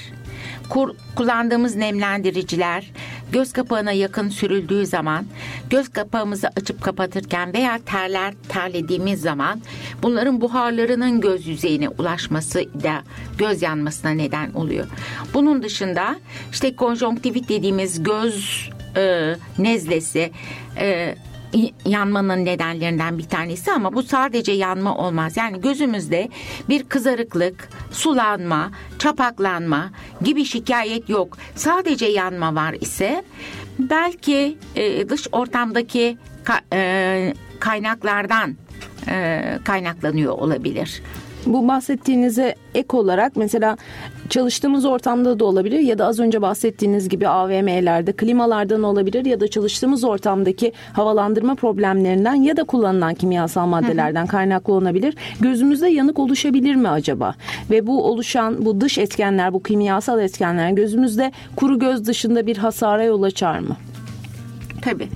kur, 0.69 0.95
kullandığımız 1.17 1.77
nemlendiriciler 1.77 2.91
göz 3.33 3.53
kapağına 3.53 3.93
yakın 3.93 4.29
sürüldüğü 4.29 4.87
zaman 4.87 5.27
göz 5.71 5.89
kapağımızı 5.89 6.49
açıp 6.57 6.83
kapatırken 6.83 7.55
veya 7.55 7.79
terler 7.87 8.35
terlediğimiz 8.49 9.21
zaman 9.21 9.61
bunların 10.03 10.41
buharlarının 10.41 11.21
göz 11.21 11.47
yüzeyine 11.47 11.89
ulaşması 11.89 12.65
da 12.83 13.03
göz 13.39 13.63
yanmasına 13.63 14.11
neden 14.11 14.53
oluyor. 14.53 14.87
Bunun 15.35 15.63
dışında 15.63 16.17
işte 16.53 16.77
konjonktivit 16.77 17.49
dediğimiz 17.49 18.03
göz 18.03 18.71
e, 18.97 19.35
nezlesi 19.59 20.33
e, 20.77 21.15
yanmanın 21.85 22.45
nedenlerinden 22.45 23.19
bir 23.19 23.25
tanesi 23.25 23.73
ama 23.73 23.93
bu 23.93 24.03
sadece 24.03 24.53
yanma 24.53 24.97
olmaz. 24.97 25.37
Yani 25.37 25.61
gözümüzde 25.61 26.29
bir 26.69 26.83
kızarıklık, 26.83 27.69
sulanma, 27.91 28.71
çapaklanma 28.99 29.91
gibi 30.23 30.45
şikayet 30.45 31.09
yok. 31.09 31.37
Sadece 31.55 32.07
yanma 32.07 32.55
var 32.55 32.73
ise 32.81 33.25
belki 33.79 34.59
e, 34.77 35.09
dış 35.09 35.29
ortamdaki 35.33 36.19
ka, 36.45 36.61
e, 36.73 37.35
kaynaklardan 37.61 38.57
e, 39.09 39.43
kaynaklanıyor 39.65 40.33
olabilir. 40.33 41.03
Bu 41.47 41.69
bahsettiğinize 41.69 42.55
ek 42.75 42.97
olarak 42.97 43.37
mesela 43.37 43.77
çalıştığımız 44.29 44.85
ortamda 44.85 45.39
da 45.39 45.45
olabilir 45.45 45.79
ya 45.79 45.99
da 45.99 46.07
az 46.07 46.21
önce 46.21 46.43
bahsettiğiniz 46.43 47.09
gibi 47.09 47.29
AVM'lerde, 47.29 48.13
klimalardan 48.13 48.83
olabilir 48.83 49.25
ya 49.25 49.41
da 49.41 49.49
çalıştığımız 49.49 50.05
ortamdaki 50.05 50.73
havalandırma 50.93 51.55
problemlerinden 51.55 52.35
ya 52.35 52.57
da 52.57 52.65
kullanılan 52.65 53.15
kimyasal 53.15 53.67
maddelerden 53.67 54.27
kaynaklı 54.27 54.73
olabilir. 54.73 55.15
Gözümüzde 55.41 55.89
yanık 55.89 56.19
oluşabilir 56.19 56.75
mi 56.75 56.89
acaba? 56.89 57.35
Ve 57.71 57.87
bu 57.87 58.05
oluşan 58.05 58.65
bu 58.65 58.81
dış 58.81 58.99
etkenler, 58.99 59.53
bu 59.53 59.63
kimyasal 59.63 60.21
etkenler 60.21 60.71
gözümüzde 60.71 61.33
kuru 61.57 61.79
göz 61.79 62.07
dışında 62.07 62.47
bir 62.47 62.57
hasara 62.57 63.05
yol 63.05 63.23
açar 63.23 63.59
mı? 63.59 63.77
Tabii. 64.83 65.09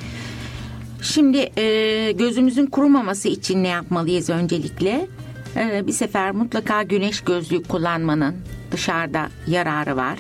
Şimdi 1.03 1.51
e, 1.57 2.13
gözümüzün 2.13 2.67
kurumaması 2.67 3.29
için 3.29 3.63
ne 3.63 3.69
yapmalıyız 3.69 4.31
öncelikle? 4.31 5.07
E, 5.57 5.87
bir 5.87 5.93
sefer 5.93 6.33
mutlaka 6.33 6.83
güneş 6.83 7.21
gözlüğü 7.21 7.63
kullanmanın 7.63 8.37
dışarıda 8.71 9.29
yararı 9.47 9.97
var. 9.97 10.19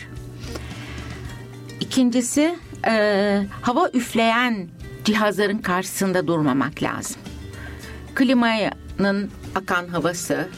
İkincisi 1.80 2.58
e, 2.86 3.46
hava 3.62 3.90
üfleyen 3.94 4.68
cihazların 5.04 5.58
karşısında 5.58 6.26
durmamak 6.26 6.82
lazım. 6.82 7.16
Klimanın 8.14 9.30
akan 9.54 9.88
havası 9.88 10.48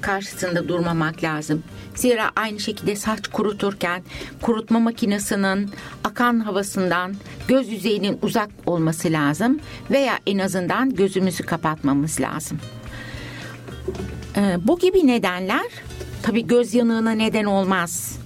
karşısında 0.00 0.68
durmamak 0.68 1.24
lazım. 1.24 1.62
Zira 1.94 2.30
aynı 2.36 2.60
şekilde 2.60 2.96
saç 2.96 3.28
kuruturken 3.28 4.02
kurutma 4.42 4.80
makinesinin 4.80 5.70
akan 6.04 6.40
havasından 6.40 7.14
göz 7.48 7.68
yüzeyinin 7.68 8.18
uzak 8.22 8.50
olması 8.66 9.12
lazım 9.12 9.60
veya 9.90 10.18
en 10.26 10.38
azından 10.38 10.94
gözümüzü 10.94 11.46
kapatmamız 11.46 12.20
lazım. 12.20 12.58
Ee, 14.36 14.56
bu 14.64 14.78
gibi 14.78 15.06
nedenler 15.06 15.66
tabii 16.22 16.46
göz 16.46 16.74
yanığına 16.74 17.10
neden 17.10 17.44
olmaz. 17.44 18.18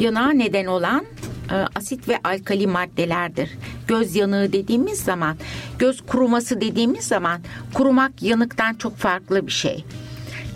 Yanağa 0.00 0.30
neden 0.30 0.66
olan 0.66 1.04
e, 1.50 1.54
asit 1.54 2.08
ve 2.08 2.18
alkali 2.24 2.66
maddelerdir. 2.66 3.50
Göz 3.88 4.16
yanığı 4.16 4.52
dediğimiz 4.52 5.00
zaman, 5.00 5.36
göz 5.78 6.00
kuruması 6.06 6.60
dediğimiz 6.60 7.04
zaman 7.04 7.40
kurumak 7.74 8.22
yanıktan 8.22 8.74
çok 8.74 8.96
farklı 8.96 9.46
bir 9.46 9.52
şey. 9.52 9.84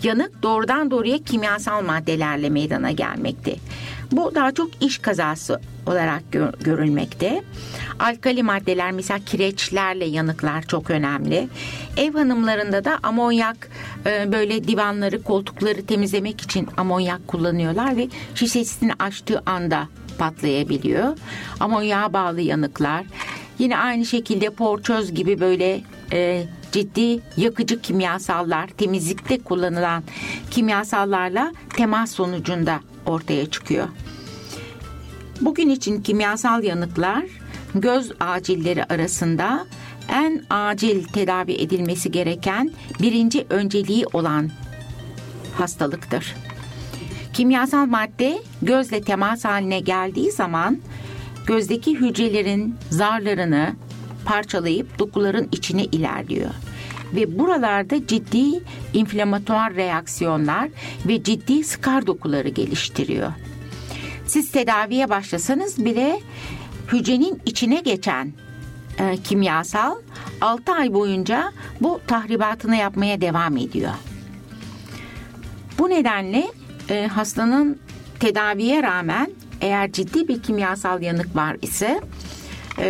Yanık 0.03 0.43
doğrudan 0.43 0.91
doğruya 0.91 1.17
kimyasal 1.17 1.83
maddelerle 1.83 2.49
meydana 2.49 2.91
gelmekte. 2.91 3.55
Bu 4.11 4.35
daha 4.35 4.51
çok 4.51 4.83
iş 4.83 4.97
kazası 4.97 5.61
olarak 5.85 6.23
gö- 6.31 6.63
görülmekte. 6.63 7.43
Alkali 7.99 8.43
maddeler 8.43 8.91
mesela 8.91 9.19
kireçlerle 9.25 10.05
yanıklar 10.05 10.61
çok 10.61 10.89
önemli. 10.89 11.47
Ev 11.97 12.13
hanımlarında 12.13 12.85
da 12.85 12.99
amonyak 13.03 13.69
e, 14.05 14.31
böyle 14.31 14.67
divanları, 14.67 15.23
koltukları 15.23 15.85
temizlemek 15.85 16.41
için 16.41 16.67
amonyak 16.77 17.27
kullanıyorlar 17.27 17.97
ve 17.97 18.07
şişesini 18.35 18.91
açtığı 18.99 19.43
anda 19.45 19.87
patlayabiliyor. 20.17 21.17
Amonyağa 21.59 22.13
bağlı 22.13 22.41
yanıklar. 22.41 23.05
Yine 23.59 23.77
aynı 23.77 24.05
şekilde 24.05 24.49
porçöz 24.49 25.13
gibi 25.13 25.39
böyle 25.39 25.81
e, 26.13 26.43
ciddi 26.71 27.19
yakıcı 27.37 27.81
kimyasallar, 27.81 28.67
temizlikte 28.67 29.39
kullanılan 29.39 30.03
kimyasallarla 30.51 31.53
temas 31.77 32.11
sonucunda 32.11 32.79
ortaya 33.09 33.49
çıkıyor. 33.49 33.87
Bugün 35.41 35.69
için 35.69 36.01
kimyasal 36.01 36.63
yanıklar 36.63 37.25
göz 37.75 38.11
acilleri 38.19 38.83
arasında 38.83 39.67
en 40.09 40.43
acil 40.49 41.03
tedavi 41.03 41.53
edilmesi 41.53 42.11
gereken 42.11 42.71
birinci 43.01 43.45
önceliği 43.49 44.05
olan 44.13 44.49
hastalıktır. 45.57 46.35
Kimyasal 47.33 47.85
madde 47.85 48.39
gözle 48.61 49.01
temas 49.01 49.45
haline 49.45 49.79
geldiği 49.79 50.31
zaman 50.31 50.77
gözdeki 51.47 51.95
hücrelerin 51.95 52.75
zarlarını 52.89 53.75
parçalayıp 54.25 54.99
dokuların 54.99 55.49
içine 55.51 55.83
ilerliyor. 55.83 56.49
Ve 57.13 57.39
buralarda 57.39 58.07
ciddi 58.07 58.63
inflamatuar 58.93 59.75
reaksiyonlar 59.75 60.69
ve 61.07 61.23
ciddi 61.23 61.63
skar 61.63 62.07
dokuları 62.07 62.49
geliştiriyor. 62.49 63.31
Siz 64.25 64.51
tedaviye 64.51 65.09
başlasanız 65.09 65.85
bile 65.85 66.19
hücrenin 66.91 67.41
içine 67.45 67.79
geçen 67.79 68.33
e, 68.99 69.17
kimyasal 69.17 69.95
6 70.41 70.71
ay 70.71 70.93
boyunca 70.93 71.51
bu 71.81 72.01
tahribatını 72.07 72.75
yapmaya 72.75 73.21
devam 73.21 73.57
ediyor. 73.57 73.93
Bu 75.79 75.89
nedenle 75.89 76.47
e, 76.89 77.07
hastanın 77.07 77.79
tedaviye 78.19 78.83
rağmen 78.83 79.31
eğer 79.61 79.91
ciddi 79.91 80.27
bir 80.27 80.43
kimyasal 80.43 81.01
yanık 81.01 81.35
var 81.35 81.57
ise 81.61 82.01
e, 82.79 82.87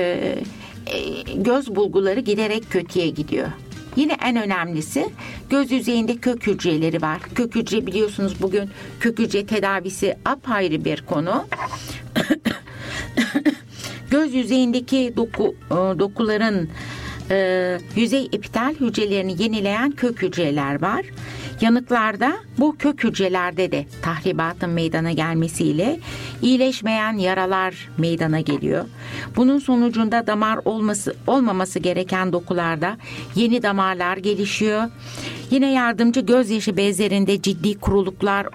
e, 0.88 1.22
göz 1.36 1.76
bulguları 1.76 2.20
giderek 2.20 2.72
kötüye 2.72 3.10
gidiyor. 3.10 3.48
Yine 3.96 4.18
en 4.26 4.36
önemlisi 4.36 5.10
göz 5.50 5.72
yüzeyinde 5.72 6.18
kök 6.18 6.48
hücreleri 6.48 7.02
var. 7.02 7.20
Kök 7.36 7.56
hücre 7.56 7.88
biliyorsunuz 7.88 8.34
bugün 8.42 8.70
kök 9.00 9.20
hücre 9.20 9.46
tedavisi 9.46 10.18
apayrı 10.26 10.86
bir 10.86 11.02
konu. 11.02 11.46
göz 14.12 14.34
yüzeyindeki 14.34 15.14
doku, 15.18 15.56
e, 15.72 15.76
dokuların 15.76 16.70
e, 17.32 17.78
yüzey 17.96 18.30
epitel 18.34 18.76
hücrelerini 18.80 19.44
yenileyen 19.44 19.92
kök 19.92 20.22
hücreler 20.22 20.82
var. 20.82 21.06
Yanıklarda 21.62 22.36
bu 22.58 22.76
kök 22.78 23.04
hücrelerde 23.04 23.72
de 23.72 23.86
tahribatın 24.02 24.70
meydana 24.70 25.12
gelmesiyle 25.12 26.00
iyileşmeyen 26.42 27.14
yaralar 27.14 27.90
meydana 27.98 28.40
geliyor. 28.40 28.86
Bunun 29.36 29.60
sonucunda 29.60 30.28
damar 30.28 30.60
olması 30.66 31.16
olmaması 31.28 31.80
gereken 31.80 32.34
dokularda 32.34 32.98
yeni 33.36 33.64
damarlar 33.64 34.18
gelişiyor. 34.18 34.84
Yine 35.52 35.72
yardımcı 35.72 36.22
gözyaşı 36.22 36.78
bezlerinde 36.78 37.42
ciddi 37.42 37.80
kuruluklar 37.80 38.48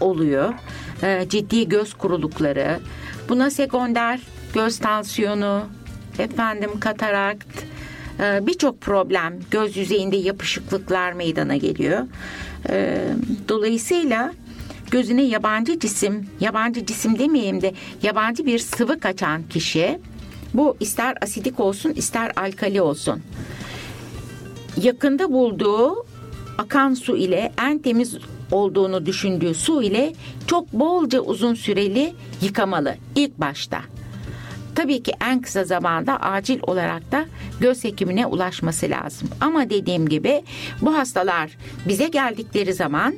oluyor. 0.00 0.54
Ee, 1.02 1.26
ciddi 1.28 1.68
göz 1.68 1.94
kurulukları. 1.94 2.80
Buna 3.28 3.50
sekonder 3.50 4.20
göz 4.54 4.78
tansiyonu, 4.78 5.62
efendim 6.18 6.70
katarakt, 6.80 7.64
birçok 8.18 8.80
problem 8.80 9.40
göz 9.50 9.76
yüzeyinde 9.76 10.16
yapışıklıklar 10.16 11.12
meydana 11.12 11.56
geliyor. 11.56 12.06
E, 12.68 13.04
dolayısıyla 13.48 14.32
gözüne 14.90 15.22
yabancı 15.22 15.78
cisim, 15.78 16.26
yabancı 16.40 16.86
cisim 16.86 17.18
demeyeyim 17.18 17.62
de 17.62 17.72
yabancı 18.02 18.46
bir 18.46 18.58
sıvı 18.58 19.00
kaçan 19.00 19.42
kişi 19.42 19.98
bu 20.54 20.76
ister 20.80 21.14
asidik 21.22 21.60
olsun 21.60 21.90
ister 21.90 22.32
alkali 22.36 22.80
olsun. 22.80 23.22
Yakında 24.82 25.32
bulduğu 25.32 26.06
akan 26.58 26.94
su 26.94 27.16
ile 27.16 27.52
en 27.62 27.78
temiz 27.78 28.18
olduğunu 28.50 29.06
düşündüğü 29.06 29.54
su 29.54 29.82
ile 29.82 30.12
çok 30.46 30.72
bolca 30.72 31.20
uzun 31.20 31.54
süreli 31.54 32.14
yıkamalı 32.42 32.94
ilk 33.14 33.38
başta. 33.38 33.80
Tabii 34.76 35.02
ki 35.02 35.12
en 35.20 35.40
kısa 35.40 35.64
zamanda 35.64 36.20
acil 36.20 36.60
olarak 36.62 37.12
da 37.12 37.24
göz 37.60 37.84
hekimine 37.84 38.26
ulaşması 38.26 38.90
lazım. 38.90 39.28
Ama 39.40 39.70
dediğim 39.70 40.08
gibi 40.08 40.42
bu 40.82 40.96
hastalar 40.96 41.50
bize 41.88 42.08
geldikleri 42.08 42.74
zaman 42.74 43.14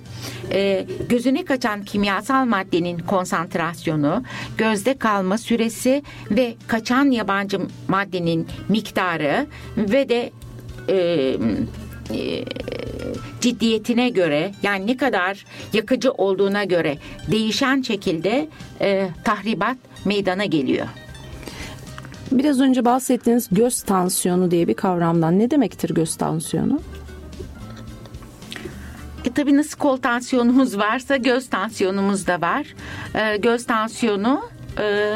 e, 0.52 0.86
gözüne 1.08 1.44
kaçan 1.44 1.84
kimyasal 1.84 2.44
maddenin 2.44 2.98
konsantrasyonu, 2.98 4.22
gözde 4.58 4.98
kalma 4.98 5.38
süresi 5.38 6.02
ve 6.30 6.54
kaçan 6.66 7.10
yabancı 7.10 7.60
maddenin 7.88 8.48
miktarı 8.68 9.46
ve 9.76 10.08
de 10.08 10.30
e, 10.88 10.96
e, 12.14 12.44
ciddiyetine 13.40 14.08
göre 14.08 14.52
yani 14.62 14.86
ne 14.86 14.96
kadar 14.96 15.44
yakıcı 15.72 16.12
olduğuna 16.12 16.64
göre 16.64 16.98
değişen 17.30 17.82
şekilde 17.82 18.48
e, 18.80 19.08
tahribat 19.24 19.76
meydana 20.04 20.44
geliyor. 20.44 20.86
Biraz 22.32 22.60
önce 22.60 22.84
bahsettiğiniz 22.84 23.48
göz 23.52 23.82
tansiyonu 23.82 24.50
diye 24.50 24.68
bir 24.68 24.74
kavramdan 24.74 25.38
ne 25.38 25.50
demektir 25.50 25.94
göz 25.94 26.16
tansiyonu? 26.16 26.80
E 29.24 29.32
tabii 29.32 29.56
nasıl 29.56 29.78
kol 29.78 29.96
tansiyonumuz 29.96 30.78
varsa 30.78 31.16
göz 31.16 31.50
tansiyonumuz 31.50 32.26
da 32.26 32.40
var. 32.40 32.74
E, 33.14 33.36
göz 33.36 33.66
tansiyonu 33.66 34.42
e, 34.78 35.14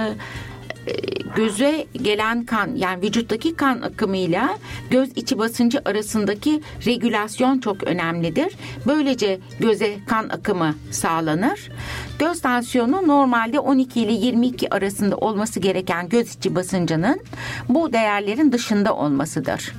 göze 1.37 1.87
gelen 2.03 2.45
kan 2.45 2.75
yani 2.77 3.03
vücuttaki 3.03 3.57
kan 3.57 3.81
akımıyla 3.81 4.59
göz 4.91 5.11
içi 5.17 5.39
basıncı 5.39 5.83
arasındaki 5.85 6.63
regülasyon 6.87 7.59
çok 7.59 7.83
önemlidir. 7.83 8.55
Böylece 8.87 9.41
göze 9.61 9.97
kan 10.07 10.29
akımı 10.29 10.75
sağlanır. 10.91 11.71
Göz 12.19 12.41
tansiyonu 12.41 13.09
normalde 13.09 13.61
12 13.61 14.01
ile 14.01 14.13
22 14.13 14.75
arasında 14.75 15.17
olması 15.17 15.61
gereken 15.61 16.09
göz 16.09 16.35
içi 16.35 16.55
basıncının 16.55 17.21
bu 17.69 17.93
değerlerin 17.93 18.53
dışında 18.53 18.97
olmasıdır. 18.97 19.73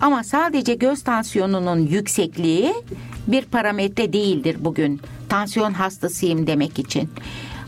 Ama 0.00 0.24
sadece 0.24 0.74
göz 0.74 1.02
tansiyonunun 1.02 1.86
yüksekliği 1.86 2.74
bir 3.26 3.44
parametre 3.44 4.12
değildir 4.12 4.56
bugün. 4.60 5.00
Tansiyon 5.28 5.72
hastasıyım 5.72 6.46
demek 6.46 6.78
için 6.78 7.08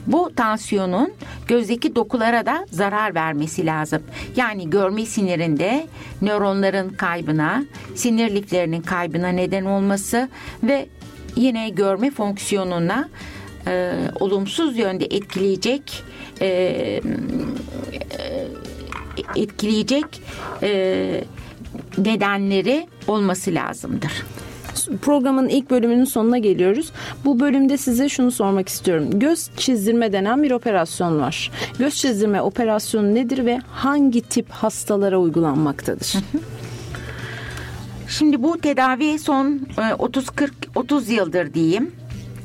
bu 0.06 0.32
tansiyonun 0.36 1.12
gözdeki 1.48 1.96
dokulara 1.96 2.46
da 2.46 2.66
zarar 2.70 3.14
vermesi 3.14 3.66
lazım. 3.66 4.02
Yani 4.36 4.70
görme 4.70 5.06
sinirinde 5.06 5.86
nöronların 6.22 6.88
kaybına, 6.88 7.64
sinir 7.94 8.34
liflerinin 8.34 8.82
kaybına 8.82 9.28
neden 9.28 9.64
olması 9.64 10.28
ve 10.62 10.86
yine 11.36 11.68
görme 11.68 12.10
fonksiyonuna 12.10 13.08
e, 13.66 13.92
olumsuz 14.20 14.78
yönde 14.78 15.04
etkileyecek 15.04 16.02
e, 16.40 16.46
e 16.46 17.00
etkileyecek 19.36 20.22
e, 20.62 21.24
nedenleri 21.98 22.86
olması 23.06 23.54
lazımdır 23.54 24.12
programın 25.02 25.48
ilk 25.48 25.70
bölümünün 25.70 26.04
sonuna 26.04 26.38
geliyoruz. 26.38 26.92
Bu 27.24 27.40
bölümde 27.40 27.76
size 27.76 28.08
şunu 28.08 28.30
sormak 28.30 28.68
istiyorum. 28.68 29.10
Göz 29.12 29.50
çizdirme 29.56 30.12
denen 30.12 30.42
bir 30.42 30.50
operasyon 30.50 31.20
var. 31.20 31.50
Göz 31.78 31.94
çizdirme 31.94 32.42
operasyonu 32.42 33.14
nedir 33.14 33.44
ve 33.46 33.60
hangi 33.70 34.20
tip 34.22 34.50
hastalara 34.50 35.18
uygulanmaktadır? 35.18 36.14
Şimdi 38.08 38.42
bu 38.42 38.58
tedavi 38.58 39.18
son 39.18 39.60
30-40 39.76 40.44
e, 40.44 40.48
30 40.74 41.08
yıldır 41.08 41.54
diyeyim 41.54 41.92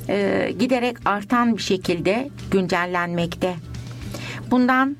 e, 0.09 0.49
giderek 0.59 0.97
artan 1.05 1.57
bir 1.57 1.61
şekilde 1.61 2.29
güncellenmekte. 2.51 3.55
Bundan 4.51 4.95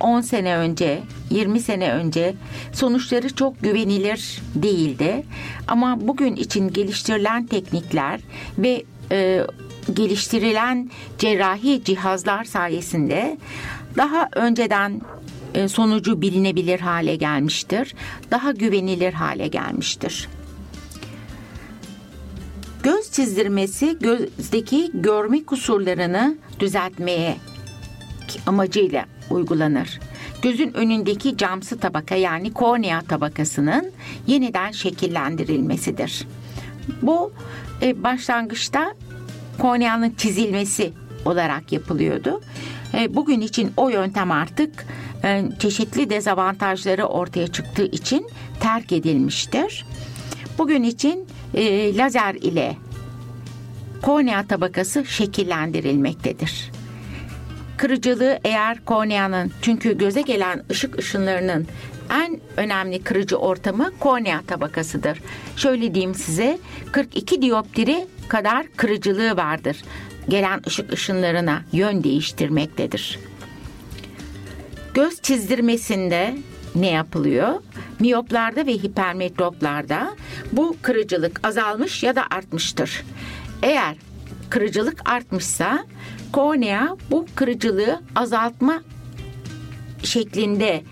10 0.00 0.18
e, 0.18 0.22
sene 0.22 0.56
önce 0.56 1.02
20 1.30 1.60
sene 1.60 1.92
önce 1.92 2.34
sonuçları 2.72 3.34
çok 3.34 3.62
güvenilir 3.62 4.42
değildi. 4.54 5.24
Ama 5.68 6.08
bugün 6.08 6.36
için 6.36 6.72
geliştirilen 6.72 7.46
teknikler 7.46 8.20
ve 8.58 8.84
e, 9.12 9.46
geliştirilen 9.94 10.90
cerrahi 11.18 11.84
cihazlar 11.84 12.44
sayesinde 12.44 13.38
daha 13.96 14.28
önceden 14.32 15.00
e, 15.54 15.68
sonucu 15.68 16.22
bilinebilir 16.22 16.80
hale 16.80 17.16
gelmiştir. 17.16 17.94
Daha 18.30 18.50
güvenilir 18.50 19.12
hale 19.12 19.48
gelmiştir. 19.48 20.28
Göz 22.82 23.10
çizdirmesi 23.12 23.98
gözdeki 24.00 24.90
görme 24.94 25.44
kusurlarını 25.44 26.36
düzeltmeye 26.60 27.36
amacıyla 28.46 29.04
uygulanır. 29.30 30.00
Gözün 30.42 30.72
önündeki 30.72 31.36
camsı 31.36 31.78
tabaka 31.78 32.14
yani 32.14 32.52
kornea 32.52 33.00
tabakasının 33.00 33.90
yeniden 34.26 34.72
şekillendirilmesidir. 34.72 36.26
Bu 37.02 37.32
e, 37.82 38.02
başlangıçta 38.02 38.94
korneanın 39.58 40.10
çizilmesi 40.16 40.92
olarak 41.24 41.72
yapılıyordu. 41.72 42.40
E, 42.94 43.14
bugün 43.14 43.40
için 43.40 43.72
o 43.76 43.88
yöntem 43.88 44.30
artık 44.32 44.86
e, 45.24 45.44
çeşitli 45.58 46.10
dezavantajları 46.10 47.04
ortaya 47.04 47.48
çıktığı 47.48 47.86
için 47.86 48.26
terk 48.60 48.92
edilmiştir. 48.92 49.86
Bugün 50.58 50.82
için 50.82 51.26
e, 51.54 51.96
lazer 51.96 52.34
ile 52.34 52.76
kornea 54.02 54.46
tabakası 54.46 55.04
şekillendirilmektedir. 55.04 56.75
Kırıcılığı 57.76 58.38
eğer 58.44 58.84
korneanın 58.84 59.52
çünkü 59.62 59.98
göze 59.98 60.22
gelen 60.22 60.62
ışık 60.70 60.98
ışınlarının 60.98 61.66
en 62.10 62.40
önemli 62.56 63.02
kırıcı 63.02 63.36
ortamı 63.36 63.90
kornea 64.00 64.42
tabakasıdır. 64.42 65.22
Şöyle 65.56 65.94
diyeyim 65.94 66.14
size 66.14 66.58
42 66.92 67.42
dioptri 67.42 68.06
kadar 68.28 68.66
kırıcılığı 68.76 69.36
vardır. 69.36 69.76
Gelen 70.28 70.60
ışık 70.66 70.92
ışınlarına 70.92 71.62
yön 71.72 72.04
değiştirmektedir. 72.04 73.18
Göz 74.94 75.22
çizdirmesinde 75.22 76.36
ne 76.74 76.90
yapılıyor? 76.90 77.62
Miyoplarda 78.00 78.66
ve 78.66 78.72
hipermetroplarda 78.72 80.16
bu 80.52 80.76
kırıcılık 80.82 81.40
azalmış 81.46 82.02
ya 82.02 82.16
da 82.16 82.22
artmıştır. 82.30 83.04
Eğer 83.62 83.96
kırıcılık 84.50 85.10
artmışsa 85.10 85.84
kornea 86.36 86.96
bu 87.10 87.26
kırıcılığı 87.34 88.00
azaltma 88.16 88.82
şeklinde 90.02 90.82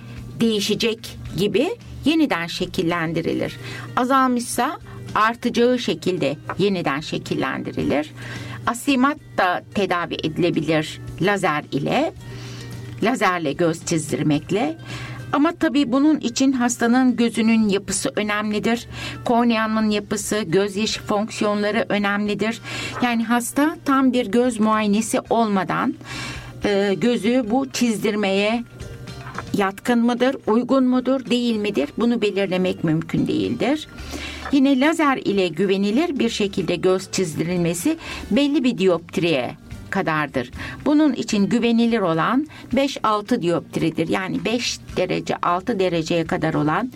değişecek 0.41 1.19
gibi 1.37 1.69
yeniden 2.05 2.47
şekillendirilir. 2.47 3.57
Azalmışsa 3.97 4.79
artacağı 5.15 5.79
şekilde 5.79 6.37
yeniden 6.59 7.01
şekillendirilir. 7.01 8.11
Asimat 8.67 9.17
da 9.39 9.65
tedavi 9.75 10.15
edilebilir 10.15 11.01
lazer 11.21 11.65
ile. 11.73 12.13
Lazerle 13.03 13.53
göz 13.53 13.85
çizdirmekle. 13.85 14.79
Ama 15.35 15.53
tabii 15.53 15.93
bunun 15.93 16.21
için 16.21 16.53
hastanın 16.53 17.17
gözünün 17.17 17.69
yapısı 17.69 18.13
önemlidir. 18.17 18.89
Korneanın 19.25 19.91
yapısı, 19.91 20.43
gözyaşı 20.47 21.03
fonksiyonları 21.03 21.87
önemlidir. 21.89 22.61
Yani 23.03 23.25
hasta 23.25 23.77
tam 23.85 24.13
bir 24.13 24.27
göz 24.27 24.61
muayenesi 24.61 25.21
olmadan 25.31 25.95
e, 26.65 26.95
gözü 27.01 27.45
bu 27.51 27.71
çizdirmeye 27.71 28.65
yatkın 29.57 29.99
mıdır, 29.99 30.37
uygun 30.47 30.85
mudur, 30.85 31.25
değil 31.25 31.57
midir 31.57 31.89
bunu 31.99 32.23
belirlemek 32.23 32.85
mümkün 32.85 33.27
değildir. 33.27 33.89
Yine 34.53 34.81
lazer 34.81 35.17
ile 35.17 35.49
güvenilir 35.49 36.19
bir 36.19 36.29
şekilde 36.29 36.77
göz 36.77 37.11
çizdirilmesi 37.13 37.97
belli 38.31 38.65
bir 38.65 38.79
dioptriye 38.79 39.57
kadardır. 39.95 40.51
Bunun 40.85 41.13
için 41.13 41.47
güvenilir 41.47 42.01
olan 42.01 42.47
5-6 42.75 43.43
dioptridir. 43.43 44.09
Yani 44.09 44.45
5 44.45 44.79
derece 44.97 45.37
6 45.43 45.79
dereceye 45.79 46.25
kadar 46.27 46.55
olan 46.55 46.93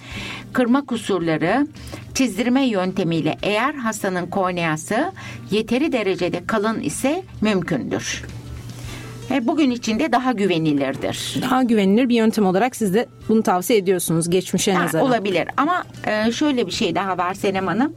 kırma 0.53 0.87
kusurları 0.87 1.67
çizdirme 2.15 2.67
yöntemiyle 2.67 3.37
eğer 3.43 3.75
hastanın 3.75 4.27
korneası 4.27 5.13
yeteri 5.51 5.93
derecede 5.93 6.47
kalın 6.47 6.81
ise 6.81 7.23
mümkündür. 7.41 8.25
E, 9.31 9.47
bugün 9.47 9.71
içinde 9.71 10.13
daha 10.13 10.33
güvenilirdir. 10.33 11.35
Daha 11.43 11.63
güvenilir 11.63 12.09
bir 12.09 12.15
yöntem 12.17 12.47
olarak 12.47 12.77
siz 12.77 12.95
de 12.95 13.07
bunu 13.29 13.43
tavsiye 13.43 13.79
ediyorsunuz 13.79 14.31
geçmişe 14.31 14.73
Ha, 14.73 14.85
nazaran. 14.85 15.07
olabilir 15.07 15.49
ama 15.57 15.85
e, 16.07 16.33
şöyle 16.33 16.67
bir 16.67 16.73
şey 16.73 16.95
daha 16.95 17.19
var 17.19 17.35
Senem 17.35 17.67
Hanım. 17.67 17.93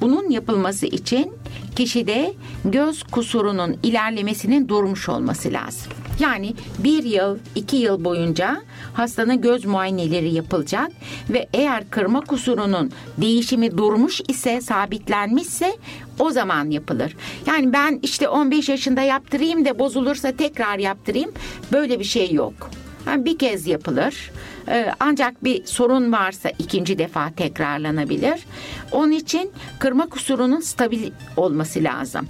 Bunun 0.00 0.30
yapılması 0.30 0.86
için 0.86 1.32
kişide 1.78 2.34
göz 2.64 3.02
kusurunun 3.02 3.76
ilerlemesinin 3.82 4.68
durmuş 4.68 5.08
olması 5.08 5.52
lazım. 5.52 5.92
Yani 6.20 6.54
bir 6.78 7.04
yıl, 7.04 7.38
iki 7.54 7.76
yıl 7.76 8.04
boyunca 8.04 8.62
hastanın 8.94 9.40
göz 9.40 9.64
muayeneleri 9.64 10.34
yapılacak 10.34 10.90
ve 11.30 11.48
eğer 11.52 11.90
kırma 11.90 12.20
kusurunun 12.20 12.90
değişimi 13.18 13.78
durmuş 13.78 14.20
ise, 14.28 14.60
sabitlenmişse 14.60 15.76
o 16.18 16.30
zaman 16.30 16.70
yapılır. 16.70 17.16
Yani 17.46 17.72
ben 17.72 17.98
işte 18.02 18.28
15 18.28 18.68
yaşında 18.68 19.00
yaptırayım 19.02 19.64
da 19.64 19.78
bozulursa 19.78 20.32
tekrar 20.32 20.78
yaptırayım 20.78 21.32
böyle 21.72 21.98
bir 21.98 22.04
şey 22.04 22.32
yok. 22.32 22.70
Yani 23.06 23.24
bir 23.24 23.38
kez 23.38 23.66
yapılır. 23.66 24.30
Ee, 24.70 24.92
ancak 25.00 25.44
bir 25.44 25.66
sorun 25.66 26.12
varsa 26.12 26.50
ikinci 26.58 26.98
defa 26.98 27.30
tekrarlanabilir. 27.36 28.46
Onun 28.92 29.12
için 29.12 29.50
kırma 29.78 30.08
kusurunun 30.08 30.60
stabil 30.60 31.10
olması 31.36 31.84
lazım. 31.84 32.28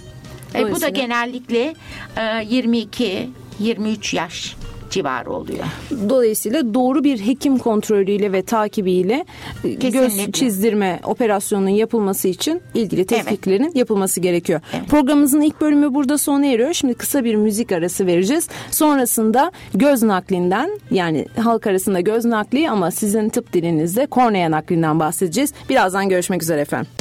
E, 0.55 0.71
bu 0.71 0.81
da 0.81 0.89
genellikle 0.89 1.75
e, 2.17 2.21
22-23 2.21 4.15
yaş 4.15 4.55
civarı 4.89 5.31
oluyor. 5.31 5.65
Dolayısıyla 6.09 6.73
doğru 6.73 7.03
bir 7.03 7.19
hekim 7.19 7.57
kontrolüyle 7.57 8.31
ve 8.31 8.41
takibiyle 8.41 9.25
e, 9.63 9.69
göz 9.69 9.91
Kesinlikle. 9.91 10.31
çizdirme 10.31 10.99
operasyonunun 11.03 11.69
yapılması 11.69 12.27
için 12.27 12.61
ilgili 12.73 13.05
tetkiklerin 13.05 13.71
yapılması 13.75 14.19
gerekiyor. 14.19 14.61
Evet. 14.73 14.87
Programımızın 14.89 15.41
ilk 15.41 15.61
bölümü 15.61 15.93
burada 15.93 16.17
sona 16.17 16.45
eriyor. 16.45 16.73
Şimdi 16.73 16.93
kısa 16.93 17.23
bir 17.23 17.35
müzik 17.35 17.71
arası 17.71 18.05
vereceğiz. 18.05 18.47
Sonrasında 18.71 19.51
göz 19.73 20.03
naklinden 20.03 20.79
yani 20.91 21.25
halk 21.37 21.67
arasında 21.67 21.99
göz 21.99 22.25
nakli 22.25 22.69
ama 22.69 22.91
sizin 22.91 23.29
tıp 23.29 23.53
dilinizde 23.53 24.05
kornea 24.05 24.51
naklinden 24.51 24.99
bahsedeceğiz. 24.99 25.53
Birazdan 25.69 26.09
görüşmek 26.09 26.43
üzere 26.43 26.61
efendim. 26.61 26.91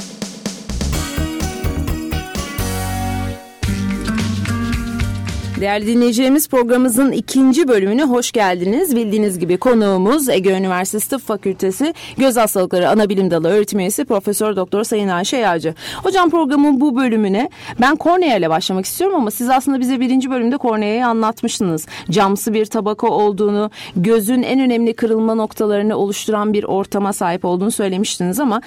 Değerli 5.61 5.87
dinleyicilerimiz 5.87 6.49
programımızın 6.49 7.13
ikinci 7.13 7.69
bölümüne 7.69 8.05
hoş 8.05 8.33
geldiniz. 8.33 8.97
Bildiğiniz 8.97 9.39
gibi 9.39 9.57
konuğumuz 9.57 10.29
Ege 10.29 10.51
Üniversitesi 10.51 11.11
Tıp 11.11 11.21
Fakültesi 11.21 11.95
Göz 12.17 12.37
Hastalıkları 12.37 12.91
Anabilim 12.91 13.31
Dalı 13.31 13.49
öğretim 13.49 13.79
üyesi 13.79 14.05
Profesör 14.05 14.57
Doktor 14.57 14.85
Sayın 14.85 15.09
Ayşe 15.09 15.37
Yağcı. 15.37 15.75
Hocam 16.03 16.31
programın 16.31 16.81
bu 16.81 16.97
bölümüne 16.97 17.51
ben 17.81 17.97
kornea 17.97 18.37
ile 18.37 18.51
başlamak 18.51 18.85
istiyorum 18.85 19.17
ama 19.17 19.31
siz 19.31 19.51
aslında 19.51 19.81
bize 19.81 20.01
birinci 20.01 20.31
bölümde 20.31 20.57
korneayı 20.57 21.07
anlatmıştınız. 21.07 21.87
Camsı 22.11 22.55
bir 22.55 22.67
tabaka 22.67 23.07
olduğunu, 23.07 23.71
gözün 23.97 24.43
en 24.43 24.61
önemli 24.61 24.95
kırılma 24.95 25.35
noktalarını 25.35 25.97
oluşturan 25.97 26.53
bir 26.53 26.65
ortama 26.65 27.13
sahip 27.13 27.45
olduğunu 27.45 27.71
söylemiştiniz 27.71 28.41
ama 28.41 28.61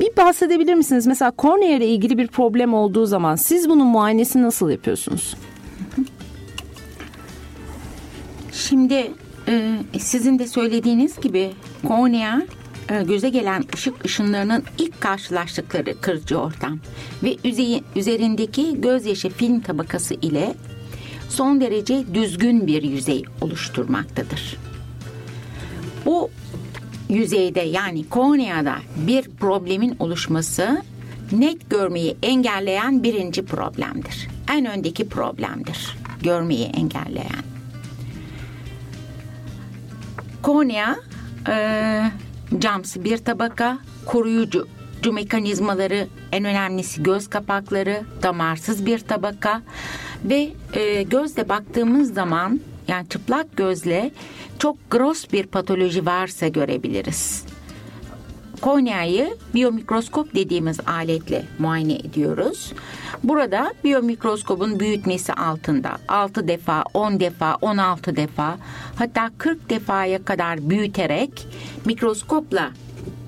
bir 0.00 0.16
bahsedebilir 0.16 0.74
misiniz? 0.74 1.06
Mesela 1.06 1.30
kornea 1.30 1.76
ile 1.76 1.86
ilgili 1.86 2.18
bir 2.18 2.26
problem 2.26 2.74
olduğu 2.74 3.06
zaman 3.06 3.36
siz 3.36 3.68
bunun 3.68 3.86
muayenesini 3.86 4.42
nasıl 4.42 4.70
yapıyorsunuz? 4.70 5.34
Şimdi 8.56 9.12
e, 9.48 9.72
sizin 9.98 10.38
de 10.38 10.46
söylediğiniz 10.46 11.20
gibi 11.20 11.50
kornea 11.88 12.42
e, 12.90 13.02
göze 13.02 13.28
gelen 13.28 13.64
ışık 13.74 14.04
ışınlarının 14.04 14.62
ilk 14.78 15.00
karşılaştıkları 15.00 16.00
kırıcı 16.00 16.38
ortam 16.38 16.78
ve 17.22 17.34
üzeyi- 17.34 17.82
üzerindeki 17.96 18.80
gözyaşı 18.80 19.28
film 19.28 19.60
tabakası 19.60 20.14
ile 20.14 20.54
son 21.28 21.60
derece 21.60 22.14
düzgün 22.14 22.66
bir 22.66 22.82
yüzey 22.82 23.24
oluşturmaktadır. 23.40 24.56
Bu 26.06 26.30
yüzeyde 27.08 27.60
yani 27.60 28.08
korneada 28.08 28.76
bir 28.96 29.22
problemin 29.22 29.96
oluşması 29.98 30.82
net 31.32 31.70
görmeyi 31.70 32.16
engelleyen 32.22 33.02
birinci 33.02 33.44
problemdir. 33.44 34.28
En 34.52 34.66
öndeki 34.66 35.08
problemdir. 35.08 35.96
Görmeyi 36.22 36.64
engelleyen. 36.64 37.55
Kornea 40.46 40.96
e, 41.48 42.02
camsı 42.58 43.04
bir 43.04 43.18
tabaka, 43.18 43.78
koruyucu 44.06 44.66
mekanizmaları 45.12 46.06
en 46.32 46.44
önemlisi 46.44 47.02
göz 47.02 47.30
kapakları, 47.30 48.02
damarsız 48.22 48.86
bir 48.86 48.98
tabaka 48.98 49.62
ve 50.24 50.48
e, 50.72 51.02
gözle 51.02 51.48
baktığımız 51.48 52.14
zaman 52.14 52.60
yani 52.88 53.08
çıplak 53.08 53.56
gözle 53.56 54.10
çok 54.58 54.90
gross 54.90 55.32
bir 55.32 55.46
patoloji 55.46 56.06
varsa 56.06 56.48
görebiliriz. 56.48 57.44
Korneayı 58.60 59.36
biyomikroskop 59.54 60.34
dediğimiz 60.34 60.80
aletle 60.86 61.44
muayene 61.58 61.94
ediyoruz. 61.94 62.72
Burada 63.26 63.74
biyomikroskopun 63.84 64.80
büyütmesi 64.80 65.32
altında 65.32 65.98
6 66.08 66.48
defa, 66.48 66.84
10 66.94 67.20
defa, 67.20 67.54
16 67.60 68.16
defa 68.16 68.58
hatta 68.96 69.30
40 69.38 69.70
defaya 69.70 70.24
kadar 70.24 70.70
büyüterek 70.70 71.46
mikroskopla 71.84 72.70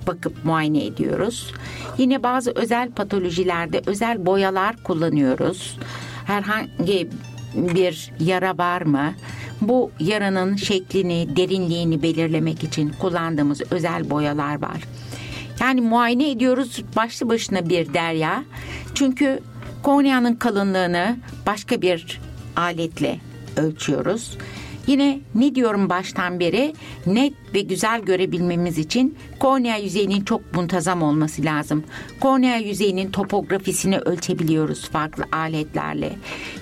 bakıp 0.07 0.45
muayene 0.45 0.85
ediyoruz. 0.85 1.53
Yine 1.99 2.23
bazı 2.23 2.53
özel 2.55 2.91
patolojilerde 2.91 3.83
özel 3.87 4.27
boyalar 4.27 4.77
kullanıyoruz. 4.77 5.79
Herhangi 6.27 7.09
bir 7.55 8.13
yara 8.21 8.59
var 8.59 8.83
mı? 8.83 9.15
Bu 9.61 9.91
yaranın 10.01 10.57
şeklini, 10.57 11.37
derinliğini 11.37 12.03
belirlemek 12.03 12.65
için 12.65 12.93
kullandığımız 13.01 13.63
özel 13.71 14.11
boyalar 14.11 14.63
var. 14.63 14.79
Yani 15.61 15.81
muayene 15.81 16.31
ediyoruz 16.31 16.85
başlı 16.97 17.29
başına 17.29 17.69
bir 17.69 17.95
derya. 17.95 18.45
Çünkü 18.95 19.41
korneanın 19.83 20.35
kalınlığını 20.35 21.17
başka 21.47 21.83
bir 21.83 22.21
aletle 22.57 23.21
ölçüyoruz. 23.57 24.39
Yine 24.89 25.21
ne 25.35 25.55
diyorum 25.55 25.89
baştan 25.89 26.41
beri 26.41 26.75
net 27.07 27.33
ve 27.55 27.61
güzel 27.61 28.01
görebilmemiz 28.01 28.79
için 28.79 29.19
kornea 29.39 29.77
yüzeyinin 29.77 30.25
çok 30.25 30.55
muntazam 30.55 31.03
olması 31.03 31.45
lazım. 31.45 31.85
Kornea 32.21 32.57
yüzeyinin 32.57 33.11
topografisini 33.11 33.99
ölçebiliyoruz 33.99 34.89
farklı 34.89 35.25
aletlerle. 35.33 36.13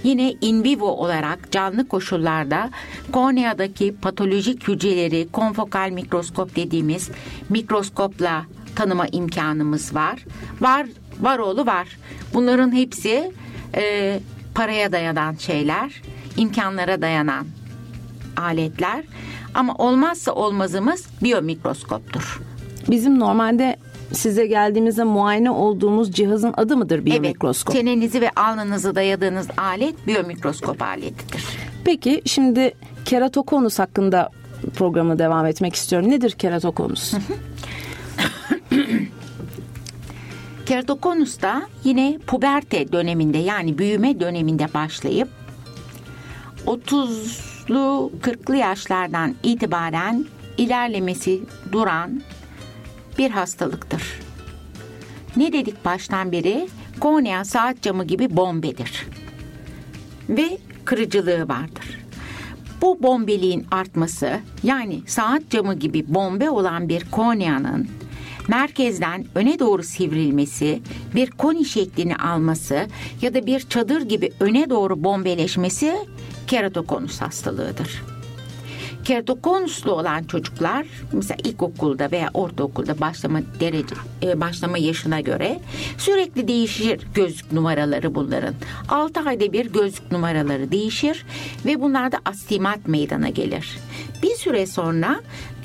Yine 0.04 0.32
in 0.40 0.64
vivo 0.64 0.86
olarak 0.86 1.52
canlı 1.52 1.88
koşullarda 1.88 2.70
korneadaki 3.12 3.94
patolojik 4.02 4.68
hücreleri 4.68 5.28
konfokal 5.32 5.90
mikroskop 5.90 6.56
dediğimiz 6.56 7.10
mikroskopla 7.48 8.44
tanıma 8.76 9.06
imkanımız 9.06 9.94
var. 9.94 10.24
Var, 10.60 10.86
var 11.20 11.38
oğlu 11.38 11.66
var. 11.66 11.88
Bunların 12.34 12.72
hepsi 12.74 13.32
e, 13.74 14.18
paraya 14.54 14.92
dayanan 14.92 15.34
şeyler, 15.34 16.02
imkanlara 16.36 17.02
dayanan 17.02 17.46
aletler. 18.36 19.04
Ama 19.54 19.74
olmazsa 19.74 20.32
olmazımız 20.32 21.06
biyomikroskoptur. 21.22 22.40
Bizim 22.90 23.18
normalde 23.18 23.76
size 24.12 24.46
geldiğimizde 24.46 25.04
muayene 25.04 25.50
olduğumuz 25.50 26.12
cihazın 26.12 26.54
adı 26.56 26.76
mıdır 26.76 27.04
biyomikroskop? 27.04 27.74
Evet, 27.74 27.84
çenenizi 27.84 28.20
ve 28.20 28.30
alnınızı 28.30 28.94
dayadığınız 28.94 29.48
alet 29.56 30.06
biyomikroskop 30.06 30.82
aletidir. 30.82 31.44
Peki 31.84 32.22
şimdi 32.24 32.74
keratokonus 33.04 33.78
hakkında 33.78 34.30
programı 34.76 35.18
devam 35.18 35.46
etmek 35.46 35.74
istiyorum. 35.74 36.10
Nedir 36.10 36.30
keratokonus? 36.30 37.14
Keratokonus 40.66 41.42
da 41.42 41.62
yine 41.84 42.18
puberte 42.26 42.92
döneminde 42.92 43.38
yani 43.38 43.78
büyüme 43.78 44.20
döneminde 44.20 44.74
başlayıp 44.74 45.28
30'lu 46.66 48.12
40'lı 48.22 48.56
yaşlardan 48.56 49.34
itibaren 49.42 50.26
ilerlemesi 50.58 51.40
duran 51.72 52.22
bir 53.18 53.30
hastalıktır. 53.30 54.02
Ne 55.36 55.52
dedik 55.52 55.84
baştan 55.84 56.32
beri? 56.32 56.68
Kornea 57.00 57.44
saat 57.44 57.82
camı 57.82 58.04
gibi 58.04 58.36
bombedir. 58.36 59.06
Ve 60.28 60.58
kırıcılığı 60.84 61.48
vardır. 61.48 62.00
Bu 62.82 63.02
bombeliğin 63.02 63.66
artması 63.70 64.40
yani 64.62 65.02
saat 65.06 65.50
camı 65.50 65.74
gibi 65.74 66.14
bombe 66.14 66.50
olan 66.50 66.88
bir 66.88 67.10
korneanın 67.10 67.88
merkezden 68.48 69.26
öne 69.34 69.58
doğru 69.58 69.82
sivrilmesi, 69.82 70.82
bir 71.14 71.30
koni 71.30 71.64
şeklini 71.64 72.16
alması 72.16 72.86
ya 73.22 73.34
da 73.34 73.46
bir 73.46 73.60
çadır 73.60 74.02
gibi 74.02 74.32
öne 74.40 74.70
doğru 74.70 75.04
bombeleşmesi 75.04 75.96
keratokonus 76.46 77.20
hastalığıdır. 77.20 78.02
Keratokonuslu 79.04 79.92
olan 79.92 80.24
çocuklar 80.24 80.86
mesela 81.12 81.38
ilkokulda 81.44 82.10
veya 82.10 82.30
ortaokulda 82.34 83.00
başlama 83.00 83.40
derece 83.60 83.94
e, 84.22 84.40
başlama 84.40 84.78
yaşına 84.78 85.20
göre 85.20 85.60
sürekli 85.98 86.48
değişir 86.48 87.00
gözlük 87.14 87.52
numaraları 87.52 88.14
bunların. 88.14 88.54
6 88.88 89.20
ayda 89.20 89.52
bir 89.52 89.66
gözlük 89.66 90.12
numaraları 90.12 90.72
değişir 90.72 91.26
ve 91.66 91.80
bunlarda 91.80 92.18
astimat 92.24 92.88
meydana 92.88 93.28
gelir. 93.28 93.78
Bir 94.22 94.34
süre 94.34 94.66
sonra 94.66 95.20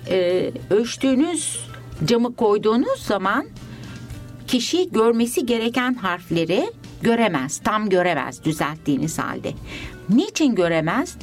e, 0.10 0.52
ölçtüğünüz 0.70 1.71
camı 2.06 2.36
koyduğunuz 2.36 3.02
zaman 3.02 3.46
kişi 4.48 4.92
görmesi 4.92 5.46
gereken 5.46 5.94
harfleri 5.94 6.72
göremez, 7.02 7.62
tam 7.64 7.90
göremez 7.90 8.44
düzelttiğiniz 8.44 9.20
halde. 9.20 9.54
Niçin 10.10 10.56
göremez? 10.56 11.16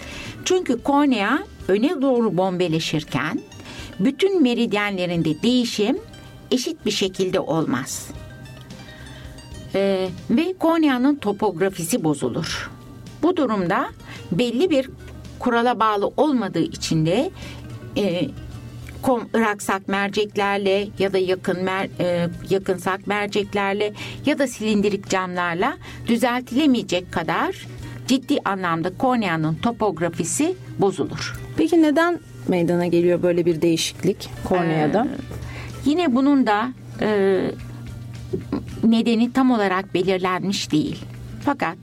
Çünkü 0.45 0.83
kornea 0.83 1.39
öne 1.68 2.03
doğru 2.03 2.37
bombeleşirken 2.37 3.41
bütün 4.01 4.43
meridyenlerinde 4.43 5.43
değişim 5.43 5.99
eşit 6.51 6.87
bir 6.87 6.91
şekilde 6.91 7.41
olmaz. 7.41 8.11
Ee, 9.74 10.09
ve 10.31 10.55
korneanın 10.59 11.16
topografisi 11.16 12.05
bozulur. 12.05 12.70
Bu 13.22 13.37
durumda 13.37 13.89
belli 14.33 14.70
bir 14.70 14.91
kurala 15.39 15.81
bağlı 15.81 16.07
olmadığı 16.16 16.62
için 16.62 17.07
de 17.07 17.31
e, 17.97 18.29
kom, 19.03 19.28
ıraksak 19.34 19.88
merceklerle 19.88 20.88
ya 20.99 21.12
da 21.12 21.18
yakın 21.18 21.64
mer, 21.64 21.88
e, 22.01 22.28
yakınsak 22.51 23.07
merceklerle 23.07 23.92
ya 24.26 24.38
da 24.38 24.46
silindirik 24.46 25.09
camlarla 25.09 25.76
düzeltilemeyecek 26.07 27.12
kadar 27.12 27.66
ciddi 28.07 28.38
anlamda 28.44 28.90
korneanın 28.99 29.55
topografisi 29.55 30.55
bozulur. 30.78 31.40
Peki 31.57 31.82
neden 31.82 32.18
meydana 32.49 32.86
geliyor 32.86 33.22
böyle 33.22 33.46
bir 33.46 33.62
değişiklik 33.62 34.30
korneada? 34.44 35.05
Ee, 35.05 35.90
yine 35.90 36.14
bunun 36.14 36.46
da 36.46 36.72
e, 37.01 37.40
nedeni 38.84 39.32
tam 39.32 39.51
olarak 39.51 39.94
belirlenmiş 39.94 40.72
değil. 40.72 41.05
Fakat 41.44 41.76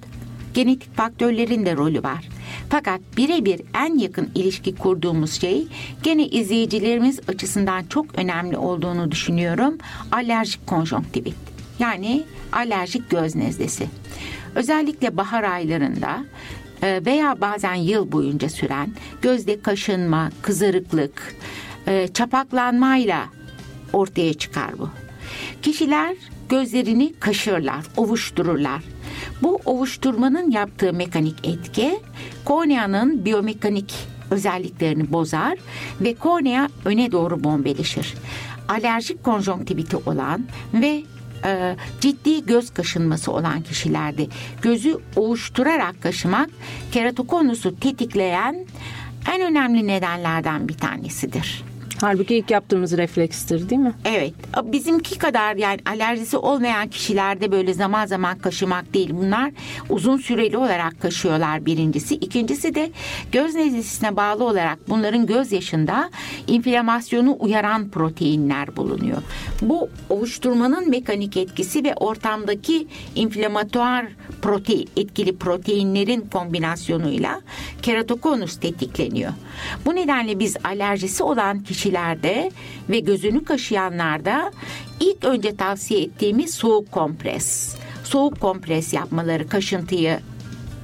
genetik 0.55 0.95
faktörlerin 0.95 1.65
de 1.65 1.75
rolü 1.75 2.03
var. 2.03 2.29
Fakat 2.69 3.01
birebir 3.17 3.61
en 3.73 3.97
yakın 3.97 4.29
ilişki 4.35 4.75
kurduğumuz 4.75 5.41
şey 5.41 5.67
gene 6.03 6.27
izleyicilerimiz 6.27 7.19
açısından 7.27 7.83
çok 7.83 8.19
önemli 8.19 8.57
olduğunu 8.57 9.11
düşünüyorum. 9.11 9.77
Alerjik 10.11 10.67
konjonktivit 10.67 11.35
yani 11.79 12.23
alerjik 12.53 13.09
göz 13.09 13.35
nezlesi. 13.35 13.87
Özellikle 14.55 15.17
bahar 15.17 15.43
aylarında 15.43 16.25
e, 16.81 17.01
veya 17.05 17.41
bazen 17.41 17.75
yıl 17.75 18.11
boyunca 18.11 18.49
süren 18.49 18.93
gözde 19.21 19.61
kaşınma, 19.61 20.29
kızarıklık, 20.41 21.35
e, 21.87 22.07
çapaklanmayla 22.07 23.25
ortaya 23.93 24.33
çıkar 24.33 24.79
bu. 24.79 24.89
Kişiler 25.61 26.15
gözlerini 26.49 27.13
kaşırlar, 27.19 27.85
ovuştururlar. 27.97 28.94
Bu 29.41 29.59
ovuşturmanın 29.65 30.51
yaptığı 30.51 30.93
mekanik 30.93 31.47
etki 31.47 31.99
korneanın 32.45 33.25
biyomekanik 33.25 33.93
özelliklerini 34.31 35.11
bozar 35.11 35.57
ve 36.01 36.13
kornea 36.13 36.67
öne 36.85 37.11
doğru 37.11 37.43
bombeleşir. 37.43 38.13
Alerjik 38.67 39.23
konjonktiviti 39.23 39.97
olan 39.97 40.45
ve 40.73 41.03
e, 41.45 41.75
ciddi 42.01 42.45
göz 42.45 42.73
kaşınması 42.73 43.31
olan 43.31 43.61
kişilerde 43.61 44.27
gözü 44.61 44.97
ovuşturarak 45.15 46.01
kaşımak 46.01 46.49
keratokonusu 46.91 47.79
tetikleyen 47.79 48.65
en 49.33 49.41
önemli 49.41 49.87
nedenlerden 49.87 50.67
bir 50.67 50.77
tanesidir. 50.77 51.63
Halbuki 52.01 52.35
ilk 52.35 52.51
yaptığımız 52.51 52.97
reflekstir 52.97 53.69
değil 53.69 53.81
mi? 53.81 53.93
Evet. 54.05 54.33
Bizimki 54.63 55.17
kadar 55.17 55.55
yani 55.55 55.79
alerjisi 55.85 56.37
olmayan 56.37 56.87
kişilerde 56.87 57.51
böyle 57.51 57.73
zaman 57.73 58.05
zaman 58.05 58.37
kaşımak 58.37 58.93
değil. 58.93 59.09
Bunlar 59.13 59.51
uzun 59.89 60.17
süreli 60.17 60.57
olarak 60.57 61.01
kaşıyorlar 61.01 61.65
birincisi. 61.65 62.15
İkincisi 62.15 62.75
de 62.75 62.91
göz 63.31 63.55
nezlesine 63.55 64.15
bağlı 64.15 64.43
olarak 64.43 64.89
bunların 64.89 65.25
göz 65.25 65.51
yaşında 65.51 66.09
inflamasyonu 66.47 67.37
uyaran 67.39 67.89
proteinler 67.89 68.75
bulunuyor. 68.75 69.17
Bu 69.61 69.89
oluşturmanın 70.09 70.89
mekanik 70.89 71.37
etkisi 71.37 71.83
ve 71.83 71.93
ortamdaki 71.95 72.87
inflamatuar 73.15 74.05
protein, 74.41 74.89
etkili 74.97 75.37
proteinlerin 75.37 76.21
kombinasyonuyla 76.21 77.41
keratokonus 77.81 78.59
tetikleniyor. 78.59 79.31
Bu 79.85 79.95
nedenle 79.95 80.39
biz 80.39 80.57
alerjisi 80.63 81.23
olan 81.23 81.63
kişilerde 81.85 82.51
ve 82.89 82.99
gözünü 82.99 83.43
kaşıyanlarda 83.43 84.51
ilk 84.99 85.23
önce 85.23 85.55
tavsiye 85.55 86.01
ettiğimiz 86.01 86.53
soğuk 86.53 86.91
kompres. 86.91 87.75
Soğuk 88.03 88.39
kompres 88.39 88.93
yapmaları 88.93 89.47
kaşıntıyı 89.49 90.19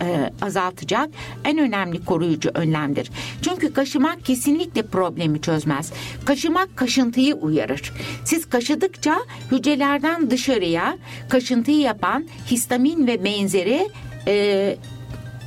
e, 0.01 0.29
azaltacak 0.41 1.09
en 1.45 1.57
önemli 1.57 2.05
koruyucu 2.05 2.51
önlemdir. 2.53 3.11
Çünkü 3.41 3.73
kaşımak 3.73 4.25
kesinlikle 4.25 4.81
problemi 4.81 5.41
çözmez. 5.41 5.93
Kaşımak 6.25 6.77
kaşıntıyı 6.77 7.35
uyarır. 7.35 7.93
Siz 8.25 8.49
kaşıdıkça 8.49 9.17
hücrelerden 9.51 10.29
dışarıya 10.31 10.97
kaşıntıyı 11.29 11.79
yapan 11.79 12.27
histamin 12.51 13.07
ve 13.07 13.23
benzeri 13.23 13.89
e, 14.27 14.77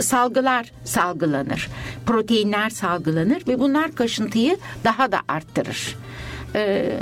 salgılar 0.00 0.72
salgılanır. 0.84 1.68
Proteinler 2.06 2.70
salgılanır 2.70 3.42
ve 3.48 3.58
bunlar 3.58 3.94
kaşıntıyı 3.94 4.56
daha 4.84 5.12
da 5.12 5.20
arttırır. 5.28 5.96
Ee, 6.54 7.00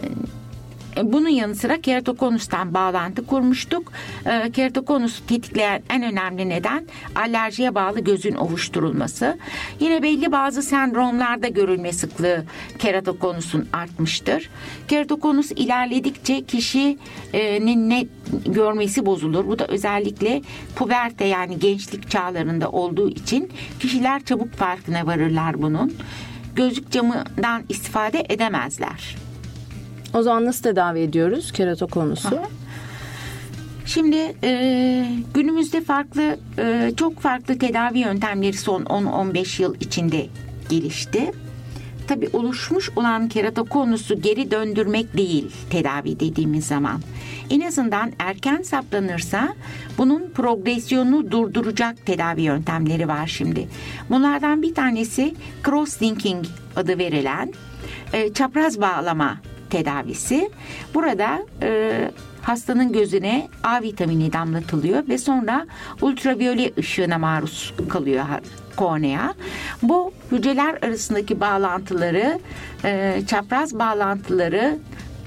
bunun 1.03 1.29
yanı 1.29 1.55
sıra 1.55 1.81
keratokonustan 1.81 2.75
bağlantı 2.75 3.27
kurmuştuk. 3.27 3.93
E, 4.27 4.51
keratokonusu 4.51 5.27
tetikleyen 5.27 5.83
en 5.91 6.03
önemli 6.03 6.49
neden 6.49 6.87
alerjiye 7.15 7.75
bağlı 7.75 8.01
gözün 8.01 8.35
ovuşturulması. 8.35 9.39
Yine 9.81 10.03
belli 10.03 10.33
bazı 10.33 10.63
sendromlarda 10.63 11.49
görülme 11.49 11.93
sıklığı 11.93 12.45
keratokonusun 12.79 13.69
artmıştır. 13.73 14.51
Keratokonus 14.89 15.51
ilerledikçe 15.51 16.45
kişinin 16.45 17.91
ne 17.91 18.07
görmesi 18.47 19.07
bozulur. 19.07 19.47
Bu 19.47 19.59
da 19.59 19.67
özellikle 19.67 20.43
puberte 20.77 21.25
yani 21.25 21.59
gençlik 21.59 22.11
çağlarında 22.11 22.71
olduğu 22.71 23.11
için 23.11 23.51
kişiler 23.81 24.25
çabuk 24.25 24.53
farkına 24.53 25.07
varırlar 25.07 25.63
bunun. 25.63 25.95
Gözlük 26.57 26.91
camından 26.91 27.63
istifade 27.69 28.27
edemezler. 28.29 29.22
O 30.15 30.23
zaman 30.23 30.45
nasıl 30.45 30.63
tedavi 30.63 31.01
ediyoruz 31.01 31.53
keratokonusu? 31.53 32.41
Şimdi 33.87 34.35
e, 34.45 35.07
günümüzde 35.35 35.81
farklı 35.81 36.37
e, 36.59 36.93
çok 36.97 37.21
farklı 37.21 37.59
tedavi 37.59 37.99
yöntemleri 37.99 38.57
son 38.57 38.83
10-15 38.83 39.63
yıl 39.63 39.75
içinde 39.81 40.27
gelişti. 40.69 41.33
Tabi 42.07 42.29
oluşmuş 42.33 42.91
olan 42.97 43.29
keratokonusu 43.29 44.23
geri 44.23 44.51
döndürmek 44.51 45.17
değil 45.17 45.53
tedavi 45.71 46.21
dediğimiz 46.21 46.67
zaman. 46.67 47.01
En 47.51 47.61
azından 47.61 48.13
erken 48.19 48.63
saptanırsa 48.63 49.55
bunun 49.99 50.31
progresyonunu 50.31 51.31
durduracak 51.31 52.07
tedavi 52.07 52.43
yöntemleri 52.43 53.09
var 53.09 53.27
şimdi. 53.27 53.69
Bunlardan 54.11 54.63
bir 54.63 54.75
tanesi 54.75 55.35
cross-linking 55.65 56.47
adı 56.77 56.99
verilen 56.99 57.53
e, 58.13 58.33
çapraz 58.33 58.81
bağlama 58.81 59.39
tedavisi. 59.73 60.51
Burada 60.95 61.47
e, 61.63 62.11
hastanın 62.43 62.93
gözüne 62.93 63.49
A 63.65 63.83
vitamini 63.83 64.33
damlatılıyor 64.33 65.09
ve 65.09 65.19
sonra 65.19 65.67
ultraviyole 66.01 66.73
ışığına 66.79 67.19
maruz 67.19 67.75
kalıyor 67.89 68.25
kornea. 68.77 69.35
Bu 69.83 70.13
hücreler 70.33 70.79
arasındaki 70.83 71.41
bağlantıları, 71.41 72.39
e, 72.85 73.23
çapraz 73.27 73.79
bağlantıları 73.79 74.79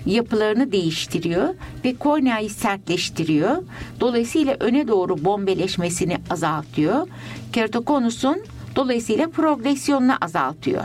yapılarını 0.05 0.71
değiştiriyor 0.71 1.55
ve 1.85 1.95
korneayı 1.95 2.49
sertleştiriyor. 2.49 3.57
Dolayısıyla 3.99 4.57
öne 4.59 4.87
doğru 4.87 5.25
bombeleşmesini 5.25 6.17
azaltıyor. 6.29 7.07
Keratokonusun 7.53 8.37
dolayısıyla 8.75 9.29
progresyonunu 9.29 10.13
azaltıyor. 10.21 10.83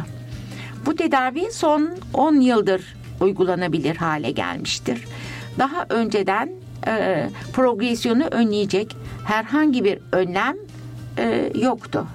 Bu 0.87 0.97
tedavi 0.97 1.53
son 1.53 1.91
10 2.15 2.41
yıldır 2.41 3.00
uygulanabilir 3.21 3.97
hale 3.97 4.31
gelmiştir. 4.31 5.05
Daha 5.59 5.87
önceden 5.89 6.51
e, 6.87 7.27
progresyonu 7.53 8.25
önleyecek 8.25 8.97
herhangi 9.27 9.85
bir 9.85 9.99
önlem 10.13 10.57
e, 11.19 11.53
yoktu. 11.55 12.07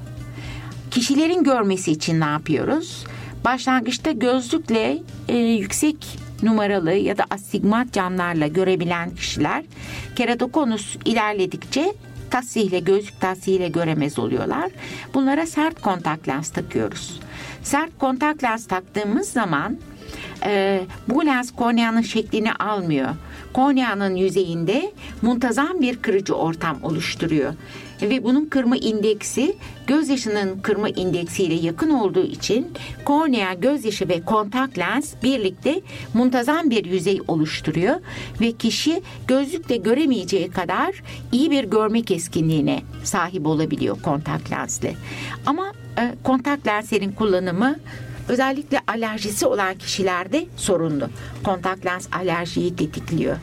Kişilerin 0.91 1.43
görmesi 1.43 1.91
için 1.91 2.19
ne 2.19 2.25
yapıyoruz? 2.25 3.05
Başlangıçta 3.45 4.11
gözlükle 4.11 4.97
e, 5.27 5.37
yüksek 5.37 6.19
numaralı 6.43 6.93
ya 6.93 7.17
da 7.17 7.25
astigmat 7.29 7.93
camlarla 7.93 8.47
görebilen 8.47 9.15
kişiler 9.15 9.63
keratokonus 10.15 10.95
ilerledikçe 11.05 11.93
tasihle 12.31 12.79
gözlük 12.79 13.21
tasihle 13.21 13.67
göremez 13.67 14.19
oluyorlar. 14.19 14.71
Bunlara 15.13 15.45
sert 15.45 15.81
kontak 15.81 16.27
lens 16.27 16.49
takıyoruz. 16.49 17.19
Sert 17.63 17.97
kontak 17.99 18.43
lens 18.43 18.67
taktığımız 18.67 19.29
zaman 19.29 19.77
e, 20.45 20.81
bu 21.09 21.25
lens 21.25 21.51
korneanın 21.51 22.01
şeklini 22.01 22.53
almıyor. 22.53 23.09
Korneanın 23.53 24.15
yüzeyinde 24.15 24.91
muntazam 25.21 25.81
bir 25.81 25.95
kırıcı 25.95 26.33
ortam 26.36 26.77
oluşturuyor. 26.83 27.53
Ve 28.01 28.23
bunun 28.23 28.45
kırma 28.45 28.77
indeksi 28.77 29.55
gözyaşının 29.88 30.59
kırma 30.59 30.89
indeksiyle 30.89 31.53
yakın 31.53 31.89
olduğu 31.89 32.23
için 32.23 32.67
kornea, 33.05 33.53
gözyaşı 33.53 34.09
ve 34.09 34.21
kontak 34.21 34.77
lens 34.77 35.13
birlikte 35.23 35.81
muntazam 36.13 36.69
bir 36.69 36.86
yüzey 36.86 37.21
oluşturuyor 37.27 37.95
ve 38.41 38.51
kişi 38.51 39.01
gözlükle 39.27 39.77
göremeyeceği 39.77 40.51
kadar 40.51 41.03
iyi 41.31 41.51
bir 41.51 41.63
görme 41.63 42.01
keskinliğine 42.01 42.81
sahip 43.03 43.47
olabiliyor 43.47 44.01
kontak 44.01 44.51
lensle. 44.51 44.93
Ama 45.45 45.71
e, 45.99 46.15
kontak 46.23 46.67
lenslerin 46.67 47.11
kullanımı 47.11 47.75
Özellikle 48.30 48.80
alerjisi 48.88 49.45
olan 49.45 49.76
kişilerde 49.76 50.45
sorunlu. 50.57 51.09
Kontak 51.43 51.86
lens 51.86 52.07
alerjiyi 52.11 52.76
tetikliyor. 52.76 53.36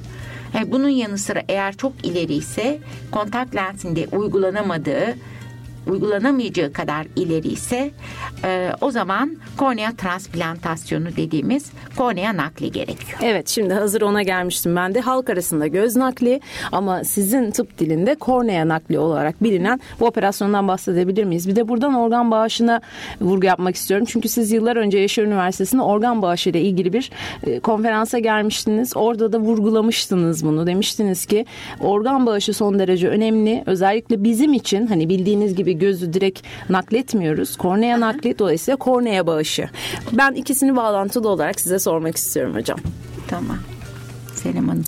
Bunun 0.67 0.89
yanı 0.89 1.19
sıra 1.19 1.43
eğer 1.49 1.77
çok 1.77 1.93
ileri 2.07 2.35
ise 2.35 2.79
kontak 3.11 3.55
lensinde 3.55 4.07
uygulanamadığı 4.13 5.17
uygulanamayacağı 5.87 6.73
kadar 6.73 7.07
ileri 7.17 7.49
ise 7.49 7.91
e, 8.45 8.71
o 8.81 8.91
zaman 8.91 9.37
kornea 9.57 9.93
transplantasyonu 9.93 11.17
dediğimiz 11.17 11.71
kornea 11.97 12.37
nakli 12.37 12.73
gerekiyor. 12.73 13.19
Evet 13.23 13.49
şimdi 13.49 13.75
hazır 13.75 14.03
ona 14.03 14.23
gelmiştim 14.23 14.77
ben 14.77 14.95
de 14.95 15.01
halk 15.01 15.31
arasında 15.31 15.67
göz 15.67 15.97
nakli 15.97 16.41
ama 16.73 17.05
sizin 17.05 17.51
tıp 17.51 17.79
dilinde 17.79 18.15
kornea 18.15 18.69
nakli 18.69 18.99
olarak 18.99 19.43
bilinen 19.43 19.81
bu 20.01 20.07
operasyondan 20.07 20.69
bahsedebilir 20.69 21.25
miyiz? 21.25 21.49
Bir 21.49 21.57
de 21.57 21.69
buradan 21.69 21.95
organ 21.95 22.31
bağışına 22.31 22.81
vurgu 23.21 23.47
yapmak 23.47 23.77
istiyorum. 23.77 24.07
Çünkü 24.11 24.29
siz 24.29 24.53
yıllar 24.53 24.77
önce 24.77 24.99
Yaşar 24.99 25.23
Üniversitesi'nde 25.23 25.83
organ 25.83 26.23
bağışı 26.23 26.51
ile 26.51 26.61
ilgili 26.61 26.93
bir 26.93 27.11
e, 27.47 27.61
konferansa 27.61 28.19
gelmiştiniz. 28.19 28.97
Orada 28.97 29.33
da 29.33 29.39
vurgulamıştınız 29.39 30.45
bunu. 30.45 30.67
Demiştiniz 30.67 31.27
ki 31.27 31.47
organ 31.81 32.27
bağışı 32.27 32.55
son 32.55 32.79
derece 32.79 33.09
önemli. 33.09 33.63
Özellikle 33.67 34.25
bizim 34.25 34.53
için 34.53 34.87
hani 34.87 35.09
bildiğiniz 35.09 35.55
gibi 35.55 35.72
gözü 35.79 36.13
direkt 36.13 36.43
nakletmiyoruz. 36.69 37.57
Kornea 37.57 38.01
nakli 38.01 38.39
dolayısıyla 38.39 38.77
kornea 38.77 39.27
bağışı. 39.27 39.69
Ben 40.13 40.33
ikisini 40.33 40.77
bağlantılı 40.77 41.29
olarak 41.29 41.61
size 41.61 41.79
sormak 41.79 42.17
istiyorum 42.17 42.55
hocam. 42.55 42.79
Tamam. 43.29 43.59
Selim 44.35 44.69
Hanım. 44.69 44.85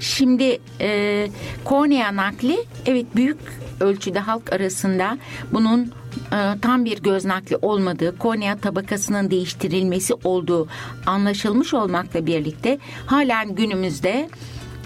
Şimdi 0.00 0.58
e, 0.80 1.28
kornea 1.64 2.16
nakli 2.16 2.56
evet 2.86 3.06
büyük 3.16 3.38
ölçüde 3.80 4.18
halk 4.18 4.52
arasında 4.52 5.18
bunun 5.52 5.92
e, 6.32 6.60
tam 6.62 6.84
bir 6.84 7.02
göz 7.02 7.24
nakli 7.24 7.56
olmadığı, 7.56 8.18
kornea 8.18 8.56
tabakasının 8.56 9.30
değiştirilmesi 9.30 10.14
olduğu 10.14 10.68
anlaşılmış 11.06 11.74
olmakla 11.74 12.26
birlikte 12.26 12.78
halen 13.06 13.54
günümüzde 13.54 14.28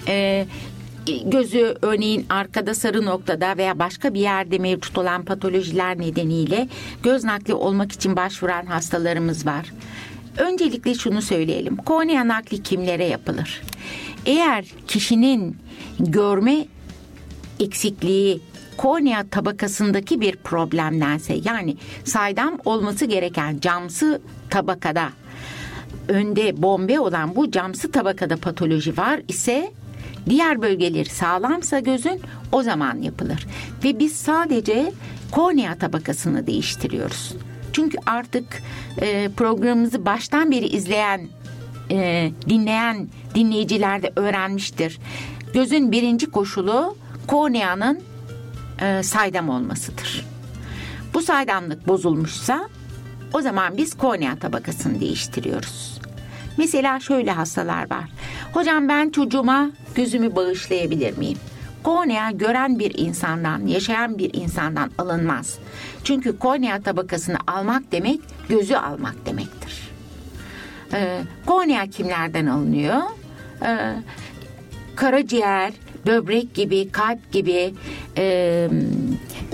e, 0.08 0.46
gözü 1.24 1.74
örneğin 1.82 2.26
arkada 2.30 2.74
sarı 2.74 3.04
noktada 3.04 3.56
veya 3.56 3.78
başka 3.78 4.14
bir 4.14 4.20
yerde 4.20 4.58
mevcut 4.58 4.98
olan 4.98 5.24
patolojiler 5.24 5.98
nedeniyle 5.98 6.68
göz 7.02 7.24
nakli 7.24 7.54
olmak 7.54 7.92
için 7.92 8.16
başvuran 8.16 8.66
hastalarımız 8.66 9.46
var. 9.46 9.72
Öncelikle 10.38 10.94
şunu 10.94 11.22
söyleyelim. 11.22 11.76
Kornea 11.76 12.28
nakli 12.28 12.62
kimlere 12.62 13.04
yapılır? 13.04 13.62
Eğer 14.26 14.64
kişinin 14.88 15.56
görme 16.00 16.66
eksikliği 17.60 18.40
kornea 18.76 19.24
tabakasındaki 19.30 20.20
bir 20.20 20.36
problemdense 20.36 21.38
yani 21.44 21.76
saydam 22.04 22.58
olması 22.64 23.04
gereken 23.04 23.60
camsı 23.60 24.20
tabakada 24.50 25.08
önde 26.08 26.62
bombe 26.62 27.00
olan 27.00 27.36
bu 27.36 27.50
camsı 27.50 27.92
tabakada 27.92 28.36
patoloji 28.36 28.96
var 28.96 29.20
ise 29.28 29.72
Diğer 30.28 30.62
bölgeleri 30.62 31.08
sağlamsa 31.08 31.80
gözün 31.80 32.20
o 32.52 32.62
zaman 32.62 33.02
yapılır. 33.02 33.46
Ve 33.84 33.98
biz 33.98 34.16
sadece 34.16 34.92
kornea 35.30 35.74
tabakasını 35.74 36.46
değiştiriyoruz. 36.46 37.34
Çünkü 37.72 37.98
artık 38.06 38.62
e, 39.00 39.28
programımızı 39.36 40.06
baştan 40.06 40.50
beri 40.50 40.66
izleyen, 40.66 41.28
e, 41.90 42.30
dinleyen 42.48 43.08
dinleyiciler 43.34 44.02
de 44.02 44.12
öğrenmiştir. 44.16 44.98
Gözün 45.54 45.92
birinci 45.92 46.30
koşulu 46.30 46.96
korneanın 47.26 48.00
e, 48.80 49.02
saydam 49.02 49.48
olmasıdır. 49.48 50.26
Bu 51.14 51.22
saydamlık 51.22 51.88
bozulmuşsa 51.88 52.68
o 53.32 53.40
zaman 53.40 53.76
biz 53.76 53.96
kornea 53.96 54.36
tabakasını 54.36 55.00
değiştiriyoruz. 55.00 55.98
Mesela 56.56 57.00
şöyle 57.00 57.32
hastalar 57.32 57.90
var. 57.90 58.04
Hocam 58.52 58.88
ben 58.88 59.10
çocuğuma 59.10 59.70
gözümü 59.94 60.36
bağışlayabilir 60.36 61.18
miyim? 61.18 61.38
Kornea 61.82 62.30
gören 62.30 62.78
bir 62.78 62.98
insandan, 62.98 63.66
yaşayan 63.66 64.18
bir 64.18 64.30
insandan 64.34 64.90
alınmaz. 64.98 65.58
Çünkü 66.04 66.38
kornea 66.38 66.80
tabakasını 66.80 67.36
almak 67.46 67.92
demek 67.92 68.20
gözü 68.48 68.74
almak 68.74 69.26
demektir. 69.26 69.90
Ee, 70.92 71.20
kornea 71.46 71.86
kimlerden 71.86 72.46
alınıyor? 72.46 73.02
Ee, 73.62 73.94
karaciğer 74.96 75.72
böbrek 76.06 76.54
gibi, 76.54 76.88
kalp 76.92 77.32
gibi 77.32 77.74
e, 78.16 78.68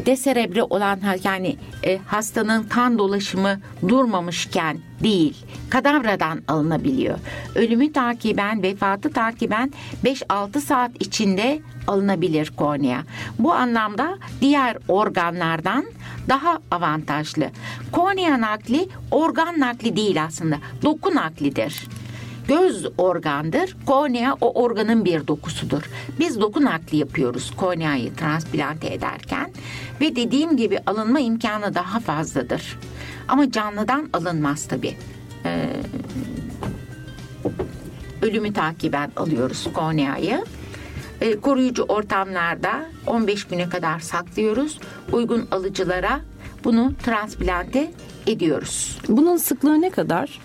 deserebre 0.07 0.63
olan 0.63 1.01
yani 1.25 1.57
e, 1.85 1.99
hastanın 2.07 2.63
kan 2.63 2.99
dolaşımı 2.99 3.61
durmamışken 3.89 4.79
değil, 5.03 5.37
kadavradan 5.71 6.43
alınabiliyor. 6.49 7.19
Ölümü 7.55 7.93
takiben, 7.93 8.63
vefatı 8.63 9.13
takiben 9.13 9.73
5-6 10.05 10.61
saat 10.61 10.91
içinde 11.01 11.61
alınabilir 11.87 12.53
kornea. 12.57 13.03
Bu 13.39 13.53
anlamda 13.53 14.19
diğer 14.41 14.77
organlardan 14.89 15.85
daha 16.29 16.59
avantajlı. 16.71 17.51
Kornea 17.93 18.41
nakli 18.41 18.89
organ 19.11 19.61
nakli 19.61 19.97
değil 19.97 20.25
aslında, 20.25 20.57
doku 20.83 21.15
naklidir. 21.15 21.85
Göz 22.49 22.87
organdır. 22.99 23.77
Kornea 23.87 24.35
o 24.41 24.63
organın 24.63 25.05
bir 25.05 25.27
dokusudur. 25.27 25.91
Biz 26.19 26.41
doku 26.41 26.65
nakli 26.65 26.97
yapıyoruz 26.97 27.53
korneayı 27.57 28.15
transplante 28.15 28.95
ederken 28.95 29.51
ve 30.01 30.17
dediğim 30.17 30.57
gibi 30.57 30.79
alınma 30.87 31.21
imkanı 31.21 31.75
daha 31.75 32.01
fazladır. 32.01 32.79
Ama 33.29 33.51
canlıdan 33.51 34.09
alınmaz 34.13 34.69
tabii. 34.69 34.97
Ee, 35.45 35.69
ölümü 38.23 38.53
takiben 38.53 39.11
alıyoruz 39.17 39.69
korneayı. 39.75 40.45
Ee, 41.21 41.41
koruyucu 41.41 41.83
ortamlarda 41.83 42.87
15 43.07 43.45
güne 43.45 43.69
kadar 43.69 44.01
saklıyoruz. 44.01 44.79
Uygun 45.13 45.49
alıcılara 45.51 46.21
bunu 46.65 46.93
transplante 47.05 47.93
ediyoruz. 48.27 48.99
Bunun 49.09 49.37
sıklığı 49.37 49.81
ne 49.81 49.91
kadar? 49.91 50.41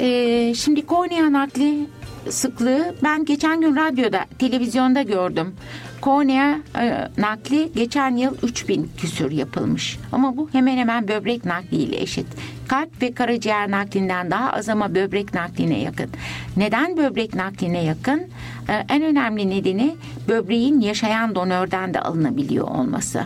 Ee, 0.00 0.54
şimdi 0.54 0.86
kornea 0.86 1.32
nakli 1.32 1.86
sıklığı 2.28 2.94
ben 3.02 3.24
geçen 3.24 3.60
gün 3.60 3.76
radyoda, 3.76 4.24
televizyonda 4.38 5.02
gördüm. 5.02 5.54
Kornea 6.00 6.58
e, 6.80 7.08
nakli 7.18 7.72
geçen 7.74 8.16
yıl 8.16 8.34
3000 8.42 8.90
küsür 8.96 9.30
yapılmış. 9.30 9.98
Ama 10.12 10.36
bu 10.36 10.48
hemen 10.52 10.76
hemen 10.76 11.08
böbrek 11.08 11.44
nakliyle 11.44 12.00
eşit. 12.00 12.26
Kalp 12.68 13.02
ve 13.02 13.12
karaciğer 13.12 13.70
naklinden 13.70 14.30
daha 14.30 14.52
az 14.52 14.68
ama 14.68 14.94
böbrek 14.94 15.34
nakline 15.34 15.80
yakın. 15.80 16.10
Neden 16.56 16.96
böbrek 16.96 17.34
nakline 17.34 17.84
yakın? 17.84 18.22
Ee, 18.68 18.84
en 18.88 19.02
önemli 19.02 19.50
nedeni 19.50 19.96
böbreğin 20.28 20.80
yaşayan 20.80 21.34
donörden 21.34 21.94
de 21.94 22.00
alınabiliyor 22.00 22.68
olması. 22.68 23.22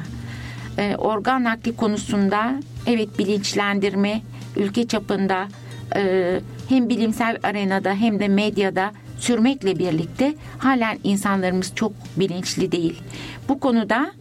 Ee, 0.78 0.96
organ 0.96 1.44
nakli 1.44 1.76
konusunda 1.76 2.54
evet 2.86 3.18
bilinçlendirme 3.18 4.22
ülke 4.56 4.86
çapında 4.88 5.48
e, 5.96 6.40
hem 6.68 6.88
bilimsel 6.88 7.38
arenada 7.42 7.94
hem 7.94 8.20
de 8.20 8.28
medyada 8.28 8.92
sürmekle 9.18 9.78
birlikte 9.78 10.34
halen 10.58 10.98
insanlarımız 11.04 11.72
çok 11.74 11.92
bilinçli 12.16 12.72
değil. 12.72 13.02
Bu 13.48 13.60
konuda 13.60 14.12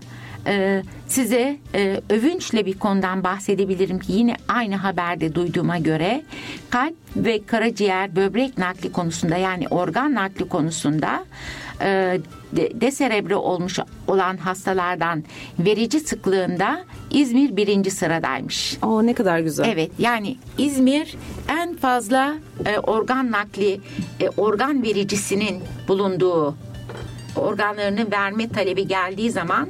e, 0.47 0.83
size 1.07 1.57
e, 1.75 2.01
övünçle 2.09 2.65
bir 2.65 2.73
konudan 2.73 3.23
bahsedebilirim 3.23 3.99
ki 3.99 4.11
yine 4.11 4.35
aynı 4.47 4.75
haberde 4.75 5.35
duyduğuma 5.35 5.77
göre 5.77 6.23
kalp 6.69 6.95
ve 7.15 7.45
karaciğer 7.45 8.15
böbrek 8.15 8.57
nakli 8.57 8.91
konusunda 8.91 9.37
yani 9.37 9.67
organ 9.67 10.13
nakli 10.13 10.49
konusunda 10.49 11.25
deserebre 12.81 13.35
olmuş 13.35 13.79
olan 14.07 14.37
hastalardan 14.37 15.23
verici 15.59 15.99
sıklığında 15.99 16.85
İzmir 17.11 17.55
birinci 17.55 17.91
sıradaymış. 17.91 18.77
Aa, 18.81 19.01
ne 19.01 19.13
kadar 19.13 19.39
güzel. 19.39 19.65
Evet 19.67 19.91
yani 19.99 20.37
İzmir 20.57 21.15
en 21.49 21.75
fazla 21.75 22.35
e, 22.65 22.79
organ 22.79 23.31
nakli 23.31 23.81
e, 24.19 24.29
organ 24.29 24.83
vericisinin 24.83 25.63
bulunduğu 25.87 26.55
organlarını 27.35 28.11
verme 28.11 28.49
talebi 28.49 28.87
geldiği 28.87 29.31
zaman 29.31 29.69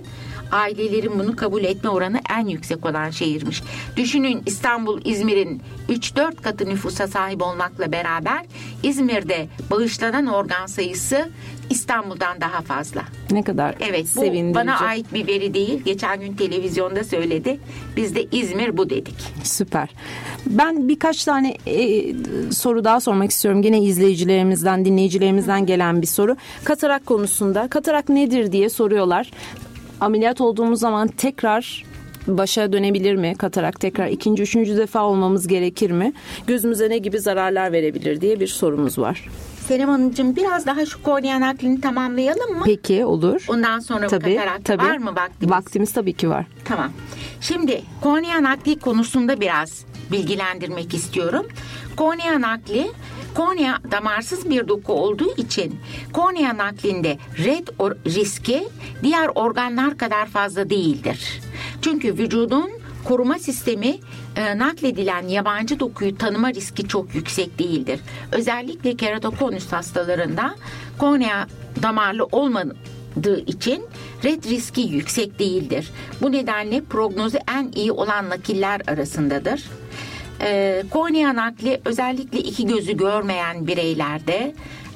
ailelerin 0.51 1.19
bunu 1.19 1.35
kabul 1.35 1.63
etme 1.63 1.89
oranı 1.89 2.19
en 2.37 2.47
yüksek 2.47 2.85
olan 2.85 3.09
şehirmiş. 3.09 3.63
Düşünün 3.97 4.43
İstanbul 4.45 5.01
İzmir'in 5.05 5.61
3-4 5.89 6.35
katı 6.35 6.65
nüfusa 6.65 7.07
sahip 7.07 7.41
olmakla 7.41 7.91
beraber 7.91 8.45
İzmir'de 8.83 9.47
bağışlanan 9.71 10.27
organ 10.27 10.65
sayısı 10.65 11.29
İstanbul'dan 11.71 12.41
daha 12.41 12.61
fazla. 12.61 13.01
Ne 13.31 13.43
kadar 13.43 13.75
Evet 13.79 14.05
bu 14.15 14.19
sevindirici. 14.19 14.55
bana 14.55 14.79
ait 14.79 15.13
bir 15.13 15.27
veri 15.27 15.53
değil. 15.53 15.81
Geçen 15.85 16.19
gün 16.19 16.33
televizyonda 16.33 17.03
söyledi. 17.03 17.59
Biz 17.97 18.15
de 18.15 18.25
İzmir 18.31 18.77
bu 18.77 18.89
dedik. 18.89 19.15
Süper. 19.43 19.89
Ben 20.45 20.89
birkaç 20.89 21.25
tane 21.25 21.57
e, 21.67 22.13
soru 22.51 22.83
daha 22.83 22.99
sormak 22.99 23.31
istiyorum. 23.31 23.61
Gene 23.61 23.81
izleyicilerimizden, 23.81 24.85
dinleyicilerimizden 24.85 25.65
gelen 25.65 26.01
bir 26.01 26.07
soru. 26.07 26.35
Katarak 26.63 27.05
konusunda 27.05 27.67
katarak 27.67 28.09
nedir 28.09 28.51
diye 28.51 28.69
soruyorlar. 28.69 29.31
Ameliyat 30.01 30.41
olduğumuz 30.41 30.79
zaman 30.79 31.07
tekrar 31.07 31.83
başa 32.27 32.73
dönebilir 32.73 33.15
mi 33.15 33.35
katarak 33.37 33.79
tekrar 33.79 34.07
ikinci 34.07 34.43
üçüncü 34.43 34.77
defa 34.77 35.03
olmamız 35.03 35.47
gerekir 35.47 35.91
mi 35.91 36.13
gözümüze 36.47 36.89
ne 36.89 36.97
gibi 36.97 37.19
zararlar 37.19 37.71
verebilir 37.71 38.21
diye 38.21 38.39
bir 38.39 38.47
sorumuz 38.47 38.97
var. 38.99 39.29
Senem 39.71 39.89
Hanımcığım 39.89 40.35
biraz 40.35 40.65
daha 40.65 40.85
şu 40.85 41.03
kornea 41.03 41.39
naklini 41.39 41.81
tamamlayalım 41.81 42.57
mı? 42.57 42.61
Peki 42.65 43.05
olur. 43.05 43.45
Ondan 43.47 43.79
sonra 43.79 44.07
tabii, 44.07 44.35
katarak 44.35 44.65
tabii. 44.65 44.83
var 44.83 44.97
mı 44.97 45.15
vaktimiz? 45.15 45.51
Vaktimiz 45.51 45.93
tabii 45.93 46.13
ki 46.13 46.29
var. 46.29 46.45
Tamam. 46.65 46.91
Şimdi 47.41 47.81
kornea 48.01 48.43
nakli 48.43 48.79
konusunda 48.79 49.41
biraz 49.41 49.85
bilgilendirmek 50.11 50.93
istiyorum. 50.93 51.47
Kornea 51.95 52.41
nakli 52.41 52.87
kornea 53.35 53.77
damarsız 53.91 54.49
bir 54.49 54.67
doku 54.67 54.93
olduğu 54.93 55.35
için 55.37 55.79
kornea 56.13 56.57
naklinde 56.57 57.17
red 57.45 57.67
or- 57.67 58.15
riski 58.15 58.67
diğer 59.03 59.29
organlar 59.35 59.97
kadar 59.97 60.25
fazla 60.25 60.69
değildir. 60.69 61.41
Çünkü 61.81 62.17
vücudun 62.17 62.69
koruma 63.03 63.39
sistemi 63.39 63.95
e, 64.35 64.57
nakledilen 64.57 65.27
yabancı 65.27 65.79
dokuyu 65.79 66.17
tanıma 66.17 66.53
riski 66.53 66.87
çok 66.87 67.15
yüksek 67.15 67.59
değildir. 67.59 67.99
Özellikle 68.31 68.95
keratokonus 68.97 69.71
hastalarında 69.71 70.55
kornea 70.97 71.47
damarlı 71.83 72.25
olmadığı 72.25 73.39
için 73.45 73.85
red 74.23 74.43
riski 74.43 74.81
yüksek 74.81 75.39
değildir. 75.39 75.91
Bu 76.21 76.31
nedenle 76.31 76.81
prognozu 76.81 77.37
en 77.55 77.71
iyi 77.75 77.91
olan 77.91 78.29
nakiller 78.29 78.81
arasındadır. 78.87 79.63
E, 80.41 80.83
kornea 80.89 81.35
nakli 81.35 81.81
özellikle 81.85 82.39
iki 82.39 82.67
gözü 82.67 82.97
görmeyen 82.97 83.67
bireylerde 83.67 84.53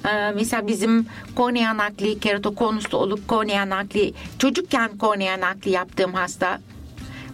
e, 0.07 0.31
Mesela 0.35 0.67
bizim 0.67 1.05
kornea 1.35 1.77
nakli 1.77 2.19
keratokonuslu 2.19 2.97
olup 2.97 3.27
kornea 3.27 3.69
nakli 3.69 4.13
çocukken 4.39 4.97
kornea 4.97 5.39
nakli 5.39 5.71
yaptığım 5.71 6.13
hasta 6.13 6.59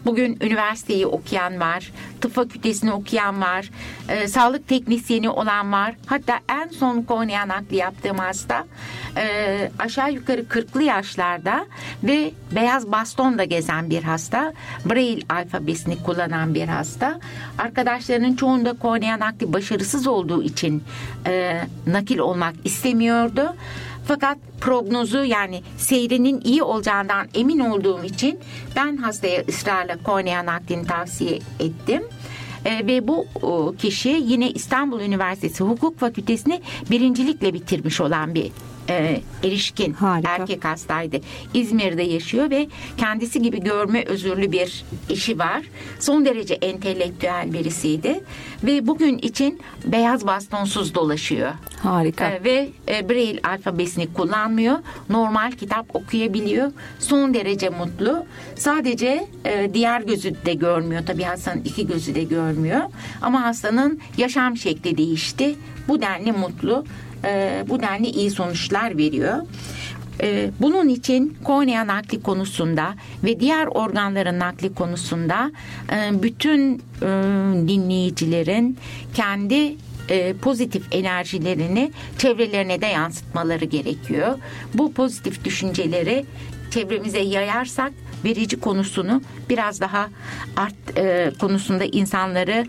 Bugün 0.06 0.38
üniversiteyi 0.42 1.08
okuyan 1.08 1.60
var, 1.60 1.92
tıp 2.22 2.34
fakültesini 2.34 2.92
okuyan 2.92 3.42
var, 3.42 3.70
e, 4.10 4.28
sağlık 4.28 4.68
teknisyeni 4.68 5.30
olan 5.30 5.72
var. 5.72 5.96
Hatta 6.06 6.40
en 6.50 6.68
son 6.68 7.02
kornea 7.02 7.48
nakli 7.48 7.76
yaptığım 7.76 8.18
hasta 8.18 8.66
e, 9.18 9.72
aşağı 9.80 10.14
yukarı 10.14 10.42
40'lı 10.42 10.84
yaşlarda 10.84 11.66
ve 12.04 12.32
beyaz 12.56 12.92
bastonla 12.92 13.44
gezen 13.44 13.90
bir 13.90 14.04
hasta. 14.04 14.54
Braille 14.86 15.22
alfabesini 15.30 16.04
kullanan 16.04 16.54
bir 16.54 16.68
hasta. 16.68 17.20
Arkadaşlarının 17.58 18.36
çoğunda 18.36 18.74
kornea 18.74 19.20
nakli 19.20 19.54
başarısız 19.54 20.08
olduğu 20.08 20.44
için 20.44 20.84
e, 21.28 21.62
nakil 21.88 22.18
olmak 22.18 22.56
istemiyordu. 22.64 23.56
Fakat 24.06 24.38
prognozu 24.62 25.24
yani 25.24 25.62
seyrinin 25.78 26.42
iyi 26.44 26.64
olacağından 26.64 27.28
emin 27.34 27.60
olduğum 27.60 28.04
için 28.04 28.40
ben 28.76 28.98
hastaya 28.98 29.44
ısrarla 29.50 29.98
kornea 30.04 30.46
naklini 30.46 30.88
tavsiye 30.88 31.40
ettim. 31.60 32.04
E, 32.66 32.88
ve 32.88 33.08
bu 33.08 33.26
o, 33.42 33.76
kişi 33.78 34.10
yine 34.10 34.52
İstanbul 34.52 35.00
Üniversitesi 35.02 35.64
Hukuk 35.64 36.00
Fakültesini 36.00 36.62
birincilikle 36.92 37.54
bitirmiş 37.54 38.02
olan 38.02 38.36
bir 38.36 38.52
e, 38.92 39.22
erişkin 39.44 39.94
Harika. 39.94 40.32
erkek 40.32 40.66
hastaydı. 40.66 41.18
İzmir'de 41.54 42.04
yaşıyor 42.04 42.50
ve 42.50 42.68
kendisi 42.98 43.42
gibi 43.42 43.64
görme 43.64 44.04
özürlü 44.06 44.52
bir 44.52 44.86
işi 45.10 45.40
var. 45.40 45.62
Son 46.00 46.26
derece 46.26 46.54
entelektüel 46.54 47.54
birisiydi 47.54 48.24
ve 48.64 48.88
bugün 48.88 49.18
için 49.18 49.60
beyaz 49.86 50.28
bastonsuz 50.28 50.96
dolaşıyor. 50.96 51.52
Harika. 51.84 52.30
Ee, 52.30 52.44
ve 52.44 52.70
e, 52.88 53.10
Braille 53.10 53.40
alfabesini 53.44 54.14
kullanmıyor. 54.14 54.78
Normal 55.10 55.52
kitap 55.52 55.96
okuyabiliyor. 55.96 56.72
Son 57.00 57.34
derece 57.34 57.70
mutlu. 57.70 58.26
Sadece 58.56 59.28
e, 59.46 59.74
diğer 59.74 60.02
gözü 60.02 60.36
de 60.46 60.54
görmüyor. 60.54 61.04
Tabii 61.06 61.24
hastanın 61.24 61.62
iki 61.62 61.88
gözü 61.88 62.16
de 62.16 62.24
görmüyor. 62.24 62.82
Ama 63.22 63.44
hastanın 63.44 64.00
yaşam 64.18 64.58
şekli 64.58 64.98
değişti. 64.98 65.56
Bu 65.88 66.02
denli 66.02 66.32
mutlu. 66.32 66.86
E, 67.26 67.64
bu 67.70 67.82
denli 67.82 68.08
iyi 68.08 68.32
sonuçlar 68.32 68.98
veriyor. 68.98 69.38
E, 70.22 70.50
Bunun 70.60 70.88
için 70.90 71.38
kornea 71.44 71.88
nakli 71.88 72.22
konusunda 72.22 72.96
ve 73.24 73.40
diğer 73.40 73.68
organların 73.68 74.40
nakli 74.40 74.74
konusunda 74.74 75.52
e, 75.92 76.24
bütün 76.24 76.76
e, 77.02 77.08
dinleyicilerin 77.68 78.78
kendi 79.14 79.76
e, 80.10 80.34
pozitif 80.34 80.84
enerjilerini 80.92 81.92
çevrelerine 82.18 82.82
de 82.82 82.86
yansıtmaları 82.86 83.66
gerekiyor. 83.66 84.38
Bu 84.74 84.94
pozitif 84.94 85.46
düşünceleri 85.46 86.26
çevremize 86.72 87.20
yayarsak 87.20 87.92
verici 88.26 88.60
konusunu 88.60 89.22
biraz 89.50 89.82
daha 89.82 90.10
art 90.58 91.00
konusunda 91.40 91.84
insanları 91.86 92.66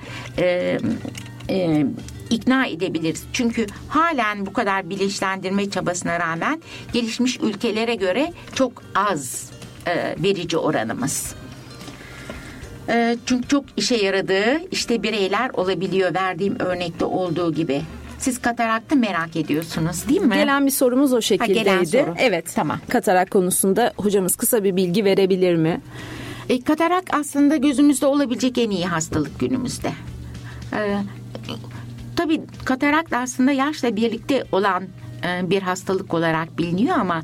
ikna 2.32 2.66
edebiliriz. 2.66 3.24
Çünkü 3.32 3.66
halen 3.88 4.46
bu 4.46 4.52
kadar 4.52 4.90
bilinçlendirme 4.90 5.70
çabasına 5.70 6.20
rağmen 6.20 6.62
gelişmiş 6.92 7.40
ülkelere 7.40 7.94
göre 7.94 8.32
çok 8.54 8.82
az 8.94 9.50
e, 9.86 10.16
verici 10.22 10.58
oranımız. 10.58 11.34
E, 12.88 13.16
çünkü 13.26 13.48
çok 13.48 13.64
işe 13.76 13.96
yaradığı 13.96 14.68
işte 14.70 15.02
bireyler 15.02 15.50
olabiliyor 15.50 16.14
verdiğim 16.14 16.60
örnekte 16.60 17.04
olduğu 17.04 17.54
gibi. 17.54 17.82
Siz 18.18 18.42
kataraktı 18.42 18.96
merak 18.96 19.36
ediyorsunuz 19.36 20.08
değil 20.08 20.20
mi? 20.20 20.34
Gelen 20.34 20.66
bir 20.66 20.70
sorumuz 20.70 21.12
o 21.12 21.20
şekildeydi. 21.20 21.58
Ha, 21.58 21.64
gelen 21.64 21.84
soru. 21.84 22.14
Evet. 22.18 22.52
Tamam. 22.54 22.78
Katarak 22.88 23.30
konusunda 23.30 23.92
hocamız 23.96 24.36
kısa 24.36 24.64
bir 24.64 24.76
bilgi 24.76 25.04
verebilir 25.04 25.56
mi? 25.56 25.80
E, 26.48 26.60
katarak 26.60 27.04
aslında 27.12 27.56
gözümüzde 27.56 28.06
olabilecek 28.06 28.58
en 28.58 28.70
iyi 28.70 28.86
hastalık 28.86 29.40
günümüzde. 29.40 29.92
E, 30.72 30.96
tabii 32.16 32.40
katarak 32.64 33.10
da 33.10 33.18
aslında 33.18 33.52
yaşla 33.52 33.96
birlikte 33.96 34.44
olan 34.52 34.84
e, 35.24 35.50
bir 35.50 35.62
hastalık 35.62 36.14
olarak 36.14 36.58
biliniyor 36.58 36.98
ama 36.98 37.22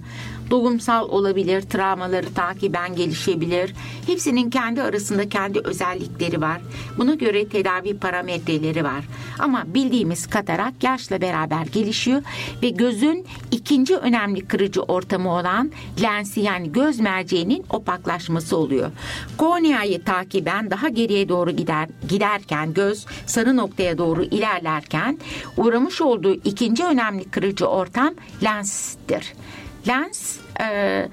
doğumsal 0.51 1.09
olabilir, 1.09 1.63
travmaları 1.63 2.35
takiben 2.35 2.97
gelişebilir. 2.97 3.75
Hepsinin 4.07 4.51
kendi 4.51 4.83
arasında 4.83 5.29
kendi 5.29 5.61
özellikleri 5.65 6.41
var. 6.41 6.61
Buna 6.99 7.15
göre 7.15 7.49
tedavi 7.49 7.99
parametreleri 7.99 8.85
var. 8.85 9.05
Ama 9.39 9.65
bildiğimiz 9.67 10.27
katarak 10.27 10.83
yaşla 10.83 11.21
beraber 11.21 11.67
gelişiyor 11.67 12.23
ve 12.63 12.69
gözün 12.69 13.27
ikinci 13.51 13.97
önemli 13.97 14.47
kırıcı 14.47 14.83
ortamı 14.83 15.33
olan 15.33 15.71
lensi 16.03 16.41
yani 16.41 16.73
göz 16.73 17.01
merceğinin 17.01 17.65
opaklaşması 17.71 18.57
oluyor. 18.57 18.91
Korneayı 19.37 20.05
takiben 20.05 20.71
daha 20.71 20.89
geriye 20.89 21.29
doğru 21.29 21.51
gider 21.51 21.89
giderken 22.09 22.75
göz 22.75 23.07
sarı 23.27 23.57
noktaya 23.57 23.99
doğru 23.99 24.25
ilerlerken 24.25 25.19
uğramış 25.57 26.01
olduğu 26.01 26.35
ikinci 26.35 26.85
önemli 26.85 27.25
kırıcı 27.25 27.67
ortam 27.67 28.15
lenstir. 28.45 29.35
Lens 29.89 30.37
e, 30.61 31.09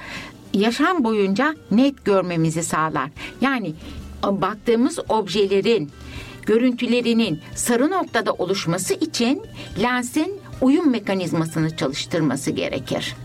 yaşam 0.54 1.04
boyunca 1.04 1.56
net 1.72 2.06
görmemizi 2.06 2.64
sağlar. 2.64 3.10
Yani 3.42 3.74
baktığımız 4.24 5.00
objelerin 5.10 5.92
görüntülerinin 6.46 7.40
sarı 7.56 7.92
noktada 7.92 8.34
oluşması 8.34 8.94
için 8.94 9.42
lensin 9.82 10.40
uyum 10.62 10.92
mekanizmasını 10.92 11.78
çalıştırması 11.78 12.52
gerekir. 12.52 13.16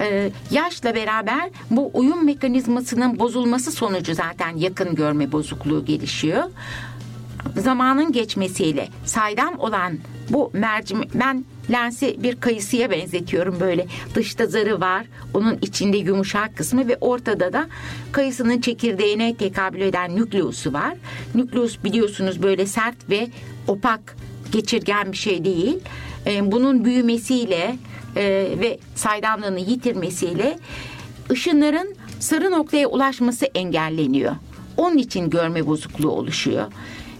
Ee, 0.00 0.30
yaşla 0.50 0.94
beraber 0.94 1.50
bu 1.70 1.90
uyum 1.94 2.24
mekanizmasının 2.24 3.18
bozulması 3.18 3.72
sonucu 3.72 4.14
zaten 4.14 4.56
yakın 4.56 4.94
görme 4.94 5.32
bozukluğu 5.32 5.84
gelişiyor. 5.84 6.44
Zamanın 7.56 8.12
geçmesiyle 8.12 8.88
saydam 9.04 9.58
olan 9.58 9.98
bu 10.30 10.50
mercim 10.52 11.00
ben 11.14 11.44
lensi 11.70 12.22
bir 12.22 12.36
kayısıya 12.40 12.90
benzetiyorum 12.90 13.60
böyle. 13.60 13.86
Dışta 14.14 14.46
zarı 14.46 14.80
var. 14.80 15.06
Onun 15.34 15.58
içinde 15.62 15.96
yumuşak 15.96 16.56
kısmı 16.56 16.88
ve 16.88 16.96
ortada 17.00 17.52
da 17.52 17.66
kayısının 18.12 18.60
çekirdeğine 18.60 19.36
tekabül 19.36 19.80
eden 19.80 20.16
nükleosu 20.16 20.72
var. 20.72 20.94
Nükleus 21.34 21.84
biliyorsunuz 21.84 22.42
böyle 22.42 22.66
sert 22.66 23.10
ve 23.10 23.28
opak 23.68 24.16
geçirgen 24.52 25.12
bir 25.12 25.16
şey 25.16 25.44
değil. 25.44 25.78
Ee, 26.26 26.52
bunun 26.52 26.84
büyümesiyle 26.84 27.76
e, 28.16 28.24
ve 28.60 28.78
saydamlığını 28.94 29.60
yitirmesiyle 29.60 30.58
ışınların 31.30 31.94
sarı 32.20 32.50
noktaya 32.50 32.88
ulaşması 32.88 33.46
engelleniyor. 33.54 34.36
Onun 34.76 34.98
için 34.98 35.30
görme 35.30 35.66
bozukluğu 35.66 36.10
oluşuyor 36.10 36.72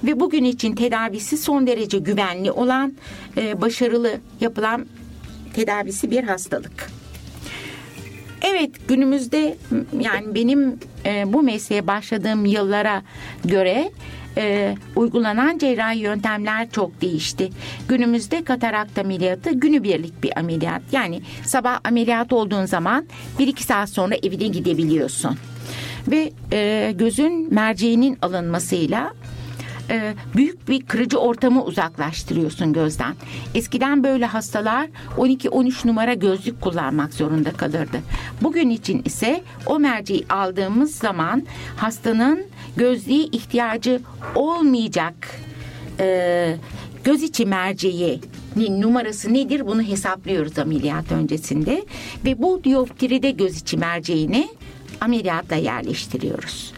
ve 0.05 0.21
bugün 0.21 0.45
için 0.45 0.75
tedavisi 0.75 1.37
son 1.37 1.67
derece 1.67 1.99
güvenli 1.99 2.51
olan, 2.51 2.93
e, 3.37 3.61
başarılı 3.61 4.13
yapılan 4.41 4.87
tedavisi 5.55 6.11
bir 6.11 6.25
hastalık. 6.25 6.91
Evet 8.43 8.71
günümüzde 8.89 9.57
yani 10.01 10.35
benim 10.35 10.79
e, 11.05 11.33
bu 11.33 11.43
mesleğe 11.43 11.87
başladığım 11.87 12.45
yıllara 12.45 13.03
göre 13.45 13.91
e, 14.37 14.75
uygulanan 14.97 15.59
cerrahi 15.59 15.99
yöntemler 15.99 16.71
çok 16.71 17.01
değişti. 17.01 17.51
Günümüzde 17.89 18.45
katarakt 18.45 18.99
ameliyatı 18.99 19.51
günübirlik 19.51 20.23
bir 20.23 20.39
ameliyat. 20.39 20.83
Yani 20.93 21.21
sabah 21.45 21.81
ameliyat 21.85 22.33
olduğun 22.33 22.65
zaman 22.65 23.07
bir 23.39 23.47
iki 23.47 23.63
saat 23.63 23.91
sonra 23.91 24.15
evine 24.15 24.49
gidebiliyorsun. 24.49 25.37
Ve 26.09 26.33
e, 26.53 26.93
gözün 26.99 27.55
merceğinin 27.55 28.19
alınmasıyla 28.23 29.13
e, 29.91 30.15
büyük 30.37 30.69
bir 30.69 30.87
kırıcı 30.87 31.19
ortamı 31.19 31.65
uzaklaştırıyorsun 31.65 32.73
gözden. 32.73 33.15
Eskiden 33.55 34.05
böyle 34.05 34.27
hastalar 34.27 34.89
12-13 35.17 35.89
numara 35.89 36.15
gözlük 36.15 36.61
kullanmak 36.61 37.15
zorunda 37.15 37.53
kalırdı. 37.53 38.01
Bugün 38.43 38.71
için 38.71 39.03
ise 39.05 39.43
o 39.67 39.79
merceği 39.79 40.27
aldığımız 40.29 40.95
zaman 40.95 41.43
hastanın 41.77 42.47
gözlüğe 42.77 43.25
ihtiyacı 43.25 44.01
olmayacak 44.35 45.15
e, 46.01 46.57
göz 47.05 47.23
içi 47.23 47.47
merceği 47.47 48.21
numarası 48.57 49.35
nedir 49.35 49.67
bunu 49.67 49.83
hesaplıyoruz 49.83 50.59
ameliyat 50.59 51.13
öncesinde 51.13 51.85
ve 52.25 52.43
bu 52.43 52.65
dioptride 52.65 53.31
göz 53.31 53.57
içi 53.57 53.77
merceğini 53.77 54.49
ameliyatta 55.01 55.57
yerleştiriyoruz. 55.57 56.76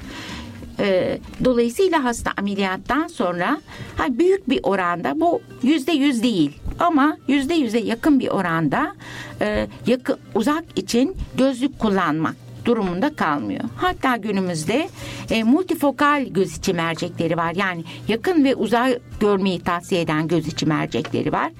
E, 0.80 1.18
dolayısıyla 1.44 2.04
hasta 2.04 2.30
ameliyattan 2.36 3.06
sonra 3.06 3.60
ha, 3.96 4.04
büyük 4.10 4.48
bir 4.48 4.60
oranda 4.62 5.20
bu 5.20 5.40
yüzde 5.62 5.92
yüz 5.92 6.22
değil 6.22 6.58
ama 6.78 7.16
yüzde 7.28 7.54
yüze 7.54 7.78
yakın 7.78 8.20
bir 8.20 8.28
oranda 8.28 8.94
e, 9.40 9.66
yakın, 9.86 10.18
uzak 10.34 10.64
için 10.76 11.16
gözlük 11.36 11.78
kullanmak 11.78 12.47
durumunda 12.64 13.14
kalmıyor. 13.16 13.60
Hatta 13.76 14.16
günümüzde 14.16 14.88
e, 15.30 15.44
multifokal 15.44 16.26
göz 16.26 16.56
içi 16.56 16.74
mercekleri 16.74 17.36
var. 17.36 17.54
Yani 17.54 17.84
yakın 18.08 18.44
ve 18.44 18.54
uzak 18.54 19.00
görmeyi 19.20 19.60
tavsiye 19.60 20.00
eden 20.00 20.28
göz 20.28 20.46
içi 20.46 20.66
mercekleri 20.66 21.32
var. 21.32 21.52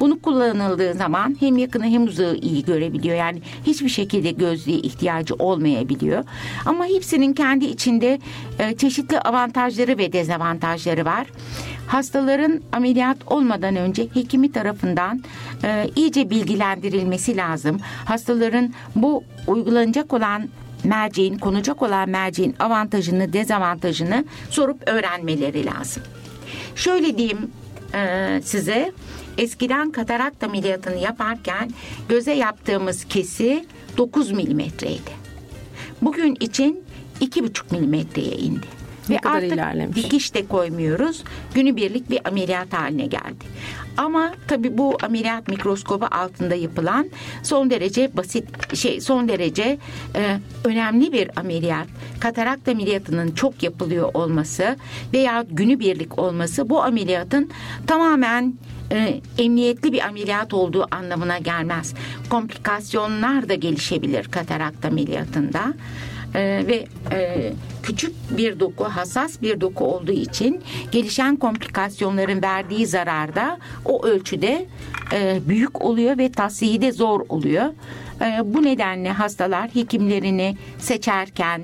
Bunu 0.00 0.20
kullanıldığı 0.20 0.94
zaman 0.94 1.36
hem 1.40 1.58
yakını 1.58 1.84
hem 1.84 2.04
uzağı 2.04 2.34
iyi 2.34 2.64
görebiliyor. 2.64 3.16
Yani 3.16 3.42
hiçbir 3.66 3.88
şekilde 3.88 4.30
gözlüğe 4.30 4.76
ihtiyacı 4.76 5.34
olmayabiliyor. 5.34 6.24
Ama 6.66 6.86
hepsinin 6.86 7.32
kendi 7.32 7.64
içinde 7.64 8.18
e, 8.58 8.76
çeşitli 8.76 9.20
avantajları 9.20 9.98
ve 9.98 10.12
dezavantajları 10.12 11.04
var. 11.04 11.26
Hastaların 11.86 12.60
ameliyat 12.72 13.16
olmadan 13.26 13.76
önce 13.76 14.08
hekimi 14.14 14.52
tarafından 14.52 15.22
e, 15.64 15.90
iyice 15.96 16.30
bilgilendirilmesi 16.30 17.36
lazım. 17.36 17.80
Hastaların 18.04 18.74
bu 18.96 19.24
uygulanacak 19.46 20.12
olan 20.12 20.48
merceğin, 20.84 21.38
konacak 21.38 21.82
olan 21.82 22.08
merceğin 22.08 22.54
avantajını, 22.58 23.32
dezavantajını 23.32 24.24
sorup 24.50 24.88
öğrenmeleri 24.88 25.66
lazım. 25.66 26.02
Şöyle 26.74 27.18
diyeyim 27.18 27.50
e, 27.94 28.40
size, 28.44 28.92
eskiden 29.38 29.90
katarakt 29.90 30.44
ameliyatını 30.44 30.96
yaparken 30.96 31.70
göze 32.08 32.32
yaptığımız 32.32 33.04
kesi 33.04 33.66
9 33.96 34.30
milimetreydi. 34.30 35.24
Bugün 36.02 36.36
için 36.40 36.84
2,5 37.20 37.74
milimetreye 37.74 38.36
indi. 38.36 38.83
Ne 39.08 39.14
Ve 39.14 39.18
kadar 39.20 39.36
artık 39.36 39.52
ilerlemiş. 39.52 39.96
dikiş 39.96 40.34
de 40.34 40.46
koymuyoruz. 40.46 41.24
Günübirlik 41.54 42.10
bir 42.10 42.28
ameliyat 42.28 42.72
haline 42.72 43.06
geldi. 43.06 43.44
Ama 43.96 44.30
tabii 44.48 44.78
bu 44.78 44.96
ameliyat 45.02 45.48
mikroskobu 45.48 46.04
altında 46.10 46.54
yapılan 46.54 47.10
son 47.42 47.70
derece 47.70 48.16
basit 48.16 48.74
şey 48.76 49.00
son 49.00 49.28
derece 49.28 49.78
e, 50.16 50.38
önemli 50.64 51.12
bir 51.12 51.30
ameliyat. 51.36 51.86
Katarakt 52.20 52.68
ameliyatının 52.68 53.30
çok 53.30 53.62
yapılıyor 53.62 54.10
olması 54.14 54.76
veya 55.12 55.44
günübirlik 55.50 56.18
olması 56.18 56.70
bu 56.70 56.82
ameliyatın 56.82 57.50
tamamen 57.86 58.54
e, 58.92 59.20
emniyetli 59.38 59.92
bir 59.92 60.00
ameliyat 60.06 60.54
olduğu 60.54 60.86
anlamına 60.90 61.38
gelmez. 61.38 61.94
Komplikasyonlar 62.30 63.48
da 63.48 63.54
gelişebilir 63.54 64.24
katarakt 64.24 64.84
ameliyatında. 64.84 65.74
Ee, 66.34 66.64
ve 66.66 66.84
e, 67.12 67.52
küçük 67.82 68.14
bir 68.38 68.60
doku, 68.60 68.84
hassas 68.84 69.42
bir 69.42 69.60
doku 69.60 69.84
olduğu 69.84 70.12
için 70.12 70.62
gelişen 70.92 71.36
komplikasyonların 71.36 72.42
verdiği 72.42 72.86
zarar 72.86 73.34
da 73.34 73.58
o 73.84 74.06
ölçüde 74.06 74.66
e, 75.12 75.40
büyük 75.48 75.82
oluyor 75.82 76.18
ve 76.18 76.32
tavsiyi 76.32 76.82
de 76.82 76.92
zor 76.92 77.20
oluyor. 77.28 77.64
E, 78.20 78.54
bu 78.54 78.62
nedenle 78.62 79.12
hastalar 79.12 79.70
hekimlerini 79.74 80.56
seçerken 80.78 81.62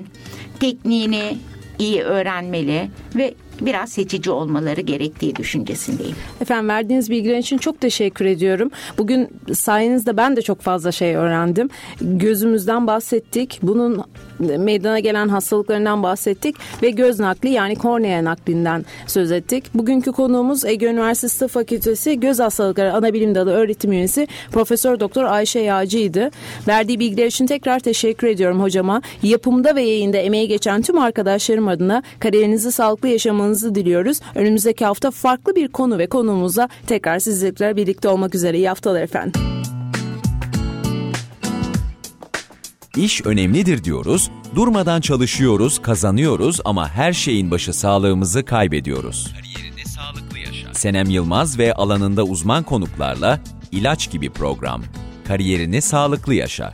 tekniğini 0.59 1.37
iyi 1.79 2.01
öğrenmeli 2.01 2.89
ve 3.15 3.33
biraz 3.61 3.89
seçici 3.91 4.31
olmaları 4.31 4.81
gerektiği 4.81 5.35
düşüncesindeyim. 5.35 6.15
Efendim 6.41 6.69
verdiğiniz 6.69 7.09
bilgiler 7.09 7.37
için 7.37 7.57
çok 7.57 7.81
teşekkür 7.81 8.25
ediyorum. 8.25 8.71
Bugün 8.97 9.29
sayenizde 9.53 10.17
ben 10.17 10.35
de 10.35 10.41
çok 10.41 10.61
fazla 10.61 10.91
şey 10.91 11.15
öğrendim. 11.15 11.69
Gözümüzden 12.01 12.87
bahsettik. 12.87 13.59
Bunun 13.63 14.03
meydana 14.39 14.99
gelen 14.99 15.27
hastalıklarından 15.27 16.03
bahsettik 16.03 16.55
ve 16.83 16.89
göz 16.89 17.19
nakli 17.19 17.49
yani 17.49 17.75
kornea 17.75 18.23
naklinden 18.23 18.85
söz 19.07 19.31
ettik. 19.31 19.63
Bugünkü 19.73 20.11
konuğumuz 20.11 20.65
Ege 20.65 20.85
Üniversitesi 20.85 21.39
Tıp 21.39 21.51
Fakültesi 21.51 22.19
Göz 22.19 22.39
Hastalıkları 22.39 22.93
Anabilim 22.93 23.35
Dalı 23.35 23.51
öğretim 23.51 23.91
üyesi 23.91 24.27
Profesör 24.51 24.99
Doktor 24.99 25.23
Ayşe 25.23 25.59
Yağcı'ydı. 25.59 26.29
Verdiği 26.67 26.99
bilgiler 26.99 27.25
için 27.25 27.47
tekrar 27.47 27.79
teşekkür 27.79 28.27
ediyorum 28.27 28.61
hocama. 28.61 29.01
Yapımda 29.23 29.75
ve 29.75 29.81
yayında 29.81 30.17
emeği 30.17 30.47
geçen 30.47 30.81
tüm 30.81 30.97
arkadaşlarım 30.97 31.67
adına 31.67 32.03
kariyerinizi 32.19 32.71
sağlıklı 32.71 33.07
yaşamanızı 33.51 33.75
diliyoruz. 33.75 34.19
Önümüzdeki 34.35 34.85
hafta 34.85 35.11
farklı 35.11 35.55
bir 35.55 35.67
konu 35.67 35.97
ve 35.97 36.07
konuğumuzla 36.07 36.69
tekrar 36.87 37.19
sizlerle 37.19 37.75
birlikte 37.75 38.09
olmak 38.09 38.35
üzere. 38.35 38.57
İyi 38.57 38.69
haftalar 38.69 39.01
efendim. 39.01 39.41
İş 42.97 43.25
önemlidir 43.25 43.83
diyoruz, 43.83 44.31
durmadan 44.55 45.01
çalışıyoruz, 45.01 45.81
kazanıyoruz 45.81 46.59
ama 46.65 46.89
her 46.89 47.13
şeyin 47.13 47.51
başı 47.51 47.73
sağlığımızı 47.73 48.45
kaybediyoruz. 48.45 49.33
Kariyerinde 49.35 49.85
sağlıklı 49.85 50.39
yaşa. 50.39 50.73
Senem 50.73 51.09
Yılmaz 51.09 51.59
ve 51.59 51.73
alanında 51.73 52.23
uzman 52.23 52.63
konuklarla 52.63 53.39
ilaç 53.71 54.11
gibi 54.11 54.29
program. 54.29 54.83
Kariyerini 55.27 55.81
sağlıklı 55.81 56.33
yaşa. 56.33 56.73